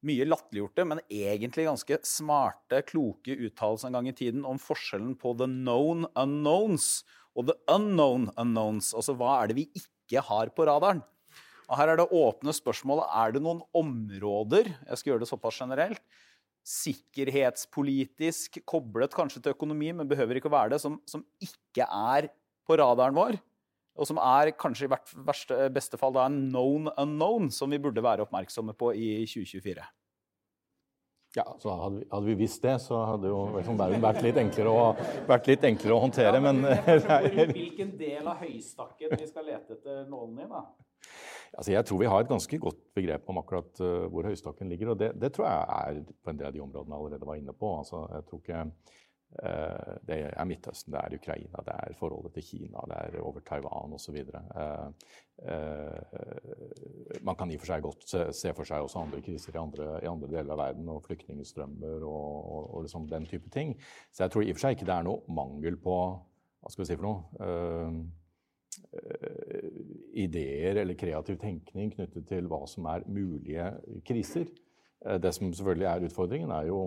mye 0.00 0.24
latterliggjorte, 0.24 0.86
men 0.88 1.02
egentlig 1.12 1.66
ganske 1.66 1.98
smarte, 2.08 2.80
kloke 2.88 3.36
uttalelse 3.36 3.90
en 3.90 3.98
gang 3.98 4.08
i 4.08 4.16
tiden 4.16 4.46
om 4.48 4.56
forskjellen 4.56 5.12
på 5.20 5.34
the 5.36 5.48
known 5.50 6.06
unknowns 6.16 7.02
og 7.36 7.50
the 7.50 7.58
unknown 7.68 8.30
unknowns. 8.32 8.94
Altså 8.96 9.12
hva 9.20 9.42
er 9.42 9.50
det 9.50 9.58
vi 9.60 9.66
ikke 9.76 10.24
har 10.24 10.54
på 10.56 10.64
radaren? 10.70 11.04
Og 11.70 11.78
Her 11.78 11.92
er 11.92 12.00
det 12.00 12.08
åpne 12.10 12.54
spørsmålet 12.54 13.12
er 13.22 13.36
det 13.36 13.42
noen 13.44 13.62
områder 13.76 14.72
jeg 14.72 14.98
skal 14.98 15.12
gjøre 15.12 15.22
det 15.22 15.30
såpass 15.30 15.60
generelt, 15.62 16.02
sikkerhetspolitisk 16.66 18.58
koblet 18.68 19.14
kanskje 19.16 19.44
til 19.44 19.54
økonomi, 19.54 19.92
men 19.96 20.10
behøver 20.10 20.40
ikke 20.40 20.50
å 20.50 20.56
være 20.58 20.74
det, 20.74 20.80
som, 20.82 20.98
som 21.08 21.22
ikke 21.42 21.86
er 21.86 22.28
på 22.68 22.76
radaren 22.78 23.16
vår, 23.16 23.38
og 24.00 24.08
som 24.08 24.18
er 24.22 24.52
kanskje 24.58 24.86
i 24.86 24.90
hvert 24.90 25.14
verste, 25.26 25.62
beste 25.72 25.98
fall 26.00 26.12
da 26.16 26.26
en 26.28 26.42
known 26.50 26.90
unknown, 27.00 27.48
som 27.54 27.70
vi 27.72 27.80
burde 27.82 28.04
være 28.04 28.26
oppmerksomme 28.26 28.74
på 28.78 28.92
i 28.98 29.08
2024. 29.30 29.86
Ja, 31.38 31.46
så 31.62 31.70
hadde 31.78 32.00
vi, 32.00 32.06
hadde 32.10 32.26
vi 32.26 32.34
visst 32.40 32.64
det, 32.66 32.74
så 32.82 33.04
hadde 33.06 33.30
jo 33.30 33.44
liksom 33.54 33.78
verden 33.78 34.02
vært 34.02 34.24
litt 34.24 34.38
enklere 34.42 34.70
å, 34.74 34.86
vært 35.30 35.46
litt 35.46 35.66
enklere 35.68 35.94
å 35.94 36.02
håndtere, 36.02 36.40
ja, 36.40 36.42
men, 36.42 36.64
men 36.66 37.52
Hvilken 37.54 37.92
del 38.00 38.26
av 38.26 38.42
høystakken 38.42 39.14
vi 39.14 39.28
skal 39.30 39.46
lete 39.46 39.78
etter 39.78 40.08
nålen 40.10 40.42
i, 40.42 40.48
da? 40.50 40.64
Altså, 41.50 41.72
jeg 41.72 41.84
tror 41.86 41.98
vi 41.98 42.08
har 42.10 42.22
et 42.22 42.30
ganske 42.30 42.58
godt 42.62 42.80
begrep 42.94 43.28
om 43.28 43.40
akkurat 43.40 43.82
uh, 43.82 44.06
hvor 44.12 44.28
høystakken 44.28 44.68
ligger. 44.70 44.92
og 44.92 45.00
det, 45.00 45.12
det, 45.20 45.32
tror 45.34 45.48
jeg 45.48 45.96
er 45.96 46.02
på 46.24 46.30
en 46.30 46.38
del 46.38 46.46
av 46.46 46.54
de 46.54 46.62
områdene 46.62 46.94
jeg 46.94 47.04
allerede 47.04 47.30
var 47.32 47.40
inne 47.40 47.54
på. 47.58 47.72
Altså, 47.78 48.04
jeg 48.14 48.26
tror 48.28 48.42
ikke 48.44 48.64
Eh, 49.38 49.92
det 50.08 50.16
er 50.26 50.44
Midtøsten, 50.44 50.92
det 50.92 51.00
er 51.00 51.14
Ukraina, 51.14 51.62
det 51.62 51.74
er 51.74 51.94
forholdet 51.98 52.32
til 52.34 52.42
Kina, 52.42 52.82
det 52.90 52.96
er 52.98 53.20
over 53.22 53.40
Taiwan 53.46 53.94
osv. 53.94 54.16
Eh, 54.16 54.88
eh, 55.52 57.20
man 57.22 57.36
kan 57.38 57.50
i 57.50 57.54
og 57.54 57.62
for 57.62 57.70
seg 57.70 57.84
godt 57.84 58.16
se 58.34 58.54
for 58.56 58.66
seg 58.66 58.82
også 58.82 59.04
andre 59.04 59.22
kriser 59.22 59.54
i 59.54 59.62
andre, 59.62 59.90
i 60.02 60.10
andre 60.10 60.32
deler 60.32 60.56
av 60.56 60.62
verden, 60.64 60.90
og 60.90 61.04
flyktningstrømmer 61.06 62.02
og, 62.02 62.32
og, 62.56 62.74
og 62.74 62.88
liksom 62.88 63.06
den 63.10 63.28
type 63.30 63.50
ting. 63.54 63.76
Så 64.10 64.24
jeg 64.24 64.34
tror 64.34 64.46
i 64.46 64.50
og 64.50 64.58
for 64.58 64.66
seg 64.66 64.78
ikke 64.78 64.90
det 64.90 64.96
er 64.98 65.06
noe 65.06 65.22
mangel 65.30 65.78
på 65.78 66.00
hva 66.60 66.72
skal 66.72 66.84
vi 66.84 66.90
si 66.90 66.98
for 66.98 67.06
noe? 67.06 68.10
Ideer 70.18 70.80
eller 70.80 70.98
kreativ 70.98 71.36
tenkning 71.38 71.92
knyttet 71.94 72.26
til 72.26 72.48
hva 72.50 72.64
som 72.70 72.88
er 72.90 73.06
mulige 73.06 73.68
kriser. 74.06 74.48
Eh, 75.06 75.18
det 75.22 75.32
som 75.34 75.52
selvfølgelig 75.52 75.88
er 75.88 76.06
utfordringen, 76.08 76.50
er 76.52 76.66
jo 76.68 76.80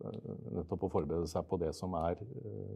eh, 0.00 0.32
nettopp 0.58 0.88
å 0.88 0.90
forberede 0.92 1.28
seg 1.30 1.46
på 1.48 1.58
det 1.62 1.72
som 1.76 1.94
er 1.98 2.20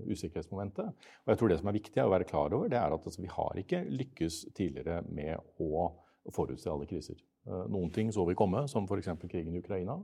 usikkerhetsmomentet. 0.09 0.95
Og 1.25 1.33
jeg 1.33 1.41
tror 1.41 1.53
det 1.53 1.59
som 1.61 1.73
er 1.73 1.79
viktig 1.81 2.05
å 2.05 2.13
være 2.15 2.29
klar 2.29 2.55
over, 2.57 2.71
det 2.73 2.79
er 2.81 2.95
at 2.95 3.11
altså, 3.11 3.25
vi 3.25 3.33
har 3.33 3.61
ikke 3.61 3.83
lykkes 3.91 4.45
tidligere 4.57 5.03
med 5.11 5.37
å 5.61 5.91
forutse 6.33 6.71
alle 6.73 6.89
kriser. 6.89 7.21
Eh, 7.49 7.67
noen 7.73 7.93
ting 7.95 8.13
så 8.15 8.25
vi 8.29 8.39
komme, 8.39 8.67
som 8.69 8.89
f.eks. 8.89 9.13
krigen 9.27 9.55
i 9.55 9.63
Ukraina. 9.63 9.99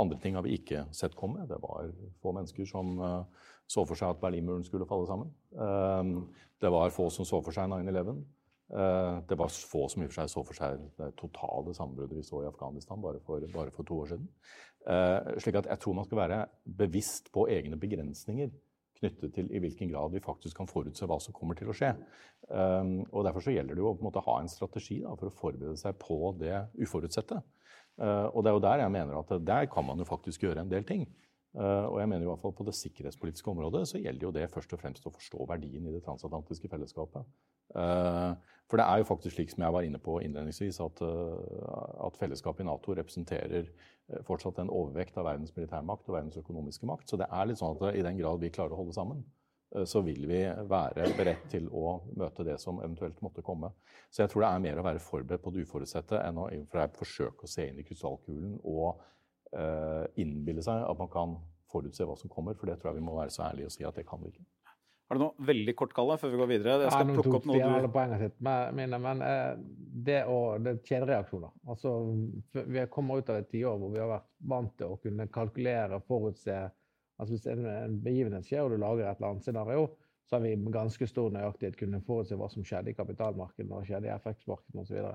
Andre 0.00 0.18
ting 0.20 0.36
har 0.38 0.44
vi 0.46 0.56
ikke 0.56 0.86
sett 0.96 1.16
komme. 1.18 1.46
Det 1.48 1.58
var 1.60 1.90
få 2.22 2.32
mennesker 2.36 2.68
som 2.68 2.94
eh, 3.00 3.48
så 3.72 3.84
for 3.88 3.98
seg 3.98 4.14
at 4.14 4.20
Berlinmuren 4.20 4.64
skulle 4.66 4.88
falle 4.88 5.06
sammen. 5.08 5.30
Det 6.60 6.70
var 6.70 6.90
få 6.92 7.06
som 7.14 7.24
så 7.24 7.38
for 7.40 7.56
seg 7.56 7.70
9-11. 7.72 8.18
Det 9.30 9.38
var 9.38 9.54
få 9.70 9.86
som 9.88 10.02
i 10.02 10.08
og 10.08 10.10
for 10.10 10.18
seg 10.18 10.32
så 10.32 10.42
for 10.44 10.58
seg 10.58 10.82
det 10.98 11.08
totale 11.16 11.72
sammenbruddet 11.72 12.18
vi 12.18 12.26
så 12.26 12.42
i 12.42 12.50
Afghanistan 12.50 13.00
bare 13.00 13.22
for, 13.24 13.40
bare 13.54 13.72
for 13.72 13.88
to 13.88 14.02
år 14.02 14.10
siden. 14.10 14.28
Slik 15.40 15.56
at 15.62 15.70
jeg 15.72 15.80
tror 15.80 15.96
man 15.96 16.08
skal 16.08 16.20
være 16.20 16.42
bevisst 16.82 17.32
på 17.32 17.46
egne 17.54 17.80
begrensninger 17.80 18.52
knyttet 19.02 19.34
til 19.34 19.50
i 19.50 19.60
hvilken 19.62 19.90
grad 19.90 20.12
vi 20.14 20.22
faktisk 20.22 20.56
kan 20.60 20.70
forutse 20.70 21.06
hva 21.08 21.18
som 21.22 21.34
kommer 21.34 21.58
til 21.58 21.70
å 21.70 21.76
skje. 21.76 21.90
Og 22.52 23.24
Derfor 23.26 23.44
så 23.44 23.54
gjelder 23.54 23.74
det 23.74 23.82
jo 23.82 23.90
å 23.90 23.96
på 23.96 24.04
en 24.04 24.10
måte 24.10 24.22
ha 24.26 24.38
en 24.40 24.50
strategi 24.50 25.00
da, 25.02 25.14
for 25.18 25.28
å 25.30 25.34
forberede 25.34 25.78
seg 25.80 25.98
på 26.02 26.34
det 26.40 26.54
uforutsette. 26.78 27.40
Uh, 28.00 28.28
og 28.32 28.42
det 28.42 28.50
er 28.50 28.56
jo 28.56 28.64
der 28.64 28.82
jeg 28.82 28.92
mener 28.94 29.18
at 29.18 29.34
der 29.46 29.66
kan 29.70 29.84
man 29.84 29.98
jo 30.00 30.08
faktisk 30.08 30.46
gjøre 30.46 30.64
en 30.64 30.70
del 30.70 30.84
ting. 30.88 31.06
Uh, 31.52 31.92
og 31.92 32.00
jeg 32.00 32.08
mener 32.08 32.24
i 32.24 32.28
hvert 32.30 32.40
fall 32.40 32.54
På 32.56 32.64
det 32.64 32.72
sikkerhetspolitiske 32.74 33.50
området 33.50 33.82
så 33.88 33.98
gjelder 34.00 34.22
jo 34.24 34.30
det 34.32 34.46
først 34.48 34.72
og 34.72 34.80
fremst 34.80 35.04
å 35.04 35.12
forstå 35.12 35.44
verdien 35.50 35.84
i 35.84 35.92
det 35.92 36.00
transatlantiske 36.06 36.70
fellesskapet. 36.72 37.28
Uh, 37.76 38.32
for 38.70 38.80
det 38.80 38.86
er 38.88 39.02
jo 39.02 39.08
faktisk 39.08 39.36
slik 39.36 39.50
som 39.52 39.66
jeg 39.66 39.74
var 39.74 39.84
inne 39.84 40.00
på 40.00 40.14
innledningsvis, 40.24 40.78
at, 40.80 41.02
at 42.06 42.16
fellesskapet 42.16 42.64
i 42.64 42.66
Nato 42.70 42.94
representerer 42.96 43.66
Eh, 44.12 44.22
fortsatt 44.26 44.58
en 44.58 44.72
overvekt 44.72 45.16
av 45.18 45.28
verdens 45.28 45.54
militærmakt 45.56 46.08
og 46.08 46.16
verdens 46.16 46.38
økonomiske 46.40 46.88
makt. 46.88 47.10
Så 47.10 47.18
det 47.20 47.28
er 47.30 47.48
litt 47.48 47.60
sånn 47.60 47.76
at 47.76 47.96
i 47.96 48.04
den 48.04 48.18
grad 48.18 48.42
vi 48.42 48.52
klarer 48.54 48.74
å 48.74 48.82
holde 48.82 48.96
sammen, 48.96 49.22
eh, 49.22 49.41
så 49.88 50.02
vil 50.04 50.26
vi 50.28 50.40
være 50.68 51.06
beredt 51.16 51.46
til 51.52 51.68
å 51.72 51.96
møte 52.18 52.44
det 52.44 52.58
som 52.60 52.80
eventuelt 52.82 53.20
måtte 53.24 53.44
komme. 53.44 53.72
Så 54.12 54.22
jeg 54.22 54.32
tror 54.32 54.44
det 54.44 54.50
er 54.50 54.64
mer 54.66 54.80
å 54.80 54.84
være 54.84 55.02
forberedt 55.02 55.44
på 55.44 55.52
det 55.54 55.64
uforutsette 55.64 56.20
enn 56.20 56.40
å 56.42 56.48
forsøke 56.98 57.46
å 57.46 57.50
se 57.50 57.68
inn 57.70 57.80
i 57.80 57.86
krystallkulen 57.86 58.58
og 58.68 59.00
eh, 59.56 60.04
innbille 60.20 60.64
seg 60.64 60.84
at 60.84 61.00
man 61.00 61.12
kan 61.12 61.38
forutse 61.72 62.04
hva 62.04 62.18
som 62.20 62.32
kommer. 62.32 62.58
For 62.58 62.68
det 62.68 62.80
tror 62.80 62.92
jeg 62.92 63.00
vi 63.00 63.06
må 63.06 63.16
være 63.16 63.32
så 63.32 63.46
ærlige 63.48 63.70
og 63.70 63.76
si 63.76 63.86
at 63.88 63.96
det 63.96 64.04
kan 64.08 64.20
vi 64.20 64.34
ikke. 64.34 64.44
Har 65.12 65.18
du 65.18 65.24
noe 65.26 65.44
veldig 65.44 65.72
kort, 65.76 65.90
Kalle, 65.92 66.14
før 66.16 66.30
vi 66.32 66.38
går 66.40 66.48
videre? 66.48 66.74
Jeg 66.86 66.92
skal 66.92 67.10
ja, 67.10 67.16
plukke 67.18 67.38
opp 67.38 67.48
noe 67.50 67.80
du 67.84 67.88
poenget 67.92 68.22
sitt, 68.22 68.36
men, 68.44 68.94
men 69.04 69.24
eh, 69.26 69.50
det 70.08 70.22
å, 70.24 70.38
det 70.56 70.78
kjedereaksjoner. 70.88 71.52
Altså, 71.68 71.96
vi 72.56 72.84
kommer 72.92 73.20
ut 73.20 73.32
av 73.32 73.42
et 73.42 73.50
tiår 73.52 73.76
hvor 73.80 73.92
vi 73.92 74.00
har 74.00 74.08
vært 74.08 74.30
vant 74.52 74.72
til 74.80 74.94
å 74.94 74.96
kunne 75.02 75.26
kalkulere, 75.32 76.00
forutse 76.08 76.56
altså 77.18 77.34
Hvis 77.34 77.46
en, 77.52 77.66
en 77.66 77.98
begivenhet 78.02 78.48
skjer, 78.48 78.64
og 78.64 78.72
du 78.72 78.80
lager 78.82 79.06
et 79.06 79.20
eller 79.20 79.34
annet 79.34 79.46
scenario, 79.46 79.84
så 80.26 80.36
har 80.36 80.44
vi 80.46 80.56
med 80.56 80.72
ganske 80.72 81.06
stor 81.06 81.30
nøyaktighet 81.34 81.76
kunnet 81.78 82.06
forutse 82.06 82.38
hva 82.38 82.48
som 82.50 82.64
skjedde 82.64 82.92
i 82.92 82.96
kapitalmarkedene 82.96 83.78
og 83.78 83.86
skjedde 83.86 84.08
i 84.08 84.14
FX-markedene 84.16 84.84
osv. 84.84 85.12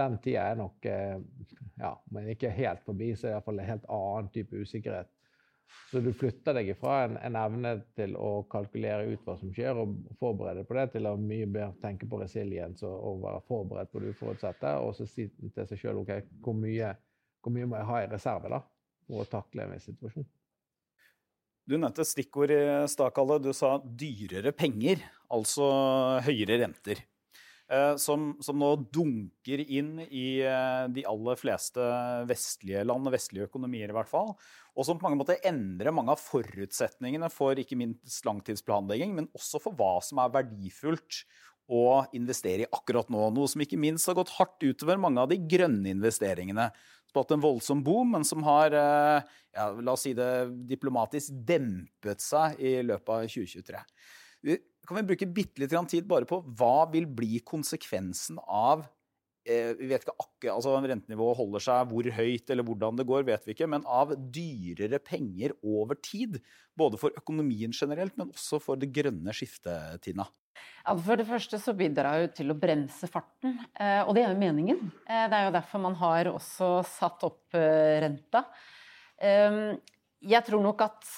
Den 0.00 0.18
tida 0.24 0.46
er 0.50 0.58
nok, 0.60 0.86
eh, 0.86 1.16
ja, 1.80 1.94
men 2.12 2.28
ikke 2.32 2.52
helt 2.52 2.82
forbi, 2.86 3.12
så 3.14 3.26
er 3.26 3.30
det 3.30 3.36
iallfall 3.38 3.62
en 3.62 3.72
helt 3.72 3.88
annen 3.96 4.30
type 4.34 4.64
usikkerhet 4.64 5.12
så 5.90 6.00
du 6.00 6.12
flytter 6.12 6.54
deg 6.54 6.70
fra 6.78 7.00
en, 7.04 7.16
en, 7.18 7.36
evne 7.38 7.72
til 7.98 8.14
å 8.18 8.44
kalkulere 8.50 9.08
ut 9.10 9.24
hva 9.26 9.36
som 9.40 9.50
skjer, 9.54 9.78
og 9.78 9.96
forberede 10.20 10.64
på 10.66 10.76
det, 10.78 10.86
til 10.94 11.08
å 11.10 11.16
mye 11.18 11.48
mer 11.50 11.74
tenke 11.82 12.06
på 12.10 12.20
resiliens 12.20 12.84
og, 12.86 12.94
og, 12.94 13.22
være 13.24 13.42
forberedt 13.48 13.92
på 13.92 14.02
det 14.02 14.12
uforutsette, 14.14 14.74
og 14.84 14.94
så 14.98 15.06
si 15.10 15.26
til 15.30 15.66
seg 15.66 15.80
sjøl 15.80 16.02
OK, 16.02 16.12
hvor 16.44 16.58
mye, 16.58 16.92
hvor 17.42 17.54
mye, 17.54 17.70
må 17.70 17.80
jeg 17.80 17.90
ha 17.90 18.02
i 18.04 18.10
reserve 18.12 18.52
da, 18.52 18.62
for 19.08 19.24
å 19.24 19.30
takle 19.30 19.66
en 19.66 19.74
viss 19.74 19.88
situasjon? 19.90 20.28
Du 21.70 21.76
nevnte 21.78 22.02
stikkord 22.02 22.50
i 22.50 22.62
Stakalle. 22.90 23.36
Du 23.38 23.52
sa 23.54 23.76
dyrere 23.78 24.50
penger, 24.56 25.04
altså 25.30 25.68
høyere 26.26 26.56
renter. 26.64 27.04
Eh, 27.70 27.92
som, 28.02 28.32
som, 28.42 28.58
nå 28.58 28.72
dunker 28.90 29.60
inn 29.62 29.92
i 30.08 30.40
eh, 30.42 30.88
de 30.90 31.04
aller 31.06 31.38
fleste 31.38 31.84
vestlige 32.26 32.82
land, 32.82 33.06
vestlige 33.14 33.46
økonomier 33.46 33.92
i 33.92 33.94
hvert 33.94 34.10
fall. 34.10 34.32
Og 34.74 34.88
som 34.88 34.98
på 34.98 35.06
mange 35.06 35.20
måter 35.20 35.38
endrer 35.46 35.94
mange 35.94 36.10
av 36.16 36.18
forutsetningene 36.18 37.30
for 37.30 37.62
ikke 37.62 37.78
minst 37.78 38.26
langtidsplanlegging, 38.26 39.14
men 39.14 39.30
også 39.38 39.62
for 39.62 39.78
hva 39.78 40.00
som 40.02 40.18
er 40.24 40.34
verdifullt 40.40 41.22
å 41.70 42.00
investere 42.18 42.66
i 42.66 42.72
akkurat 42.74 43.14
nå. 43.14 43.28
Noe 43.30 43.46
som 43.50 43.62
ikke 43.62 43.78
minst 43.78 44.10
har 44.10 44.18
gått 44.18 44.34
hardt 44.40 44.58
utover 44.66 44.98
mange 44.98 45.22
av 45.22 45.30
de 45.30 45.38
grønne 45.38 45.94
investeringene. 45.94 46.72
Som 47.10 47.36
en 47.36 47.42
voldsom 47.42 47.84
boom, 47.84 48.14
men 48.14 48.24
som 48.26 48.44
har 48.46 48.74
eh, 48.76 49.30
ja, 49.56 49.70
la 49.82 49.94
oss 49.96 50.06
si 50.06 50.14
det 50.14 50.30
diplomatisk 50.70 51.34
dempet 51.46 52.22
seg 52.22 52.60
i 52.62 52.78
løpet 52.86 53.14
av 53.16 53.26
2023 53.26 54.58
kan 54.90 54.98
vi 54.98 55.06
bruke 55.12 55.28
bitte 55.30 55.62
litt 55.62 55.74
tid 55.90 56.08
bare 56.10 56.26
på 56.28 56.40
hva 56.58 56.88
vil 56.90 57.06
bli 57.06 57.38
konsekvensen 57.46 58.40
av 58.42 58.82
eh, 59.46 59.76
vi 59.78 59.90
vet 59.90 60.02
ikke 60.02 60.16
akkurat, 60.16 60.56
altså 60.56 60.74
Rentenivået 60.82 61.38
holder 61.38 61.64
seg 61.66 61.92
hvor 61.92 62.10
høyt 62.16 62.50
eller 62.50 62.66
hvordan 62.66 62.98
det 62.98 63.06
går, 63.06 63.26
vet 63.28 63.46
vi 63.46 63.54
ikke. 63.54 63.68
Men 63.70 63.86
av 63.86 64.16
dyrere 64.18 64.98
penger 64.98 65.54
over 65.62 66.00
tid. 66.02 66.40
Både 66.74 66.98
for 67.00 67.14
økonomien 67.18 67.74
generelt, 67.76 68.16
men 68.18 68.32
også 68.34 68.60
for 68.62 68.80
det 68.80 68.90
grønne 68.94 69.34
skiftet, 69.36 70.00
Tina. 70.02 70.26
Ja, 70.84 70.94
for 70.96 71.20
det 71.20 71.28
første 71.28 71.60
så 71.60 71.74
bidrar 71.76 72.22
jo 72.22 72.30
til 72.34 72.52
å 72.52 72.58
bremse 72.58 73.08
farten, 73.10 73.58
eh, 73.78 74.00
og 74.02 74.14
det 74.16 74.24
er 74.24 74.32
jo 74.32 74.40
meningen. 74.40 74.80
Eh, 75.06 75.26
det 75.30 75.38
er 75.38 75.48
jo 75.48 75.54
derfor 75.56 75.84
man 75.84 75.98
har 76.00 76.32
også 76.32 76.70
satt 76.88 77.24
opp 77.28 77.58
renta. 78.04 78.44
Jeg 79.20 80.44
tror 80.46 80.62
nok 80.64 80.80
at 80.80 81.08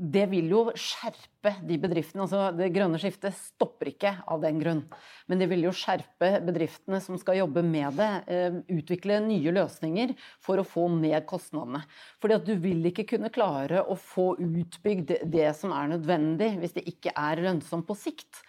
det 0.00 0.22
vil 0.30 0.48
jo 0.48 0.60
skjerpe 0.72 1.52
de 1.68 1.76
bedriftene. 1.80 2.24
altså 2.24 2.46
Det 2.56 2.70
grønne 2.72 2.98
skiftet 3.00 3.36
stopper 3.36 3.90
ikke 3.92 4.14
av 4.32 4.40
den 4.40 4.60
grunn. 4.62 4.80
Men 5.28 5.42
det 5.42 5.50
vil 5.50 5.66
jo 5.66 5.74
skjerpe 5.76 6.30
bedriftene 6.46 7.02
som 7.04 7.18
skal 7.20 7.42
jobbe 7.42 7.62
med 7.66 7.98
det, 8.00 8.08
eh, 8.32 8.56
utvikle 8.72 9.20
nye 9.26 9.52
løsninger 9.52 10.14
for 10.40 10.56
å 10.56 10.64
få 10.64 10.88
ned 10.96 11.26
kostnadene. 11.28 11.84
Fordi 12.20 12.34
at 12.34 12.46
du 12.46 12.54
vil 12.56 12.80
ikke 12.88 13.08
kunne 13.12 13.32
klare 13.32 13.84
å 13.84 13.98
få 13.98 14.38
utbygd 14.40 15.30
det 15.30 15.54
som 15.56 15.72
er 15.72 15.92
nødvendig, 15.92 16.56
hvis 16.60 16.72
det 16.72 16.88
ikke 16.88 17.12
er 17.14 17.44
lønnsomt 17.44 17.86
på 17.86 17.96
sikt. 17.96 18.40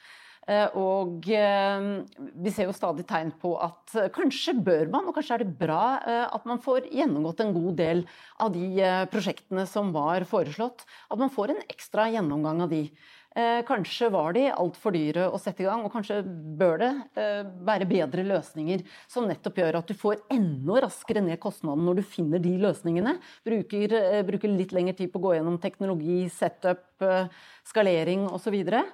Eh, 0.49 0.73
og 0.79 1.27
eh, 1.29 1.83
vi 2.41 2.53
ser 2.53 2.65
jo 2.65 2.73
stadig 2.75 3.05
tegn 3.09 3.29
på 3.41 3.53
at 3.61 3.93
eh, 3.99 4.09
kanskje 4.13 4.55
bør 4.57 4.89
man, 4.89 5.07
og 5.07 5.15
kanskje 5.17 5.37
er 5.37 5.45
det 5.45 5.55
bra, 5.59 5.83
at 6.01 6.45
man 6.49 6.61
får 6.63 6.89
gjennomgått 6.89 7.43
en 7.43 7.53
god 7.55 7.77
del 7.77 8.03
av 8.41 8.53
de 8.55 8.67
prosjektene 9.11 9.67
som 9.69 9.91
var 9.93 10.25
foreslått. 10.29 10.85
At 11.13 11.19
man 11.21 11.33
får 11.33 11.53
en 11.53 11.65
ekstra 11.69 12.09
gjennomgang 12.11 12.63
av 12.65 12.71
de. 12.73 12.85
Kanskje 13.63 14.09
var 14.11 14.33
de 14.35 14.41
altfor 14.51 14.91
dyre 14.91 15.29
å 15.31 15.37
sette 15.39 15.63
i 15.63 15.67
gang, 15.67 15.85
og 15.85 15.93
kanskje 15.93 16.17
bør 16.59 16.81
det 16.81 16.89
være 17.63 17.87
bedre 17.87 18.25
løsninger 18.27 18.83
som 19.07 19.29
nettopp 19.29 19.61
gjør 19.61 19.77
at 19.79 19.87
du 19.87 19.95
får 19.95 20.19
enda 20.35 20.81
raskere 20.83 21.23
ned 21.23 21.39
kostnaden 21.39 21.87
når 21.87 22.01
du 22.01 22.03
finner 22.03 22.43
de 22.43 22.57
løsningene. 22.59 23.15
Bruker, 23.47 23.95
bruker 24.27 24.51
litt 24.51 24.75
lengre 24.75 24.97
tid 24.99 25.13
på 25.13 25.21
å 25.21 25.25
gå 25.29 25.37
gjennom 25.37 25.61
teknologi, 25.63 26.25
setup, 26.33 26.83
skalering 27.67 28.27
osv. 28.27 28.59
Eh, 28.61 28.91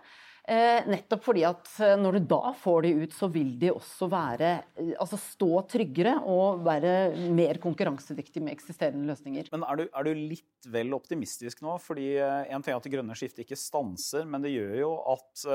nettopp 0.47 1.25
fordi 1.25 1.43
at 1.47 1.69
eh, 1.83 1.95
når 1.99 2.17
du 2.17 2.27
da 2.31 2.53
får 2.55 2.85
de 2.85 2.91
ut, 3.01 3.15
så 3.15 3.27
vil 3.31 3.49
de 3.59 3.71
også 3.73 4.07
være 4.11 4.51
eh, 4.79 4.93
Altså 4.95 5.19
stå 5.19 5.49
tryggere 5.67 6.13
og 6.23 6.61
være 6.65 6.93
mer 7.35 7.59
konkurransedyktige 7.63 8.45
med 8.45 8.55
eksisterende 8.55 9.09
løsninger. 9.09 9.49
Men 9.51 9.65
er 9.67 9.81
du, 9.81 9.85
er 9.91 10.07
du 10.07 10.11
litt 10.15 10.69
vel 10.71 10.95
optimistisk 10.95 11.63
nå? 11.65 11.75
Fordi 11.83 12.13
en 12.19 12.63
ting 12.63 12.73
er 12.73 12.79
at 12.79 12.87
det 12.87 12.93
grønne 12.95 13.17
skiftet 13.17 13.43
ikke 13.43 13.59
stanser, 13.59 14.27
men 14.29 14.45
det 14.45 14.55
gjør 14.55 14.77
jo 14.79 14.93
at 15.15 15.47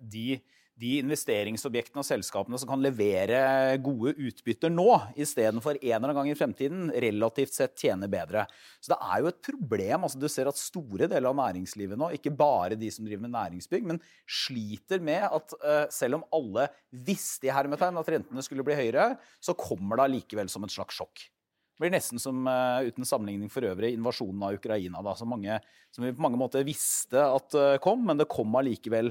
de 0.00 0.38
de 0.78 0.92
investeringsobjektene 1.00 2.02
og 2.02 2.06
selskapene 2.06 2.58
som 2.60 2.70
kan 2.70 2.82
levere 2.82 3.40
gode 3.82 4.12
utbytter 4.28 4.70
nå, 4.70 4.86
istedenfor 5.18 5.78
en 5.80 5.82
eller 5.82 6.12
annen 6.12 6.18
gang 6.20 6.30
i 6.30 6.36
fremtiden, 6.38 6.84
relativt 6.94 7.56
sett 7.56 7.74
tjener 7.82 8.10
bedre. 8.12 8.44
Så 8.78 8.92
det 8.92 8.98
er 9.02 9.24
jo 9.24 9.32
et 9.32 9.40
problem. 9.48 10.06
altså 10.06 10.20
Du 10.22 10.28
ser 10.30 10.50
at 10.50 10.60
store 10.60 11.08
deler 11.10 11.30
av 11.32 11.38
næringslivet 11.40 11.98
nå, 11.98 12.12
ikke 12.14 12.34
bare 12.34 12.78
de 12.78 12.92
som 12.94 13.08
driver 13.08 13.26
med 13.26 13.34
næringsbygg, 13.34 13.90
men 13.90 14.02
sliter 14.22 15.02
med 15.02 15.26
at 15.26 15.58
uh, 15.64 15.84
selv 15.94 16.20
om 16.20 16.28
alle 16.38 16.68
visste 16.94 17.50
i 17.50 17.54
hermetegn 17.54 17.98
at 17.98 18.14
rentene 18.14 18.46
skulle 18.46 18.66
bli 18.66 18.78
høyere, 18.78 19.10
så 19.42 19.58
kommer 19.58 19.98
det 19.98 20.06
allikevel 20.08 20.52
som 20.52 20.62
et 20.66 20.78
slags 20.78 20.94
sjokk. 21.00 21.26
Det 21.78 21.82
blir 21.82 21.94
nesten 21.94 22.22
som, 22.22 22.46
uh, 22.46 22.86
uten 22.86 23.06
sammenligning 23.06 23.50
for 23.50 23.66
øvrig, 23.66 23.96
invasjonen 23.98 24.46
av 24.46 24.62
Ukraina, 24.62 25.02
da, 25.02 25.18
som, 25.18 25.30
mange, 25.34 25.58
som 25.94 26.06
vi 26.06 26.14
på 26.14 26.22
mange 26.22 26.38
måter 26.38 26.66
visste 26.66 27.18
at 27.18 27.58
uh, 27.58 27.78
kom, 27.82 28.06
men 28.06 28.22
det 28.22 28.30
kom 28.30 28.54
allikevel 28.58 29.10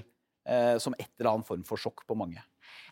som 0.80 0.96
et 0.98 1.10
eller 1.20 1.34
annet 1.34 1.48
form 1.48 1.64
for 1.68 1.82
sjokk 1.82 2.06
på 2.08 2.16
mange. 2.16 2.40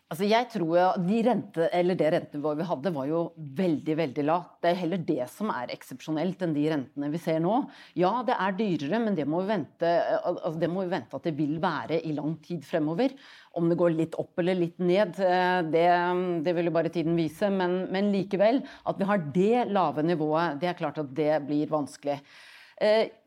Altså 0.06 0.22
jeg 0.28 0.46
tror 0.52 1.00
de 1.02 1.16
rente, 1.26 1.66
Det 1.66 2.10
rentenivået 2.14 2.60
vi 2.60 2.66
hadde, 2.68 2.92
var 2.94 3.08
jo 3.10 3.20
veldig 3.58 3.96
veldig 3.98 4.24
lavt. 4.28 4.52
Det 4.62 4.70
er 4.70 4.78
heller 4.78 5.00
det 5.02 5.24
som 5.32 5.50
er 5.50 5.72
eksepsjonelt 5.74 6.44
enn 6.46 6.54
de 6.54 6.66
rentene 6.70 7.10
vi 7.10 7.18
ser 7.18 7.40
nå. 7.42 7.56
Ja, 7.98 8.12
det 8.26 8.36
er 8.38 8.54
dyrere, 8.54 9.00
men 9.02 9.18
det 9.18 9.26
må, 9.26 9.42
vi 9.42 9.50
vente, 9.50 9.90
altså 10.22 10.54
det 10.62 10.70
må 10.70 10.84
vi 10.84 10.94
vente 10.94 11.18
at 11.18 11.26
det 11.26 11.34
vil 11.34 11.58
være 11.62 11.98
i 12.06 12.14
lang 12.14 12.36
tid 12.44 12.62
fremover. 12.62 13.16
Om 13.58 13.66
det 13.72 13.80
går 13.82 13.98
litt 13.98 14.14
opp 14.22 14.38
eller 14.38 14.60
litt 14.60 14.78
ned, 14.78 15.18
eh, 15.18 15.58
det, 15.74 15.86
det 16.46 16.54
vil 16.54 16.70
jo 16.70 16.76
bare 16.78 16.94
tiden 16.94 17.18
vise. 17.18 17.50
Men, 17.50 17.88
men, 17.90 18.14
likevel, 18.14 18.62
at 18.86 19.02
vi 19.02 19.10
har 19.10 19.26
det 19.34 19.66
lave 19.74 20.06
nivået, 20.06 20.60
det 20.62 20.70
er 20.70 20.78
klart 20.78 21.02
at 21.02 21.10
det 21.18 21.32
blir 21.48 21.66
vanskelig. 21.72 22.20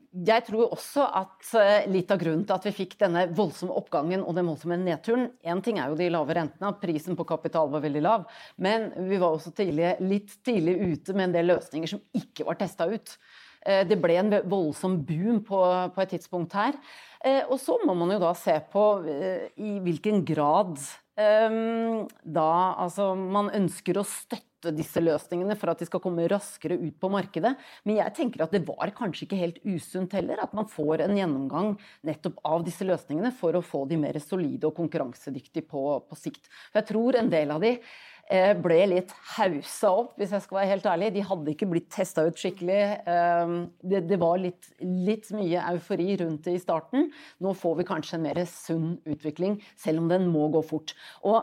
Jeg 0.09 0.41
tror 0.47 0.71
også 0.73 1.03
at 1.19 1.49
eh, 1.59 1.85
litt 1.91 2.09
av 2.09 2.17
grunnen 2.21 2.41
til 2.47 2.55
at 2.55 2.63
vi 2.65 2.71
fikk 2.73 2.95
denne 2.97 3.27
voldsomme 3.37 3.75
oppgangen 3.77 4.23
og 4.23 4.33
den 4.33 4.47
voldsomme 4.49 4.79
nedturen 4.81 5.27
Én 5.45 5.61
ting 5.61 5.77
er 5.77 5.91
jo 5.91 5.99
de 5.99 6.07
lave 6.09 6.33
rentene, 6.33 6.71
at 6.71 6.79
prisen 6.81 7.17
på 7.17 7.27
kapital 7.29 7.69
var 7.69 7.83
veldig 7.83 8.01
lav. 8.01 8.25
Men 8.57 8.89
vi 9.05 9.19
var 9.21 9.35
også 9.35 9.53
tidlig, 9.53 9.91
litt 10.01 10.33
tidlig 10.45 10.79
ute 10.81 11.13
med 11.13 11.27
en 11.27 11.35
del 11.37 11.51
løsninger 11.51 11.93
som 11.93 12.01
ikke 12.17 12.47
var 12.47 12.57
testa 12.57 12.89
ut. 12.89 13.13
Eh, 13.61 13.83
det 13.85 13.99
ble 14.01 14.17
en 14.17 14.33
voldsom 14.49 14.97
boom 15.05 15.43
på, 15.45 15.61
på 15.93 16.03
et 16.03 16.15
tidspunkt 16.15 16.57
her. 16.57 16.73
Eh, 17.21 17.43
og 17.45 17.59
så 17.61 17.77
må 17.85 17.93
man 17.93 18.15
jo 18.15 18.21
da 18.23 18.33
se 18.33 18.57
på 18.73 18.85
i 19.05 19.77
hvilken 19.85 20.25
grad 20.25 20.79
da 21.19 22.51
altså 22.79 23.09
man 23.11 23.49
ønsker 23.51 23.97
å 23.99 24.05
støtte 24.07 24.48
disse 24.75 25.01
løsningene 25.01 25.55
for 25.59 25.71
at 25.71 25.81
de 25.81 25.87
skal 25.87 26.01
komme 26.03 26.27
raskere 26.31 26.77
ut 26.79 26.97
på 26.99 27.11
markedet. 27.11 27.55
Men 27.87 27.99
jeg 28.01 28.15
tenker 28.17 28.43
at 28.45 28.53
det 28.55 28.65
var 28.67 28.91
kanskje 28.97 29.25
ikke 29.27 29.39
helt 29.39 29.59
usunt 29.63 30.13
heller 30.17 30.41
at 30.43 30.53
man 30.57 30.69
får 30.69 31.05
en 31.05 31.15
gjennomgang 31.17 31.73
nettopp 32.07 32.39
av 32.47 32.65
disse 32.67 32.87
løsningene 32.87 33.31
for 33.35 33.55
å 33.55 33.65
få 33.65 33.85
de 33.89 33.99
mer 34.01 34.19
solide 34.23 34.69
og 34.69 34.77
konkurransedyktige 34.79 35.67
på, 35.69 35.83
på 36.05 36.19
sikt. 36.19 36.49
Jeg 36.75 36.87
tror 36.89 37.19
en 37.19 37.31
del 37.31 37.53
av 37.55 37.63
de 37.63 37.75
eh, 37.79 38.53
ble 38.57 38.79
litt 38.93 39.13
haussa 39.35 39.91
opp, 40.03 40.15
hvis 40.19 40.33
jeg 40.35 40.45
skal 40.45 40.61
være 40.61 40.71
helt 40.73 40.89
ærlig. 40.91 41.13
De 41.15 41.25
hadde 41.31 41.53
ikke 41.53 41.69
blitt 41.71 41.89
testa 41.93 42.25
ut 42.27 42.39
skikkelig. 42.39 42.81
Ehm, 43.09 43.55
det, 43.81 44.03
det 44.09 44.19
var 44.21 44.41
litt, 44.41 44.71
litt, 44.83 45.31
mye 45.35 45.63
eufori 45.73 46.11
rundt 46.21 46.45
det 46.47 46.57
i 46.57 46.61
starten. 46.61 47.09
Nå 47.43 47.55
får 47.57 47.79
vi 47.79 47.87
kanskje 47.89 48.19
en 48.19 48.27
mer 48.27 48.43
sunn 48.49 48.91
utvikling, 49.09 49.59
selv 49.79 50.03
om 50.03 50.11
den 50.11 50.29
må 50.33 50.49
gå 50.53 50.63
fort. 50.65 50.95
Og 51.27 51.41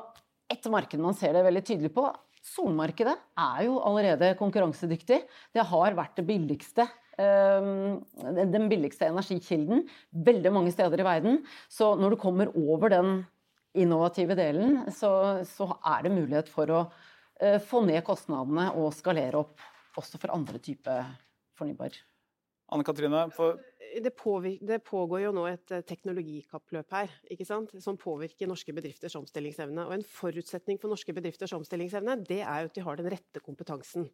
et 0.52 0.70
marked 0.70 1.02
man 1.02 1.16
ser 1.18 1.34
det 1.34 1.44
veldig 1.46 1.64
tydelig 1.66 1.92
på, 1.96 2.06
Solmarkedet 2.57 3.16
er 3.36 3.64
jo 3.66 3.80
allerede 3.84 4.32
konkurransedyktig. 4.38 5.20
Det 5.52 5.64
har 5.68 5.96
vært 5.98 6.16
det 6.16 6.24
billigste 6.28 6.86
ehm, 7.20 8.00
den 8.16 8.68
billigste 8.72 9.11
energikilden 9.11 9.84
veldig 10.26 10.52
mange 10.54 10.72
steder 10.72 11.02
i 11.02 11.07
verden. 11.07 11.42
Så 11.68 11.92
når 12.00 12.14
du 12.14 12.22
kommer 12.22 12.52
over 12.57 12.92
den 12.96 13.18
innovative 13.76 14.36
delen, 14.38 14.80
så, 14.88 15.44
så 15.44 15.68
er 15.84 16.07
det 16.07 16.14
mulighet 16.16 16.48
for 16.48 16.72
å 16.72 16.82
uh, 16.88 17.59
få 17.61 17.82
ned 17.84 18.00
kostnadene 18.07 18.70
og 18.80 18.94
skalere 18.96 19.42
opp 19.44 19.61
også 20.00 20.20
for 20.22 20.32
andre 20.32 20.61
typer 20.64 21.04
fornybar. 21.57 21.92
Anne 22.74 22.82
Katrine, 22.82 23.22
for 23.30 23.60
det, 24.02 24.10
det, 24.66 24.80
pågår 24.84 25.20
jo 25.22 25.30
nå 25.36 25.44
et 25.48 25.72
eh, 25.72 25.84
teknologikappløp 25.86 26.96
her, 26.96 27.12
som 27.80 27.98
påvirker 28.00 28.50
norske 28.50 28.74
bedrifters 28.74 29.14
omstillingsevne. 29.16 29.84
Og 29.86 29.94
en 29.94 30.04
forutsetning 30.06 30.80
for 30.82 30.90
norske 30.90 31.14
bedrifters 31.14 31.54
omstillingsevne, 31.56 32.18
det 32.26 32.42
er 32.42 32.64
jo 32.64 32.72
at 32.72 32.74
de 32.74 32.84
har 32.88 32.98
den 32.98 33.10
rette 33.14 33.42
kompetansen. 33.44 34.08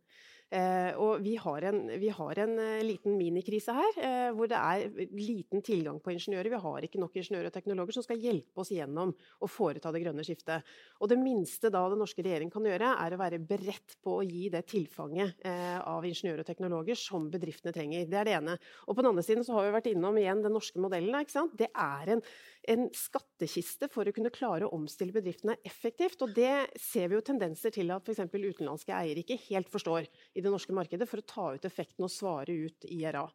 Eh, 0.52 0.92
og 1.00 1.22
vi 1.24 1.32
har, 1.40 1.64
en, 1.64 1.78
vi 1.96 2.10
har 2.12 2.38
en 2.42 2.50
eh, 2.60 2.82
liten 2.84 3.14
minikrise 3.16 3.72
her, 3.72 3.94
eh, 4.04 4.28
hvor 4.36 4.50
det 4.50 4.58
er 4.58 5.08
liten 5.16 5.62
tilgang 5.64 5.96
på 6.02 6.12
ingeniører. 6.12 6.50
Vi 6.52 6.60
har 6.66 6.84
ikke 6.84 7.00
nok 7.00 7.16
ingeniører 7.16 7.48
og 7.48 7.54
teknologer 7.54 7.96
som 7.96 8.04
skal 8.04 8.20
hjelpe 8.20 8.60
oss 8.60 8.72
gjennom 8.74 9.14
å 9.16 9.48
foreta 9.48 9.92
det 9.94 10.02
grønne 10.04 10.26
skiftet. 10.26 10.68
Og 11.00 11.08
det 11.08 11.16
minste 11.22 11.72
da 11.72 11.86
den 11.88 12.02
norske 12.04 12.20
regjeringen 12.24 12.52
kan 12.52 12.68
gjøre, 12.68 12.92
er 13.00 13.16
å 13.16 13.20
være 13.22 13.40
beredt 13.40 13.96
på 14.04 14.18
å 14.18 14.26
gi 14.26 14.50
det 14.52 14.66
tilfanget 14.68 15.40
av 15.42 16.04
ingeniører 16.04 16.42
og 16.42 16.48
teknologer 16.48 16.98
som 16.98 17.30
bedriftene 17.32 17.72
trenger. 17.74 18.04
Det 18.10 18.18
er 18.20 18.28
det 18.28 18.36
ene. 18.36 18.58
Og 18.86 18.96
på 18.96 19.00
den 19.00 19.10
andre 19.12 19.24
siden 19.24 19.46
så 19.46 19.56
har 19.56 19.66
vi 19.66 19.74
vært 19.78 19.88
innom 19.90 20.18
igjen 20.20 20.44
den 20.44 20.54
norske 20.54 20.82
modellen. 20.82 21.16
Det 21.56 21.70
er 21.70 22.12
en 22.16 22.22
en 22.70 22.86
skattkiste 22.94 23.88
for 23.90 24.06
å 24.06 24.14
kunne 24.14 24.30
klare 24.34 24.68
å 24.68 24.74
omstille 24.76 25.14
bedriftene 25.14 25.56
effektivt. 25.66 26.22
Og 26.22 26.34
det 26.36 26.68
ser 26.80 27.10
vi 27.10 27.18
jo 27.18 27.24
tendenser 27.26 27.74
til 27.74 27.90
at 27.94 28.06
f.eks. 28.06 28.22
utenlandske 28.30 28.94
eiere 28.94 29.24
ikke 29.24 29.40
helt 29.48 29.70
forstår 29.72 30.06
i 30.06 30.44
det 30.44 30.52
norske 30.52 30.74
markedet 30.76 31.08
for 31.10 31.22
å 31.22 31.26
ta 31.26 31.46
ut 31.56 31.68
effekten 31.68 32.06
og 32.06 32.12
svare 32.12 32.54
ut 32.54 32.86
IRA. 32.88 33.26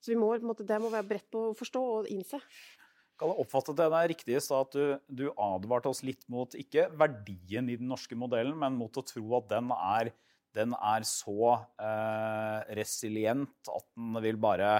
Så 0.00 0.16
må, 0.16 0.32
det 0.56 0.78
må 0.80 0.88
være 0.88 1.08
bredt 1.08 1.28
på 1.32 1.50
å 1.50 1.56
forstå 1.56 1.82
og 1.98 2.08
innse. 2.12 2.40
Kalle, 3.20 3.36
oppfattet 3.42 3.82
jeg 3.82 3.92
deg 3.92 4.06
riktig 4.14 4.36
i 4.38 4.40
stad 4.40 4.70
at 4.70 4.76
du, 4.78 4.84
du, 5.12 5.26
advarte 5.36 5.90
oss 5.92 6.00
litt 6.06 6.22
mot 6.32 6.54
ikke 6.56 6.86
verdien 6.96 7.68
i 7.68 7.76
den 7.76 7.90
norske 7.92 8.16
modellen, 8.16 8.56
men 8.56 8.78
mot 8.80 8.96
å 8.96 9.04
tro 9.04 9.26
at 9.36 9.50
den 9.50 9.68
er, 9.76 10.12
den 10.56 10.72
er 10.72 11.04
så 11.04 11.50
eh, 11.76 12.72
resilient 12.80 13.68
at 13.68 13.86
den 13.92 14.16
vil 14.24 14.40
bare 14.40 14.78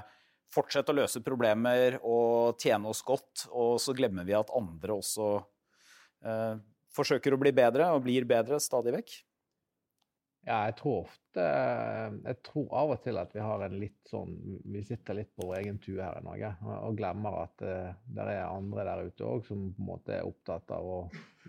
fortsette 0.55 0.92
å 0.92 0.98
løse 0.98 1.22
problemer 1.24 1.98
og 2.03 2.61
tjene 2.61 2.90
oss 2.90 3.03
godt, 3.07 3.46
og 3.51 3.78
så 3.82 3.94
glemmer 3.96 4.26
vi 4.26 4.36
at 4.36 4.53
andre 4.57 4.96
også 4.98 5.32
eh, 6.26 6.55
forsøker 6.94 7.34
å 7.34 7.40
bli 7.40 7.53
bedre 7.55 7.90
og 7.94 8.05
blir 8.07 8.26
bedre 8.28 8.61
stadig 8.62 8.94
vekk? 8.98 9.18
Ja, 10.48 10.62
jeg 10.70 10.78
tror 10.78 11.03
ofte 11.03 11.42
Jeg 12.24 12.36
tror 12.46 12.70
av 12.80 12.92
og 12.94 13.03
til 13.05 13.18
at 13.20 13.34
vi 13.34 13.42
har 13.44 13.61
en 13.66 13.74
litt 13.76 14.09
sånn 14.09 14.30
Vi 14.72 14.80
sitter 14.88 15.18
litt 15.18 15.34
på 15.36 15.44
vår 15.51 15.59
egen 15.59 15.80
tue 15.84 16.01
her 16.01 16.16
i 16.16 16.24
Norge 16.24 16.53
og 16.78 16.96
glemmer 16.96 17.42
at 17.42 17.64
uh, 17.66 17.90
det 18.09 18.24
er 18.32 18.46
andre 18.46 18.86
der 18.88 19.11
ute 19.11 19.26
òg 19.28 19.44
som 19.44 19.66
på 19.74 19.82
en 19.84 19.88
måte 19.90 20.14
er 20.16 20.28
opptatt 20.28 20.72
av 20.72 20.86
å 20.88 20.98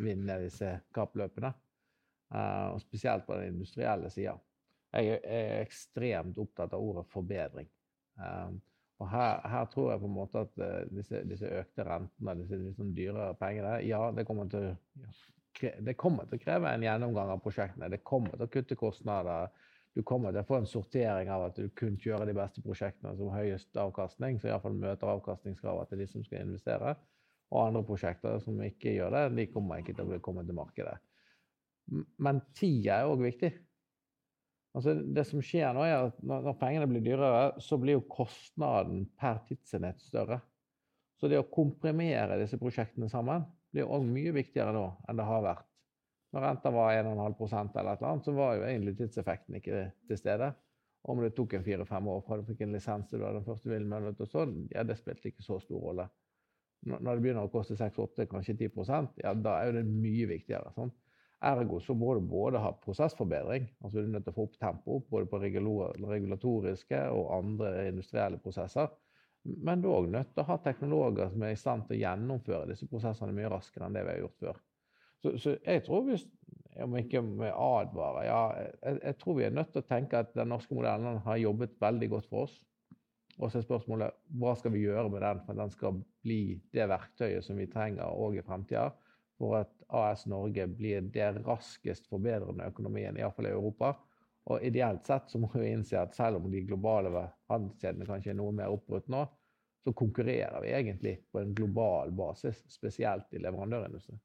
vinne 0.01 0.37
disse 0.43 0.73
kappløpene. 0.95 1.53
Uh, 2.31 2.75
og 2.75 2.81
spesielt 2.83 3.25
på 3.27 3.37
den 3.37 3.55
industrielle 3.55 4.11
sida. 4.11 4.35
Jeg 4.91 5.21
er 5.23 5.61
ekstremt 5.61 6.39
opptatt 6.41 6.75
av 6.75 6.83
ordet 6.83 7.05
forbedring. 7.11 7.67
Uh, 8.19 8.51
og 9.01 9.09
her, 9.09 9.41
her, 9.49 9.65
tror 9.71 9.91
jeg 9.91 10.01
på 10.03 10.09
en 10.09 10.13
måte 10.13 10.43
at 10.45 10.61
uh, 10.61 10.79
disse, 10.93 11.23
disse, 11.25 11.49
økte 11.61 11.85
rentene, 11.87 12.35
disse 12.43 12.59
disse 12.61 12.85
dyrere 12.97 13.33
pengene, 13.39 13.79
ja, 13.87 14.01
det 14.13 14.27
kommer, 14.29 14.49
til, 14.51 14.67
det 15.87 15.97
kommer 15.97 16.29
til 16.29 16.37
å 16.37 16.43
kreve 16.43 16.69
en 16.69 16.85
gjennomgang 16.85 17.33
av 17.33 17.41
prosjektene. 17.41 17.89
Det 17.89 18.03
kommer 18.05 18.35
til 18.35 18.45
å 18.45 18.51
kutte 18.53 18.77
kostnader. 18.77 19.49
Du 19.97 20.03
kommer 20.07 20.31
til 20.31 20.43
å 20.43 20.47
få 20.47 20.59
en 20.61 20.69
sortering 20.69 21.31
av 21.33 21.47
at 21.49 21.57
du 21.57 21.71
kun 21.75 21.97
kjører 21.99 22.29
de 22.29 22.35
beste 22.37 22.61
prosjektene 22.63 23.15
som 23.17 23.33
høyest 23.33 23.79
avkastning, 23.81 24.37
som 24.39 24.51
iallfall 24.51 24.77
møter 24.77 25.09
avkastningskravet 25.15 25.91
til 25.91 26.03
de 26.03 26.07
som 26.13 26.27
skal 26.27 26.45
investere. 26.45 26.93
Og 27.51 27.65
andre 27.65 27.81
prosjekter 27.83 28.37
som 28.43 28.61
ikke 28.63 28.93
gjør 28.95 29.17
det, 29.17 29.25
de 29.41 29.49
kommer 29.51 29.81
ikke 29.81 29.97
til 29.97 30.13
å 30.13 30.21
komme 30.23 30.45
til 30.47 30.55
markedet. 30.55 30.95
Men 32.21 32.39
tid 32.55 32.87
er 32.93 33.09
òg 33.09 33.25
viktig. 33.25 33.51
Altså 34.71 34.93
det 34.95 35.25
som 35.27 35.41
skjer 35.43 35.73
nå, 35.75 35.83
er 35.83 36.07
at 36.07 36.21
når, 36.23 36.53
pengene 36.59 36.87
blir 36.87 37.03
dyrere, 37.03 37.59
så 37.59 37.75
blir 37.79 37.97
jo 37.97 38.05
kostnaden 38.11 39.03
per 39.19 39.41
tidsenhet 39.49 39.99
større. 40.03 40.39
Så 41.19 41.29
det 41.29 41.41
å 41.41 41.49
komprimere 41.51 42.39
disse 42.39 42.59
prosjektene 42.61 43.11
sammen 43.11 43.43
blir 43.71 43.89
òg 43.91 44.07
mye 44.07 44.31
viktigere 44.35 44.73
nå 44.75 44.85
enn 45.09 45.19
det 45.19 45.27
har 45.27 45.43
vært. 45.45 45.67
Når 46.31 46.45
renta 46.45 46.71
var 46.71 46.95
1,5 46.95 47.11
eller 47.11 47.91
et 47.91 47.99
eller 47.99 48.09
annet, 48.09 48.25
så 48.25 48.33
var 48.35 48.55
jo 48.55 48.63
egentlig 48.63 48.95
tidseffekten 49.01 49.57
ikke 49.59 49.83
til 50.07 50.19
stede. 50.19 50.53
Om 51.11 51.19
det 51.23 51.33
tok 51.35 51.57
en 51.57 51.65
fire-fem 51.65 52.07
år 52.13 52.23
fra 52.23 52.37
du 52.39 52.47
fikk 52.47 52.63
en 52.63 52.75
lisens 52.77 53.09
til 53.09 53.19
du 53.19 53.25
hadde 53.25 53.41
den 53.41 53.47
første 53.47 53.71
villmøllen, 53.71 54.17
sånn, 54.29 54.55
ja, 54.71 54.85
det 54.87 54.99
spilte 54.99 55.31
ikke 55.31 55.43
så 55.43 55.57
stor 55.59 55.81
rolle. 55.83 56.07
Når 56.87 57.11
det 57.11 57.21
begynner 57.21 57.45
å 57.45 57.51
koste 57.53 57.75
6-8, 57.77 58.25
kanskje 58.29 58.55
10% 58.63 59.19
ja, 59.21 59.33
da 59.37 59.57
er 59.59 59.69
jo 59.69 59.75
det 59.79 59.85
mye 59.89 60.29
viktigere. 60.31 60.71
Sånn. 60.77 60.93
Ergo 61.41 61.79
så 61.81 61.95
må 61.97 62.13
du 62.13 62.25
både 62.29 62.59
ha 62.61 62.69
prosessforbedring, 62.83 63.63
altså 63.81 63.97
du 63.97 64.03
er 64.03 64.11
nødt 64.13 64.27
til 64.27 64.33
å 64.33 64.37
få 64.37 64.43
opp 64.45 64.57
tempo 64.61 64.99
både 65.09 65.29
på 65.29 65.39
regulatoriske 65.41 66.99
og 67.15 67.31
andre 67.39 67.87
industrielle 67.89 68.37
prosesser. 68.41 68.91
Men 69.41 69.81
du 69.81 69.87
er 69.89 69.95
òg 70.03 70.11
nødt 70.13 70.35
til 70.35 70.43
å 70.43 70.49
ha 70.51 70.57
teknologer 70.61 71.31
som 71.33 71.45
er 71.47 71.55
i 71.55 71.57
stand 71.57 71.87
til 71.87 71.97
å 71.97 72.01
gjennomføre 72.03 72.69
disse 72.69 72.85
prosessene 72.89 73.33
mye 73.33 73.49
raskere 73.49 73.87
enn 73.87 73.97
det 73.97 74.03
vi 74.05 74.13
har 74.13 74.21
gjort 74.21 74.43
før. 74.43 74.59
Så, 75.21 75.31
så 75.41 75.55
jeg 75.57 75.83
tror 75.85 76.05
vi, 76.05 76.17
om 76.81 76.97
ikke 76.97 77.21
vi 77.25 77.49
advarer 77.49 78.27
ja, 78.27 78.41
jeg, 78.61 78.99
jeg, 79.01 79.17
tror 79.21 79.37
vi 79.37 79.47
er 79.47 79.55
nødt 79.57 79.73
til 79.73 79.81
å 79.81 79.89
tenke 79.89 80.21
at 80.21 80.33
den 80.37 80.49
norske 80.53 80.77
modellen 80.77 81.21
har 81.25 81.41
jobbet 81.41 81.73
veldig 81.81 82.09
godt 82.13 82.29
for 82.29 82.45
oss. 82.45 82.55
Og 83.39 83.49
så 83.49 83.57
er 83.57 83.65
spørsmålet 83.65 84.17
hva 84.37 84.53
skal 84.59 84.73
vi 84.75 84.83
gjøre 84.85 85.09
med 85.09 85.23
den 85.25 85.41
for 85.45 85.55
at 85.55 85.63
den 85.63 85.73
skal 85.73 86.01
bli 86.21 86.41
det 86.73 86.85
verktøyet 86.91 87.45
som 87.45 87.57
vi 87.57 87.69
trenger 87.71 88.13
òg 88.13 88.37
i 88.37 88.45
fremtida 88.45 88.91
for 89.41 89.57
at 89.57 89.71
AS 89.87 90.27
Norge 90.29 90.67
blir 90.67 91.01
det 91.01 91.31
raskest 91.47 92.05
forbedrende 92.11 92.67
økonomien, 92.69 93.17
iallfall 93.17 93.49
i 93.49 93.53
Europa. 93.55 93.95
Og 94.53 94.61
ideelt 94.65 95.05
sett 95.09 95.33
så 95.33 95.41
må 95.41 95.49
vi 95.55 95.71
innse 95.73 95.97
at 95.97 96.13
selv 96.13 96.37
om 96.37 96.45
de 96.51 96.61
globale 96.65 97.25
handelskjedene 97.49 98.05
kanskje 98.05 98.35
er 98.35 98.37
noe 98.37 98.53
mer 98.53 98.73
oppbrutt 98.73 99.09
nå, 99.09 99.23
så 99.81 99.93
konkurrerer 99.97 100.61
vi 100.61 100.73
egentlig 100.77 101.15
på 101.33 101.41
en 101.41 101.55
global 101.57 102.13
basis, 102.13 102.61
spesielt 102.69 103.33
i 103.33 103.41
leverandørindustrien. 103.41 104.21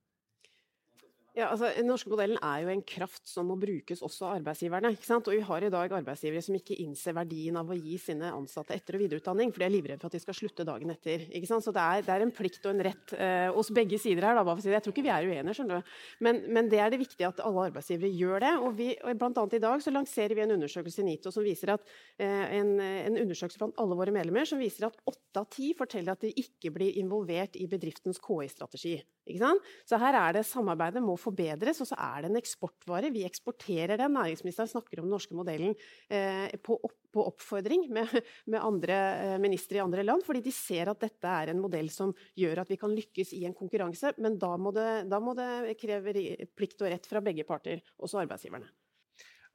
Ja, 1.37 1.51
altså, 1.53 1.69
Den 1.77 1.91
norske 1.91 2.09
modellen 2.09 2.39
er 2.41 2.63
jo 2.65 2.71
en 2.73 2.81
kraft 2.89 3.27
som 3.29 3.51
må 3.51 3.59
brukes 3.61 4.01
også 4.01 4.25
av 4.25 4.39
arbeidsgiverne. 4.39 4.95
ikke 4.95 5.05
sant? 5.05 5.27
Og 5.29 5.35
Vi 5.35 5.45
har 5.45 5.65
i 5.65 5.69
dag 5.69 5.93
arbeidsgivere 5.93 6.41
som 6.43 6.55
ikke 6.57 6.79
innser 6.81 7.13
verdien 7.13 7.57
av 7.61 7.69
å 7.69 7.77
gi 7.77 7.99
sine 7.99 8.31
ansatte 8.33 8.73
etter- 8.73 8.97
og 8.97 9.03
videreutdanning, 9.03 9.53
for 9.53 9.61
de 9.61 9.67
er 9.67 9.75
livredde 9.75 10.01
for 10.01 10.07
at 10.09 10.17
de 10.17 10.21
skal 10.25 10.33
slutte 10.33 10.65
dagen 10.65 10.89
etter. 10.89 11.29
ikke 11.29 11.47
sant? 11.47 11.63
Så 11.63 11.75
Det 11.75 11.83
er, 11.83 12.01
det 12.01 12.09
er 12.09 12.23
en 12.25 12.33
plikt 12.33 12.65
og 12.65 12.73
en 12.73 12.85
rett 12.89 13.13
eh, 13.13 13.53
hos 13.53 13.69
begge 13.69 13.99
sider 14.01 14.25
her. 14.25 14.35
da, 14.35 14.45
bare 14.45 14.57
for 14.57 14.61
å 14.61 14.65
si 14.65 14.71
det. 14.71 14.81
Jeg 14.81 14.85
tror 14.85 14.95
ikke 14.97 15.05
vi 15.05 15.13
er 15.13 15.29
uenige, 15.29 15.55
skjønner 15.59 15.77
du. 15.77 15.91
Men, 16.21 16.41
men, 16.49 16.69
det 16.71 16.81
er 16.81 16.89
det 16.89 17.01
viktig 17.05 17.29
at 17.29 17.43
alle 17.45 17.69
arbeidsgivere 17.69 18.09
gjør 18.17 18.41
det. 18.41 18.55
og, 18.57 18.73
vi, 18.79 18.97
og 18.97 19.19
blant 19.19 19.37
annet 19.37 19.59
I 19.61 19.65
dag 19.67 19.83
så 19.85 19.93
lanserer 19.93 20.35
vi 20.35 20.41
en 20.41 20.57
undersøkelse 20.57 21.05
i 21.05 21.05
NITO 21.05 21.31
som 21.31 21.45
viser 21.45 21.75
at, 21.77 21.85
eh, 22.17 22.57
en, 22.57 22.81
en, 22.81 23.21
undersøkelse 23.27 23.61
blant 23.61 23.77
alle 23.77 23.93
våre 23.95 24.17
medlemmer 24.17 24.49
som 24.49 24.59
viser 24.59 24.89
at 24.89 24.97
åtte 25.05 25.37
av 25.37 25.53
ti 25.53 25.75
forteller 25.77 26.17
at 26.17 26.25
de 26.25 26.33
ikke 26.33 26.73
blir 26.73 26.97
involvert 26.97 27.61
i 27.61 27.69
bedriftens 27.69 28.17
KI-strategi. 28.25 29.03
Så 29.27 29.99
her 29.99 30.15
er 30.15 30.37
det 30.37 30.45
samarbeidet 30.47 31.03
må 31.03 31.17
forbedres, 31.19 31.81
og 31.83 31.89
så 31.89 31.99
er 31.99 32.23
det 32.23 32.31
en 32.31 32.39
eksportvare. 32.39 33.11
Vi 33.15 33.25
eksporterer 33.27 33.99
den. 33.99 34.15
Næringsministeren 34.15 34.71
snakker 34.71 35.01
om 35.01 35.09
den 35.09 35.15
norske 35.17 35.35
modellen 35.35 35.75
eh, 36.09 36.55
på, 36.63 36.79
opp, 36.79 36.95
på, 37.11 37.25
oppfordring 37.33 37.89
med, 37.95 38.13
med 38.53 38.63
andre 38.63 39.01
eh, 39.25 39.37
ministre 39.43 39.81
i 39.81 39.85
andre 39.85 40.07
land, 40.07 40.23
fordi 40.27 40.45
de 40.47 40.55
ser 40.55 40.93
at 40.93 41.03
dette 41.03 41.37
er 41.43 41.51
en 41.51 41.63
modell 41.63 41.91
som 41.91 42.15
gjør 42.39 42.63
at 42.63 42.71
vi 42.71 42.79
kan 42.81 42.95
lykkes 42.95 43.35
i 43.35 43.45
en 43.49 43.57
konkurranse. 43.57 44.15
Men 44.23 44.39
da 44.39 44.55
må 44.57 44.71
det, 44.77 44.89
da 45.11 45.21
må 45.23 45.35
det 45.39 45.75
kreve 45.81 46.15
plikt 46.55 46.87
og 46.87 46.93
rett 46.95 47.11
fra 47.11 47.25
begge 47.25 47.47
parter, 47.49 47.83
også 47.99 48.23
arbeidsgiverne. 48.23 48.71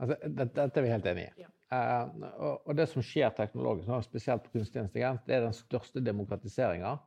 Altså, 0.02 0.18
dette, 0.26 0.66
er 0.66 0.84
vi 0.84 0.92
helt 0.92 1.08
enig 1.12 1.24
i. 1.28 1.44
Ja. 1.46 1.52
Uh, 1.72 2.26
og, 2.32 2.56
og, 2.66 2.74
det 2.76 2.88
som 2.90 3.04
skjer 3.06 3.32
teknologisk, 3.38 3.92
spesielt 4.10 4.44
på 4.44 4.58
kunstig 4.58 4.82
intelligens, 4.82 5.22
det 5.28 5.38
er 5.38 5.46
den 5.46 5.56
største 5.56 6.02
demokratiseringa 6.04 6.98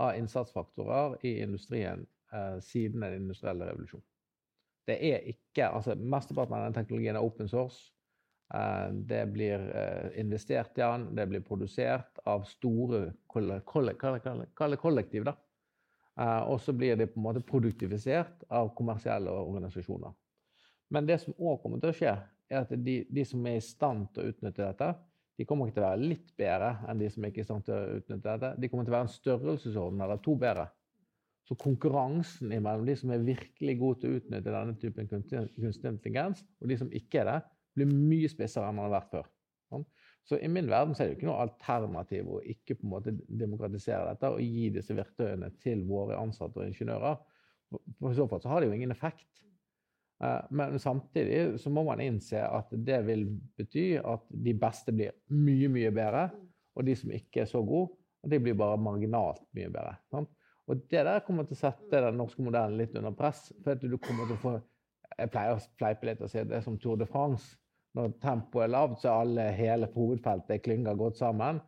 av 0.00 0.18
innsatsfaktorer 0.18 1.18
i 1.26 1.36
industrien 1.44 2.06
siden 2.64 3.04
den 3.04 3.22
industrielle 3.22 3.68
revolusjonen. 3.68 4.06
Det 4.84 4.96
er 5.00 5.28
ikke, 5.30 5.68
altså 5.68 5.94
Mesteparten 5.96 6.56
av 6.58 6.66
den 6.66 6.76
teknologien 6.76 7.16
er 7.16 7.24
open 7.24 7.48
source. 7.48 7.90
Uh, 8.54 8.92
det 9.08 9.22
blir 9.32 9.62
uh, 9.72 10.10
investert 10.20 10.76
i 10.76 10.82
den, 10.82 11.06
det 11.16 11.24
blir 11.30 11.44
produsert 11.46 12.20
av 12.28 12.44
store 12.46 13.06
koll 13.26 13.54
koll 13.64 13.88
koll 13.96 14.76
kollektiv. 14.76 15.24
da. 15.24 15.34
og 16.46 16.60
så 16.60 16.72
blir 16.72 16.96
det 16.96 17.08
på 17.10 17.18
en 17.18 17.24
måte 17.24 17.40
produktivisert 17.40 18.44
av 18.48 18.74
kommersielle 18.76 19.30
organisasjoner. 19.30 20.12
Men 20.88 21.06
det 21.06 21.18
som 21.22 21.34
òg 21.34 21.62
kommer 21.62 21.80
til 21.80 21.90
å 21.90 21.96
skje, 21.96 22.12
er 22.50 22.60
at 22.60 22.70
de, 22.70 23.00
de, 23.08 23.24
som 23.26 23.46
er 23.46 23.56
i 23.58 23.64
stand 23.64 24.06
til 24.14 24.22
å 24.22 24.30
utnytte 24.30 24.62
dette, 24.62 24.92
de 25.34 25.46
kommer 25.48 25.66
ikke 25.66 25.80
til 25.80 25.82
å 25.82 25.88
være 25.88 26.08
litt 26.12 26.28
bedre 26.38 26.70
enn 26.86 27.00
de 27.00 27.08
som 27.10 27.24
ikke 27.26 27.40
er 27.40 27.46
i 27.46 27.48
stand 27.48 27.66
til 27.66 27.74
å 27.74 27.96
utnytte 27.98 28.28
dette. 28.28 28.50
De 28.60 28.70
kommer 28.70 28.86
til 28.86 28.94
å 28.94 28.96
være 28.98 29.08
en 29.08 29.16
størrelsesorden 29.16 30.04
eller 30.04 30.20
to 30.22 30.36
bedre. 30.38 30.68
Så 31.44 31.56
konkurransen 31.60 32.48
mellom 32.54 32.86
de 32.88 32.94
som 32.96 33.12
er 33.12 33.24
virkelig 33.24 33.74
gode 33.80 34.00
til 34.00 34.12
å 34.14 34.20
utnytte 34.20 34.52
denne 34.54 34.76
typen 34.80 35.10
kunstig 35.10 35.90
intelligens, 35.90 36.40
og 36.62 36.70
de 36.70 36.78
som 36.80 36.92
ikke 36.96 37.20
er 37.20 37.30
det, 37.30 37.38
blir 37.74 37.90
mye 37.90 38.30
spissere 38.32 38.70
enn 38.70 38.78
man 38.78 38.88
har 38.88 38.94
vært 39.00 39.10
før. 39.12 39.30
Sånn. 39.72 39.84
Så 40.24 40.38
i 40.40 40.48
min 40.48 40.70
verden 40.72 40.94
er 40.96 41.04
det 41.04 41.12
jo 41.12 41.18
ikke 41.18 41.28
noe 41.28 41.44
alternativ 41.44 42.28
å 42.32 42.40
ikke 42.48 42.78
på 42.78 42.86
en 42.86 42.92
måte 42.94 43.12
demokratisere 43.28 44.14
dette 44.14 44.30
og 44.32 44.40
gi 44.40 44.70
disse 44.72 44.96
verktøyene 44.96 45.50
til 45.60 45.82
våre 45.88 46.16
ansatte 46.16 46.62
og 46.62 46.70
ingeniører. 46.70 47.18
For 47.98 48.14
i 48.14 48.16
så 48.16 48.28
fall 48.30 48.40
så 48.40 48.52
har 48.52 48.62
det 48.62 48.70
jo 48.70 48.78
ingen 48.78 48.94
effekt. 48.94 49.28
Eh, 50.24 50.46
men 50.54 50.78
samtidig 50.80 51.58
så 51.60 51.72
må 51.74 51.84
man 51.84 52.00
innse 52.00 52.40
at 52.40 52.72
det 52.86 53.02
vil 53.08 53.26
bety 53.58 53.98
at 54.00 54.24
de 54.46 54.56
beste 54.56 54.94
blir 54.96 55.12
mye, 55.34 55.68
mye 55.76 55.92
bedre, 55.92 56.28
og 56.74 56.88
de 56.88 56.96
som 56.98 57.12
ikke 57.12 57.44
er 57.44 57.50
så 57.50 57.60
gode, 57.66 57.92
de 58.24 58.40
blir 58.40 58.56
bare 58.56 58.80
marginalt 58.80 59.44
mye 59.52 59.68
bedre. 59.68 59.98
Sant? 60.08 60.32
Og 60.68 60.80
det 60.90 61.02
der 61.04 61.20
kommer 61.26 61.44
til 61.44 61.58
å 61.58 61.60
sette 61.60 62.00
den 62.06 62.16
norske 62.18 62.42
modellen 62.42 62.78
litt 62.80 62.94
under 62.96 63.12
press. 63.16 63.52
for 63.64 63.74
du 63.74 63.98
kommer 63.98 64.26
til 64.26 64.36
å 64.36 64.42
få, 64.42 64.54
Jeg 65.18 65.30
pleier 65.30 65.54
å 65.54 65.60
fleipe 65.78 66.06
litt 66.06 66.22
og 66.22 66.30
si 66.30 66.40
at 66.40 66.48
det 66.48 66.56
er 66.56 66.64
som 66.64 66.78
Tour 66.78 66.96
de 66.96 67.06
France. 67.06 67.56
Når 67.94 68.16
tempoet 68.20 68.64
er 68.64 68.72
lavt, 68.72 69.00
så 69.00 69.08
er 69.08 69.20
alle, 69.20 69.42
hele 69.54 69.86
hovedfeltet 69.94 70.62
klynger 70.62 70.96
godt 70.98 71.16
sammen. 71.16 71.60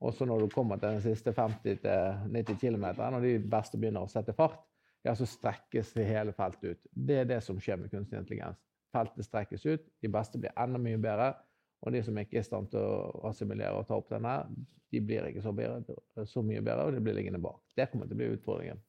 Og 0.00 0.14
så 0.14 0.24
når 0.24 0.40
du 0.40 0.48
kommer 0.54 0.76
til 0.76 0.88
den 0.88 1.02
siste 1.02 1.32
50-90 1.32 2.56
km, 2.60 2.86
når 2.96 3.20
de 3.20 3.34
beste 3.38 3.78
begynner 3.78 4.04
å 4.04 4.08
sette 4.08 4.32
fart, 4.32 4.62
ja, 5.04 5.12
så 5.14 5.26
strekkes 5.28 5.92
det 5.92 6.06
hele 6.08 6.32
feltet 6.32 6.64
ut. 6.70 6.86
Det 6.92 7.18
er 7.20 7.28
det 7.28 7.42
som 7.44 7.60
skjer 7.60 7.76
med 7.76 7.92
kunstig 7.92 8.16
intelligens. 8.18 8.60
Feltet 8.94 9.26
strekkes 9.26 9.66
ut, 9.66 9.84
de 10.00 10.08
beste 10.08 10.40
blir 10.40 10.54
enda 10.56 10.80
mye 10.80 11.00
bedre. 11.02 11.34
Og 11.84 11.92
de 11.92 12.00
som 12.04 12.16
ikke 12.16 12.38
er 12.40 12.44
i 12.44 12.46
stand 12.46 12.70
til 12.72 12.80
å 12.80 13.28
assimilere 13.28 13.76
og 13.76 13.86
ta 13.88 13.98
opp 13.98 14.08
denne, 14.12 14.38
de 14.94 15.02
blir 15.04 15.26
ikke 15.28 15.42
så, 15.44 15.52
bedre, 15.56 15.96
så 16.28 16.42
mye 16.46 16.62
bedre, 16.64 16.88
og 16.88 16.96
de 16.96 17.02
blir 17.04 17.16
liggende 17.16 17.42
bak. 17.42 17.60
Det 17.76 17.90
kommer 17.90 18.08
til 18.08 18.16
å 18.16 18.20
bli 18.22 18.30
utfordringen. 18.38 18.80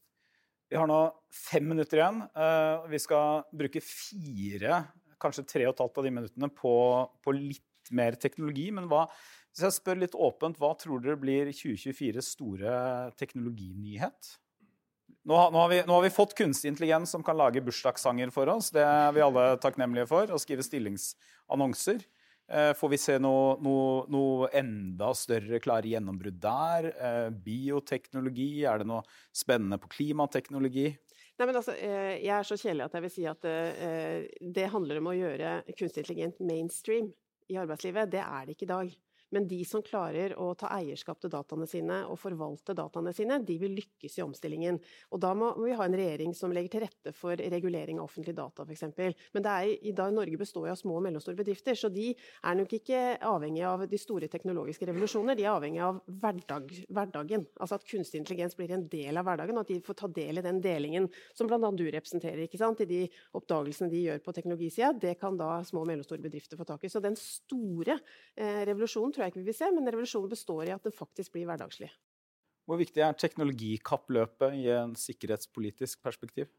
Vi 0.72 0.78
har 0.80 0.90
nå 0.90 1.00
fem 1.30 1.68
minutter 1.70 2.02
igjen. 2.02 2.22
Eh, 2.26 2.86
vi 2.90 3.00
skal 3.02 3.44
bruke 3.54 3.82
fire, 3.84 4.80
kanskje 5.22 5.46
tre 5.50 5.68
og 5.68 5.76
et 5.76 5.84
halvt 5.84 6.00
av 6.02 6.08
de 6.08 6.14
minuttene 6.14 6.50
på, 6.54 6.76
på 7.26 7.36
litt 7.36 7.92
mer 7.96 8.18
teknologi. 8.22 8.70
Men 8.74 8.88
hva, 8.90 9.06
hvis 9.52 9.68
jeg 9.68 9.78
spør 9.78 10.02
litt 10.02 10.18
åpent, 10.18 10.58
hva 10.62 10.74
tror 10.80 11.04
dere 11.04 11.20
blir 11.22 11.52
2024 11.52 12.26
store 12.26 12.80
teknologinyhet? 13.20 14.34
Nå 15.26 15.38
har, 15.38 15.54
nå, 15.54 15.58
har 15.58 15.72
vi, 15.72 15.78
nå 15.88 15.94
har, 15.96 16.04
vi, 16.06 16.14
fått 16.14 16.36
kunstig 16.38 16.70
intelligens 16.70 17.14
som 17.16 17.24
kan 17.26 17.38
lage 17.38 17.64
bursdagssanger 17.66 18.34
for 18.34 18.50
oss. 18.54 18.70
Det 18.74 18.84
er 18.86 19.14
vi 19.16 19.24
alle 19.26 19.56
takknemlige 19.62 20.10
for. 20.10 20.30
Og 20.34 20.42
skrive 20.42 20.66
stillingsannonser. 20.66 22.04
Eh, 22.48 22.74
får 22.74 22.90
vi 22.90 22.98
se 23.02 23.16
noe, 23.18 23.56
noe, 23.66 24.04
noe, 24.14 24.50
enda 24.54 25.10
større 25.18 25.58
klare 25.64 25.90
gjennombrudd 25.90 26.38
der? 26.44 26.92
Eh, 26.94 27.30
bioteknologi? 27.46 28.50
Er 28.70 28.84
det 28.84 28.90
noe 28.92 29.02
spennende 29.34 29.80
på 29.82 29.90
klimateknologi? 29.96 30.92
Nei, 31.36 31.48
men 31.48 31.58
altså, 31.58 31.74
eh, 31.74 32.22
jeg 32.22 32.36
er 32.36 32.46
så 32.48 32.58
kjedelig 32.60 32.86
at 32.86 32.98
jeg 32.98 33.06
vil 33.08 33.16
si 33.16 33.26
at 33.28 33.50
det 34.56 34.70
handler 34.72 35.02
om 35.02 35.10
å 35.12 35.18
gjøre 35.18 35.58
kunstig 35.74 36.06
intelligent 36.06 36.40
mainstream 36.40 37.10
i 37.50 37.58
arbeidslivet. 37.62 38.14
Det 38.14 38.22
er 38.22 38.46
det 38.46 38.56
ikke 38.56 38.70
i 38.70 38.74
dag. 38.76 38.96
Men 39.36 39.48
de 39.52 39.60
som 39.68 39.84
klarer 39.84 40.38
å 40.40 40.54
ta 40.58 40.70
eierskap 40.78 41.20
til 41.22 41.32
dataene 41.34 41.68
sine 41.68 42.02
og 42.08 42.20
forvalte 42.22 42.76
dataene 42.78 43.12
sine, 43.16 43.42
de 43.44 43.58
vil 43.60 43.76
lykkes 43.76 44.20
i 44.20 44.24
omstillingen. 44.24 44.80
Og 45.12 45.22
da 45.24 45.34
må 45.38 45.52
vi 45.60 45.76
ha 45.76 45.88
en 45.88 45.98
regjering 45.98 46.32
som 46.38 46.54
legger 46.56 46.76
til 46.76 46.86
rette 46.86 47.12
for 47.16 47.36
regulering 47.36 48.00
av 48.00 48.08
offentlige 48.08 48.38
data, 48.38 48.64
f.eks. 48.64 48.86
Men 49.36 49.50
er, 49.52 49.74
i 49.84 49.94
dag 49.96 50.14
Norge 50.16 50.40
består 50.40 50.70
av 50.72 50.80
små 50.80 50.98
og 51.00 51.06
mellomstore 51.08 51.38
bedrifter, 51.38 51.76
så 51.76 51.92
de 51.92 52.12
er 52.16 52.58
nok 52.58 52.78
ikke 52.78 53.02
avhengig 53.28 53.66
av 53.68 53.86
de 53.92 54.00
store 54.00 54.30
teknologiske 54.32 54.88
revolusjoner. 54.90 55.38
De 55.38 55.46
er 55.46 55.52
avhengig 55.52 55.84
av 55.84 56.00
hverdag, 56.24 56.72
hverdagen. 56.88 57.46
Altså 57.60 57.80
at 57.80 57.88
kunstig 57.90 58.22
intelligens 58.22 58.56
blir 58.58 58.72
en 58.76 58.88
del 58.92 59.20
av 59.20 59.28
hverdagen, 59.28 59.60
og 59.60 59.66
at 59.66 59.74
de 59.74 59.82
får 59.84 60.00
ta 60.00 60.12
del 60.16 60.40
i 60.40 60.46
den 60.46 60.62
delingen 60.64 61.10
som 61.36 61.50
bl.a. 61.50 61.60
du 61.76 61.86
representerer. 61.90 62.46
ikke 62.46 62.62
sant? 62.62 62.86
I 62.86 62.90
de 62.90 63.02
oppdagelsene 63.36 63.92
de 63.92 64.06
gjør 64.06 64.24
på 64.24 64.36
teknologisida. 64.38 64.94
Det 64.96 65.16
kan 65.20 65.38
da 65.40 65.58
små 65.68 65.84
og 65.84 65.92
mellomstore 65.92 66.24
bedrifter 66.24 66.60
få 66.60 66.68
tak 66.68 66.86
i. 66.86 66.92
Så 66.92 67.04
den 67.04 67.18
store 67.20 67.98
eh, 68.38 68.64
revolusjonen 68.70 69.14
tror 69.16 69.25
jeg 69.25 69.25
jeg 69.26 69.34
ikke 69.34 69.44
vi 69.44 69.50
vil 69.50 69.58
se, 69.58 69.70
men 69.74 69.90
revolusjonen 69.90 70.32
består 70.32 70.70
i 70.70 70.76
at 70.76 70.86
den 70.86 70.96
faktisk 70.96 71.34
blir 71.36 71.48
hverdagslig. 71.50 71.90
Hvor 72.66 72.80
viktig 72.82 73.02
er 73.06 73.18
teknologikappløpet 73.18 74.56
i 74.58 74.70
en 74.74 74.96
sikkerhetspolitisk 74.98 76.02
perspektiv? 76.06 76.50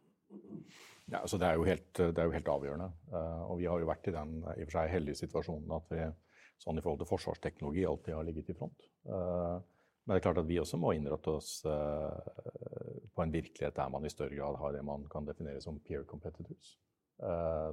Ja, 1.06 1.20
altså 1.20 1.38
det, 1.38 1.46
er 1.46 1.62
helt, 1.66 1.90
det, 1.98 2.18
er 2.18 2.28
jo 2.28 2.34
helt, 2.34 2.48
avgjørende. 2.50 2.90
Uh, 3.12 3.42
og 3.50 3.58
vi 3.60 3.68
har 3.70 3.82
jo 3.82 3.88
vært 3.90 4.08
i 4.10 4.14
den 4.14 4.38
i 4.42 4.64
og 4.64 4.68
for 4.68 4.78
seg 4.78 4.92
heldige 4.94 5.20
situasjonen 5.22 5.74
at 5.76 5.92
vi 5.92 6.06
sånn 6.62 6.80
i 6.80 6.82
forhold 6.82 7.02
til 7.02 7.10
forsvarsteknologi 7.10 7.84
alltid 7.86 8.16
har 8.16 8.26
ligget 8.26 8.50
i 8.50 8.56
front. 8.58 8.86
Uh, 9.06 9.58
men 10.06 10.14
det 10.14 10.20
er 10.20 10.26
klart 10.28 10.40
at 10.42 10.48
vi 10.48 10.58
også 10.62 10.78
må 10.82 10.94
innrette 10.94 11.34
oss 11.34 11.60
uh, 11.66 12.10
på 13.14 13.22
en 13.22 13.34
virkelighet 13.34 13.78
der 13.78 13.90
man 13.92 14.06
i 14.06 14.10
større 14.10 14.34
grad 14.34 14.58
har 14.62 14.74
det 14.74 14.82
man 14.86 15.06
kan 15.10 15.26
definere 15.26 15.62
som 15.62 15.78
peer 15.82 16.06
competitors. 16.06 16.76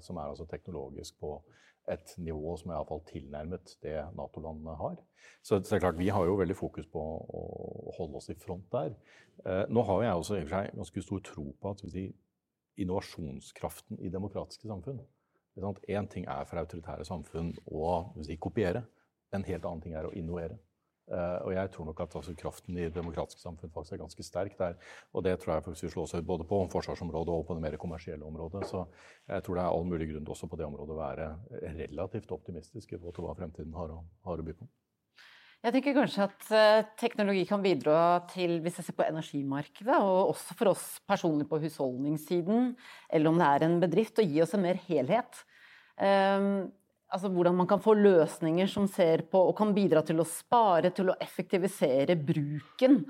som 0.02 0.18
er 0.18 0.30
altså 0.30 0.46
teknologisk 0.48 1.18
på 1.20 1.34
et 1.92 2.14
nivå 2.18 2.56
som 2.60 2.72
er 2.72 2.78
iallfall 2.78 3.02
tilnærmet 3.10 3.74
det 3.84 3.98
Nato-landene 4.18 4.76
har. 4.80 5.00
Så, 5.44 5.60
det 5.60 5.72
er 5.72 5.84
klart, 5.84 6.00
vi 6.00 6.12
har 6.14 6.26
jo 6.28 6.38
veldig 6.40 6.56
fokus 6.56 6.88
på 6.92 7.02
å 7.02 7.42
holde 7.98 8.20
oss 8.20 8.30
i 8.32 8.38
front 8.40 8.70
der. 8.72 8.96
Eh, 9.44 9.66
nå 9.70 9.84
har 9.90 10.06
jeg 10.06 10.22
også 10.22 10.38
i 10.38 10.44
og 10.44 10.48
for 10.48 10.56
seg 10.56 10.78
ganske 10.80 11.04
stor 11.08 11.26
tro 11.28 11.46
på 11.60 11.74
at 11.74 11.84
si, 11.92 12.06
innovasjonskraften 12.84 14.00
i 14.02 14.10
demokratiske 14.14 14.70
samfunn 14.70 15.04
Én 15.54 16.08
ting 16.10 16.26
er 16.26 16.48
for 16.50 16.58
autoritære 16.58 17.06
samfunn 17.06 17.52
å 17.70 17.90
si, 18.26 18.38
kopiere, 18.42 18.82
en 19.34 19.44
helt 19.46 19.66
annen 19.66 19.84
ting 19.84 19.94
er 19.94 20.08
å 20.08 20.14
innovere. 20.18 20.58
Uh, 21.12 21.40
og 21.44 21.52
jeg 21.52 21.72
tror 21.74 21.90
nok 21.90 22.00
at 22.00 22.14
altså, 22.16 22.34
kraften 22.40 22.78
i 22.80 22.86
demokratiske 22.94 23.42
samfunn 23.42 23.72
faktisk 23.74 23.98
er 23.98 24.04
ganske 24.06 24.24
sterk 24.24 24.54
der. 24.60 24.78
Og 25.12 25.26
det 25.26 25.36
tror 25.42 25.56
jeg 25.56 25.66
faktisk 25.66 25.88
vil 25.88 25.96
slå 25.98 26.06
seg 26.08 26.24
ut 26.24 26.30
både 26.30 26.48
på 26.48 26.62
forsvarsområdet 26.72 27.34
og 27.34 27.44
på 27.48 27.58
det 27.58 27.66
mer 27.66 27.76
kommersielle 27.82 28.24
området. 28.28 28.64
Så 28.70 28.86
jeg 29.28 29.44
tror 29.44 29.60
det 29.60 29.66
er 29.66 29.74
all 29.74 29.90
mulig 29.90 30.08
grunn 30.14 30.32
også 30.36 30.48
på 30.48 30.60
det 30.62 30.70
området 30.70 30.96
å 30.96 31.02
være 31.02 31.28
relativt 31.82 32.32
optimistisk 32.32 32.94
i 32.94 33.02
forhold 33.02 33.18
til 33.18 33.28
hva 33.28 33.36
fremtiden 33.42 33.76
har 33.76 33.92
å, 33.92 34.00
har 34.30 34.40
å 34.40 34.48
by 34.48 34.56
på. 34.62 34.70
Jeg 35.64 35.78
tenker 35.78 35.96
kanskje 35.96 36.26
at 36.26 36.48
uh, 36.52 36.88
teknologi 37.00 37.46
kan 37.48 37.62
bidra 37.64 37.98
til, 38.32 38.58
hvis 38.64 38.82
jeg 38.82 38.88
ser 38.88 38.96
på 38.98 39.06
energimarkedet, 39.06 39.96
og 39.96 40.34
også 40.34 40.58
for 40.60 40.74
oss 40.74 40.88
personlig 41.08 41.48
på 41.48 41.60
husholdningssiden, 41.64 42.74
eller 43.16 43.32
om 43.32 43.40
det 43.40 43.48
er 43.48 43.68
en 43.68 43.78
bedrift, 43.80 44.20
å 44.20 44.28
gi 44.28 44.42
oss 44.44 44.56
en 44.58 44.66
mer 44.66 44.80
helhet. 44.90 45.40
Um, 45.96 46.74
altså 47.14 47.30
hvordan 47.34 47.56
man 47.58 47.70
kan 47.70 47.82
få 47.82 47.96
løsninger 47.98 48.70
som 48.72 48.88
ser 48.90 49.26
på 49.30 49.42
og 49.50 49.56
kan 49.58 49.74
bidra 49.76 50.04
til 50.06 50.22
å 50.22 50.28
spare, 50.28 50.92
til 50.96 51.12
å 51.12 51.18
effektivisere 51.22 52.18
bruken. 52.18 53.04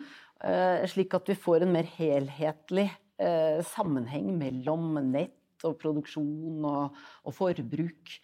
Eh, 0.43 0.84
slik 0.91 1.16
at 1.16 1.30
vi 1.32 1.39
får 1.39 1.64
en 1.64 1.72
mer 1.72 1.88
helhetlig 1.95 2.89
eh, 3.22 3.62
sammenheng 3.74 4.34
mellom 4.39 4.97
nett 5.08 5.64
og 5.64 5.78
produksjon 5.80 6.66
og, 6.68 6.97
og 7.24 7.38
forbruk. 7.38 8.18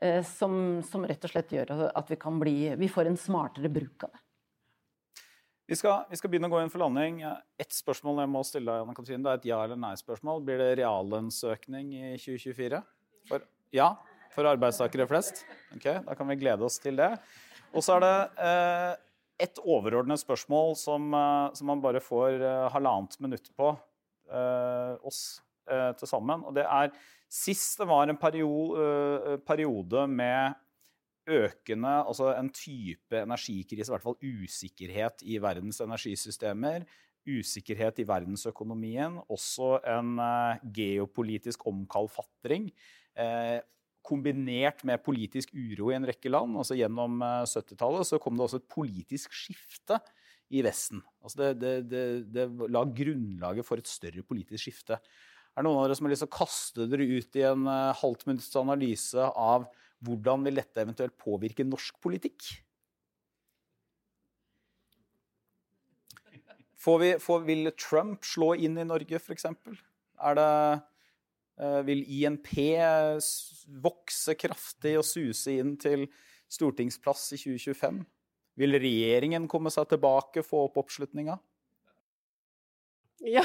Eh, 0.00 0.24
som, 0.26 0.80
som, 0.86 1.04
rett 1.06 1.28
og 1.28 1.34
slett 1.34 1.54
gjør 1.54 1.86
at 1.92 2.10
vi, 2.10 2.18
kan 2.18 2.40
bli, 2.40 2.56
vi 2.80 2.90
får 2.90 3.12
en 3.12 3.20
smartere 3.20 3.70
bruk 3.72 4.08
av 4.08 4.16
det. 4.16 4.24
Vi 5.70 5.76
skal, 5.78 6.08
vi 6.10 6.18
skal, 6.18 6.32
begynne 6.32 6.48
å 6.48 6.50
gå 6.50 6.64
inn 6.64 6.72
for 6.72 6.82
landing. 6.82 7.20
Ett 7.60 7.70
spørsmål 7.76 8.24
jeg 8.24 8.30
må 8.32 8.40
stille 8.42 8.72
deg, 8.72 8.82
Anne 8.82 8.94
Katrine. 8.96 9.22
Det 9.22 9.30
er 9.30 9.38
et 9.38 9.50
ja- 9.52 9.60
eller 9.62 9.78
nei-spørsmål. 9.78 10.40
Blir 10.42 10.58
det 10.58 10.72
reallønnsøkning 10.80 11.92
i 11.94 12.08
2024? 12.18 12.80
For 13.30 13.44
ja, 13.76 13.92
for 14.34 14.48
arbeidstakere 14.48 15.08
flest. 15.10 15.44
Ok, 15.74 15.86
Da 16.06 16.16
kan 16.16 16.28
vi 16.30 16.38
glede 16.40 16.66
oss 16.66 16.78
til 16.82 16.98
det. 17.00 17.12
Og 17.74 17.84
så 17.86 17.98
er 17.98 18.04
det 18.04 18.16
eh, 18.46 18.94
et 19.46 19.60
overordnet 19.62 20.20
spørsmål 20.22 20.74
som, 20.78 21.12
eh, 21.14 21.52
som, 21.54 21.70
man 21.70 21.82
bare 21.82 22.02
får 22.02 22.40
eh, 22.40 22.66
halvannet 22.74 23.20
minutt 23.20 23.52
på. 23.56 23.76
oss 25.02 25.40
til 25.98 26.06
sammen. 26.06 26.44
Og 26.46 26.54
det 26.54 26.62
er 26.62 26.92
Sist 27.30 27.78
det 27.78 27.86
var 27.86 28.10
en 28.10 28.18
periode, 28.18 29.38
periode 29.46 30.00
med 30.10 30.54
økende, 31.30 31.92
altså 32.02 32.32
en 32.34 32.48
type 32.50 33.14
energikrise, 33.14 33.86
i 33.86 33.94
hvert 33.94 34.02
fall 34.02 34.18
usikkerhet 34.18 35.22
i 35.22 35.38
verdens 35.38 35.78
energisystemer, 35.82 36.86
usikkerhet 37.26 38.02
i 38.02 38.06
verdensøkonomien, 38.06 39.20
også 39.30 39.78
en 39.94 40.18
geopolitisk 40.74 41.66
omkalfatring. 41.70 42.70
Eh, 44.10 44.16
kombinert 44.16 44.82
med 44.84 45.02
politisk 45.04 45.52
uro 45.54 45.90
i 45.90 45.96
en 45.96 46.06
rekke 46.06 46.30
land. 46.30 46.56
altså 46.56 46.74
Gjennom 46.74 47.20
70-tallet 47.22 48.06
så 48.06 48.18
kom 48.18 48.36
det 48.36 48.44
også 48.44 48.60
et 48.60 48.70
politisk 48.70 49.32
skifte 49.32 50.00
i 50.50 50.62
Vesten. 50.62 51.02
Altså 51.22 51.52
det, 51.54 51.84
det, 51.90 52.04
det, 52.34 52.48
la 52.68 52.84
grunnlaget 52.84 53.66
for 53.66 53.78
et 53.78 53.86
større 53.86 54.22
politisk 54.22 54.64
skifte. 54.64 54.98
Er 55.54 55.62
det 55.62 55.66
noen 55.66 55.78
av 55.78 55.86
dere 55.86 55.98
som 55.98 56.06
har 56.06 56.14
lyst 56.14 56.24
til 56.24 56.30
å 56.30 56.38
kaste 56.38 56.88
dere 56.90 57.06
ut 57.06 57.38
i 57.38 57.46
en 57.46 57.68
uh, 57.68 57.94
halvt 58.00 58.26
minutts 58.26 58.56
analyse 58.58 59.18
av 59.18 59.68
hvordan 60.02 60.42
vil 60.46 60.58
dette 60.58 60.82
eventuelt 60.82 61.16
påvirke 61.20 61.66
norsk 61.66 62.00
politikk? 62.02 62.50
Får 66.80 66.98
vi, 67.02 67.10
får, 67.20 67.42
vil 67.44 67.70
Trump 67.76 68.24
slå 68.24 68.54
inn 68.56 68.78
i 68.80 68.86
Norge, 68.88 69.20
f.eks.? 69.20 69.44
Er 70.20 70.38
det 70.38 70.52
Vil 71.84 72.00
INP 72.08 72.54
vokse 73.84 74.32
kraftig 74.40 74.94
og 74.96 75.04
suse 75.04 75.58
inn 75.60 75.74
til 75.80 76.06
stortingsplass 76.50 77.34
i 77.36 77.40
2025? 77.42 78.00
Vil 78.60 78.76
regjeringen 78.80 79.48
komme 79.48 79.72
seg 79.72 79.88
tilbake, 79.92 80.44
få 80.46 80.66
opp 80.68 80.80
oppslutninga? 80.82 81.36
Ja. 83.20 83.44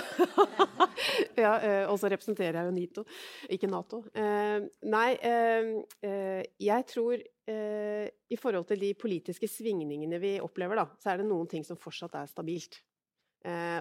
ja 1.44 1.54
eh, 1.60 1.84
og 1.92 1.98
så 2.00 2.10
representerer 2.12 2.62
jeg 2.62 2.70
jo 2.70 2.76
NITO, 2.76 3.04
ikke 3.52 3.70
Nato. 3.70 4.02
Eh, 4.16 4.68
nei, 4.88 5.10
eh, 5.20 6.44
jeg 6.62 6.92
tror 6.92 7.24
i 7.46 8.38
forhold 8.42 8.64
til 8.72 8.80
de 8.82 8.88
politiske 8.98 9.46
svingningene 9.46 10.18
vi 10.18 10.32
opplever, 10.42 10.80
da, 10.80 10.88
så 10.98 11.12
er 11.12 11.20
det 11.22 11.28
noen 11.30 11.46
ting 11.46 11.62
som 11.62 11.78
fortsatt 11.78 12.16
er 12.18 12.32
stabilt. 12.32 12.80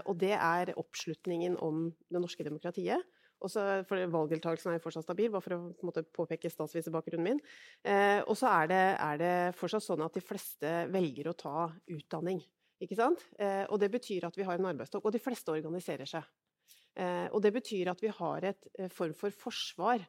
og 0.04 0.18
det 0.20 0.34
er 0.36 0.74
oppslutningen 0.76 1.56
om 1.64 1.86
det 2.12 2.20
norske 2.20 2.44
demokratiet. 2.44 3.00
Også 3.44 3.84
for 3.88 4.00
Valgdeltakelsen 4.16 4.72
er 4.72 4.82
fortsatt 4.82 5.06
stabil, 5.06 5.30
bare 5.32 5.44
for 5.44 5.56
å 5.56 5.60
måte, 5.84 6.04
påpeke 6.16 6.50
statsviserbakgrunnen 6.52 7.28
min. 7.28 7.40
og 8.24 8.34
så 8.40 8.48
er 8.64 8.72
er 8.74 9.18
det 9.20 9.34
fortsatt 9.58 9.84
sånn 9.84 10.04
at 10.06 10.16
de 10.16 10.24
fleste 10.24 10.72
velger 10.92 11.28
å 11.28 11.36
ta 11.36 11.68
utdanning. 11.92 12.40
Ikke 12.82 12.96
sant? 12.98 13.22
Eh, 13.38 13.64
og 13.70 13.78
det 13.80 13.90
betyr 13.92 14.26
at 14.28 14.36
vi 14.38 14.46
har 14.46 14.58
en 14.58 14.70
arbeidsstokk. 14.72 15.06
Og 15.06 15.14
de 15.14 15.22
fleste 15.22 15.54
organiserer 15.54 16.08
seg. 16.08 16.26
Eh, 16.94 17.26
og 17.34 17.42
det 17.42 17.50
betyr 17.56 17.90
at 17.90 18.02
vi 18.02 18.10
har 18.14 18.46
et 18.50 18.68
eh, 18.78 18.90
form 18.92 19.14
for 19.18 19.34
forsvar 19.34 20.02
eh, 20.02 20.08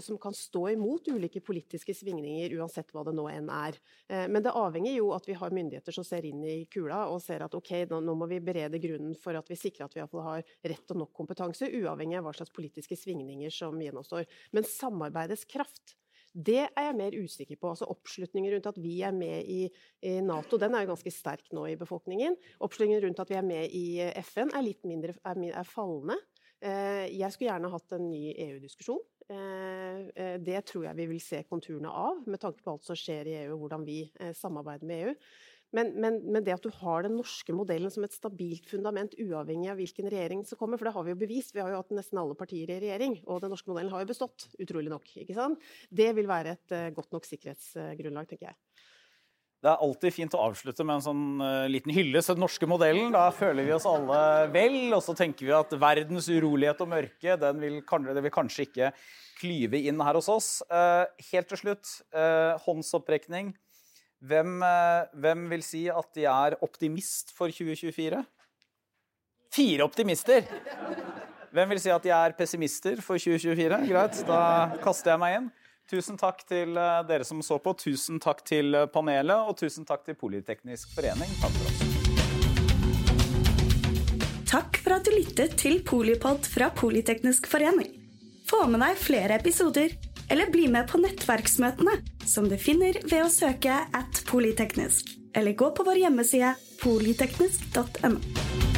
som 0.00 0.18
kan 0.18 0.34
stå 0.34 0.68
imot 0.72 1.08
ulike 1.12 1.42
politiske 1.44 1.94
svingninger, 1.94 2.54
uansett 2.56 2.92
hva 2.94 3.04
det 3.04 3.14
nå 3.16 3.26
enn 3.28 3.50
er. 3.52 3.76
Eh, 4.08 4.26
men 4.32 4.44
det 4.44 4.54
avhenger 4.56 4.94
jo 4.96 5.12
at 5.16 5.28
vi 5.28 5.36
har 5.36 5.54
myndigheter 5.54 5.94
som 5.94 6.06
ser 6.06 6.26
inn 6.28 6.42
i 6.44 6.64
kula 6.70 7.02
og 7.12 7.20
ser 7.24 7.44
at 7.44 7.56
ok, 7.56 7.72
nå, 7.90 8.00
må 8.16 8.28
vi 8.30 8.40
berede 8.44 8.80
grunnen 8.82 9.16
for 9.20 9.36
at 9.36 9.50
vi 9.50 9.58
sikrer 9.60 9.88
at 9.88 9.96
vi 9.96 10.04
har 10.06 10.44
rett 10.72 10.94
og 10.94 11.02
nok 11.04 11.14
kompetanse, 11.16 11.68
uavhengig 11.68 12.20
av 12.20 12.28
hva 12.28 12.36
slags 12.36 12.54
politiske 12.56 12.98
svingninger 12.98 13.52
som 13.54 13.80
gjennomstår. 13.80 14.28
Men 14.56 14.68
samarbeidets 14.68 15.46
kraft 15.50 15.96
det 16.30 16.60
er 16.62 16.84
jeg 16.86 16.94
mer 16.94 17.14
usikker 17.18 17.58
på. 17.58 17.72
Altså 17.72 17.88
Oppslutningen 17.90 18.52
rundt 18.54 18.68
at 18.70 18.78
vi 18.78 19.00
er 19.02 19.14
med 19.14 19.48
i, 19.50 19.64
Nato, 20.22 20.60
den 20.62 20.76
er 20.76 20.84
jo 20.84 20.92
ganske 20.92 21.12
sterk 21.12 21.50
nå 21.56 21.64
i 21.66 21.78
befolkningen. 21.80 22.36
Oppslutningen 22.62 23.02
rundt 23.02 23.22
at 23.22 23.32
vi 23.32 23.38
er 23.40 23.46
med 23.46 23.74
i 23.74 23.84
FN 24.22 24.52
er 24.54 24.64
litt 24.64 24.86
mindre 24.86 25.16
er, 25.26 25.42
er 25.50 25.66
fallende. 25.66 26.16
Eh, 26.60 27.06
jeg 27.16 27.32
skulle 27.32 27.48
gjerne 27.48 27.70
hatt 27.72 27.94
en 27.96 28.10
ny 28.10 28.34
EU-diskusjon. 28.34 29.00
Eh, 29.30 30.00
eh, 30.12 30.34
det 30.44 30.64
tror 30.68 30.90
jeg 30.90 30.98
vi 30.98 31.06
vil 31.14 31.22
se 31.24 31.40
konturene 31.48 31.88
av, 31.88 32.20
med 32.28 32.42
tanke 32.42 32.60
på 32.64 32.74
alt 32.74 32.84
som 32.84 32.98
skjer 32.98 33.30
i 33.30 33.38
EU 33.44 33.54
og 33.54 33.64
hvordan 33.64 33.86
vi 33.86 34.02
samarbeider 34.36 34.88
med 34.88 35.06
EU. 35.06 35.14
Men, 35.70 35.92
men, 36.02 36.16
men, 36.26 36.42
det 36.42 36.56
at 36.56 36.64
du 36.66 36.72
har 36.80 37.04
den 37.06 37.14
norske 37.14 37.54
modellen 37.54 37.92
som 37.94 38.02
et 38.02 38.12
stabilt 38.12 38.66
fundament, 38.66 39.14
uavhengig 39.22 39.70
av 39.70 39.78
hvilken 39.78 40.08
regjering 40.10 40.42
som 40.44 40.58
kommer, 40.58 40.80
for 40.80 40.88
det 40.88 40.96
har 40.96 41.06
vi 41.06 41.14
jo 41.14 41.20
bevist, 41.20 41.54
vi 41.54 41.62
har 41.62 41.70
jo 41.70 41.78
hatt 41.78 41.94
nesten 41.94 42.18
alle 42.18 42.34
partier 42.34 42.72
i 42.74 42.80
regjering, 42.82 43.20
og 43.30 43.38
den 43.44 43.54
norske 43.54 43.70
modellen 43.70 43.94
har 43.94 44.02
jo 44.02 44.10
bestått, 44.10 44.48
utrolig 44.58 44.90
nok. 44.90 45.06
ikke 45.22 45.36
sant? 45.38 45.62
Det 45.86 46.10
vil 46.18 46.26
være 46.28 46.56
et 46.58 46.74
godt 46.96 47.14
nok 47.14 47.30
sikkerhetsgrunnlag, 47.30 48.26
tenker 48.32 48.50
jeg. 48.50 48.58
Det 49.60 49.68
er 49.68 49.82
alltid 49.84 50.14
fint 50.16 50.34
å 50.36 50.40
avslutte 50.46 50.84
med 50.88 50.96
en 50.96 51.04
sånn 51.04 51.24
uh, 51.44 51.68
liten 51.68 51.92
hyllest 51.92 52.30
til 52.30 52.38
den 52.38 52.44
norske 52.46 52.68
modellen. 52.68 53.10
Da 53.12 53.26
føler 53.36 53.66
vi 53.66 53.74
oss 53.76 53.84
alle 53.88 54.20
vel, 54.54 54.78
og 54.96 55.02
så 55.04 55.12
tenker 55.16 55.44
vi 55.44 55.52
at 55.52 55.74
verdens 55.82 56.30
urolighet 56.32 56.80
og 56.80 56.88
mørke 56.94 57.36
den 57.42 57.60
vil, 57.60 57.76
det 57.84 58.24
vil 58.24 58.32
kanskje 58.32 58.64
ikke 58.68 58.92
klyve 59.40 59.82
inn 59.90 60.00
her 60.00 60.16
hos 60.16 60.30
oss. 60.32 60.48
Uh, 60.72 61.04
helt 61.28 61.52
til 61.52 61.60
slutt, 61.60 61.92
håndsopprekning. 62.64 63.52
Hvem, 64.20 64.58
hvem, 65.16 65.44
vil 65.48 65.62
si 65.64 65.86
at 65.88 66.10
de 66.16 66.26
er 66.28 66.56
optimist 66.64 67.32
for 67.32 67.52
2024? 67.52 68.20
Fire 69.52 69.86
optimister! 69.86 70.44
Hvem 71.50 71.72
vil 71.72 71.80
si 71.82 71.90
at 71.90 72.04
de 72.04 72.12
er 72.14 72.34
pessimister 72.38 73.00
for 73.02 73.18
2024? 73.18 73.80
Greit, 73.88 74.20
da 74.28 74.42
kaster 74.84 75.14
jeg 75.14 75.22
meg 75.22 75.38
inn. 75.38 75.48
Tusen 75.90 76.14
takk 76.14 76.44
til 76.46 76.76
eh, 76.78 77.00
dere 77.08 77.24
som 77.26 77.40
så 77.42 77.56
på, 77.58 77.72
tusen 77.74 78.20
takk 78.22 78.44
til 78.46 78.76
eh, 78.78 78.86
panelet, 78.94 79.42
og 79.42 79.56
tusen 79.58 79.86
takk 79.88 80.04
til 80.06 80.14
Politeknisk 80.20 80.92
forening. 80.94 81.32
Takk 81.42 81.56
for 81.56 81.66
oss. 81.66 81.80
Takk 84.50 84.78
for 84.84 84.94
at 84.96 85.06
du 85.06 85.14
lyttet 85.16 85.56
til 85.58 85.80
Polipod 85.86 86.46
fra 86.46 86.70
Politeknisk 86.78 87.50
forening. 87.50 87.90
Få 88.46 88.64
med 88.70 88.82
deg 88.84 89.02
flere 89.02 89.38
episoder 89.42 89.96
eller 90.30 90.50
bli 90.54 90.68
med 90.70 90.86
på 90.90 91.02
nettverksmøtene, 91.02 91.98
som 92.22 92.46
du 92.46 92.54
finner 92.58 92.94
ved 93.10 93.24
å 93.26 93.30
søke 93.34 93.82
at 93.90 94.22
polyteknisk, 94.30 95.10
eller 95.34 95.58
gå 95.58 95.74
på 95.74 95.86
vår 95.86 96.04
hjemmeside 96.06 96.54
polyteknisk.no. 96.84 98.69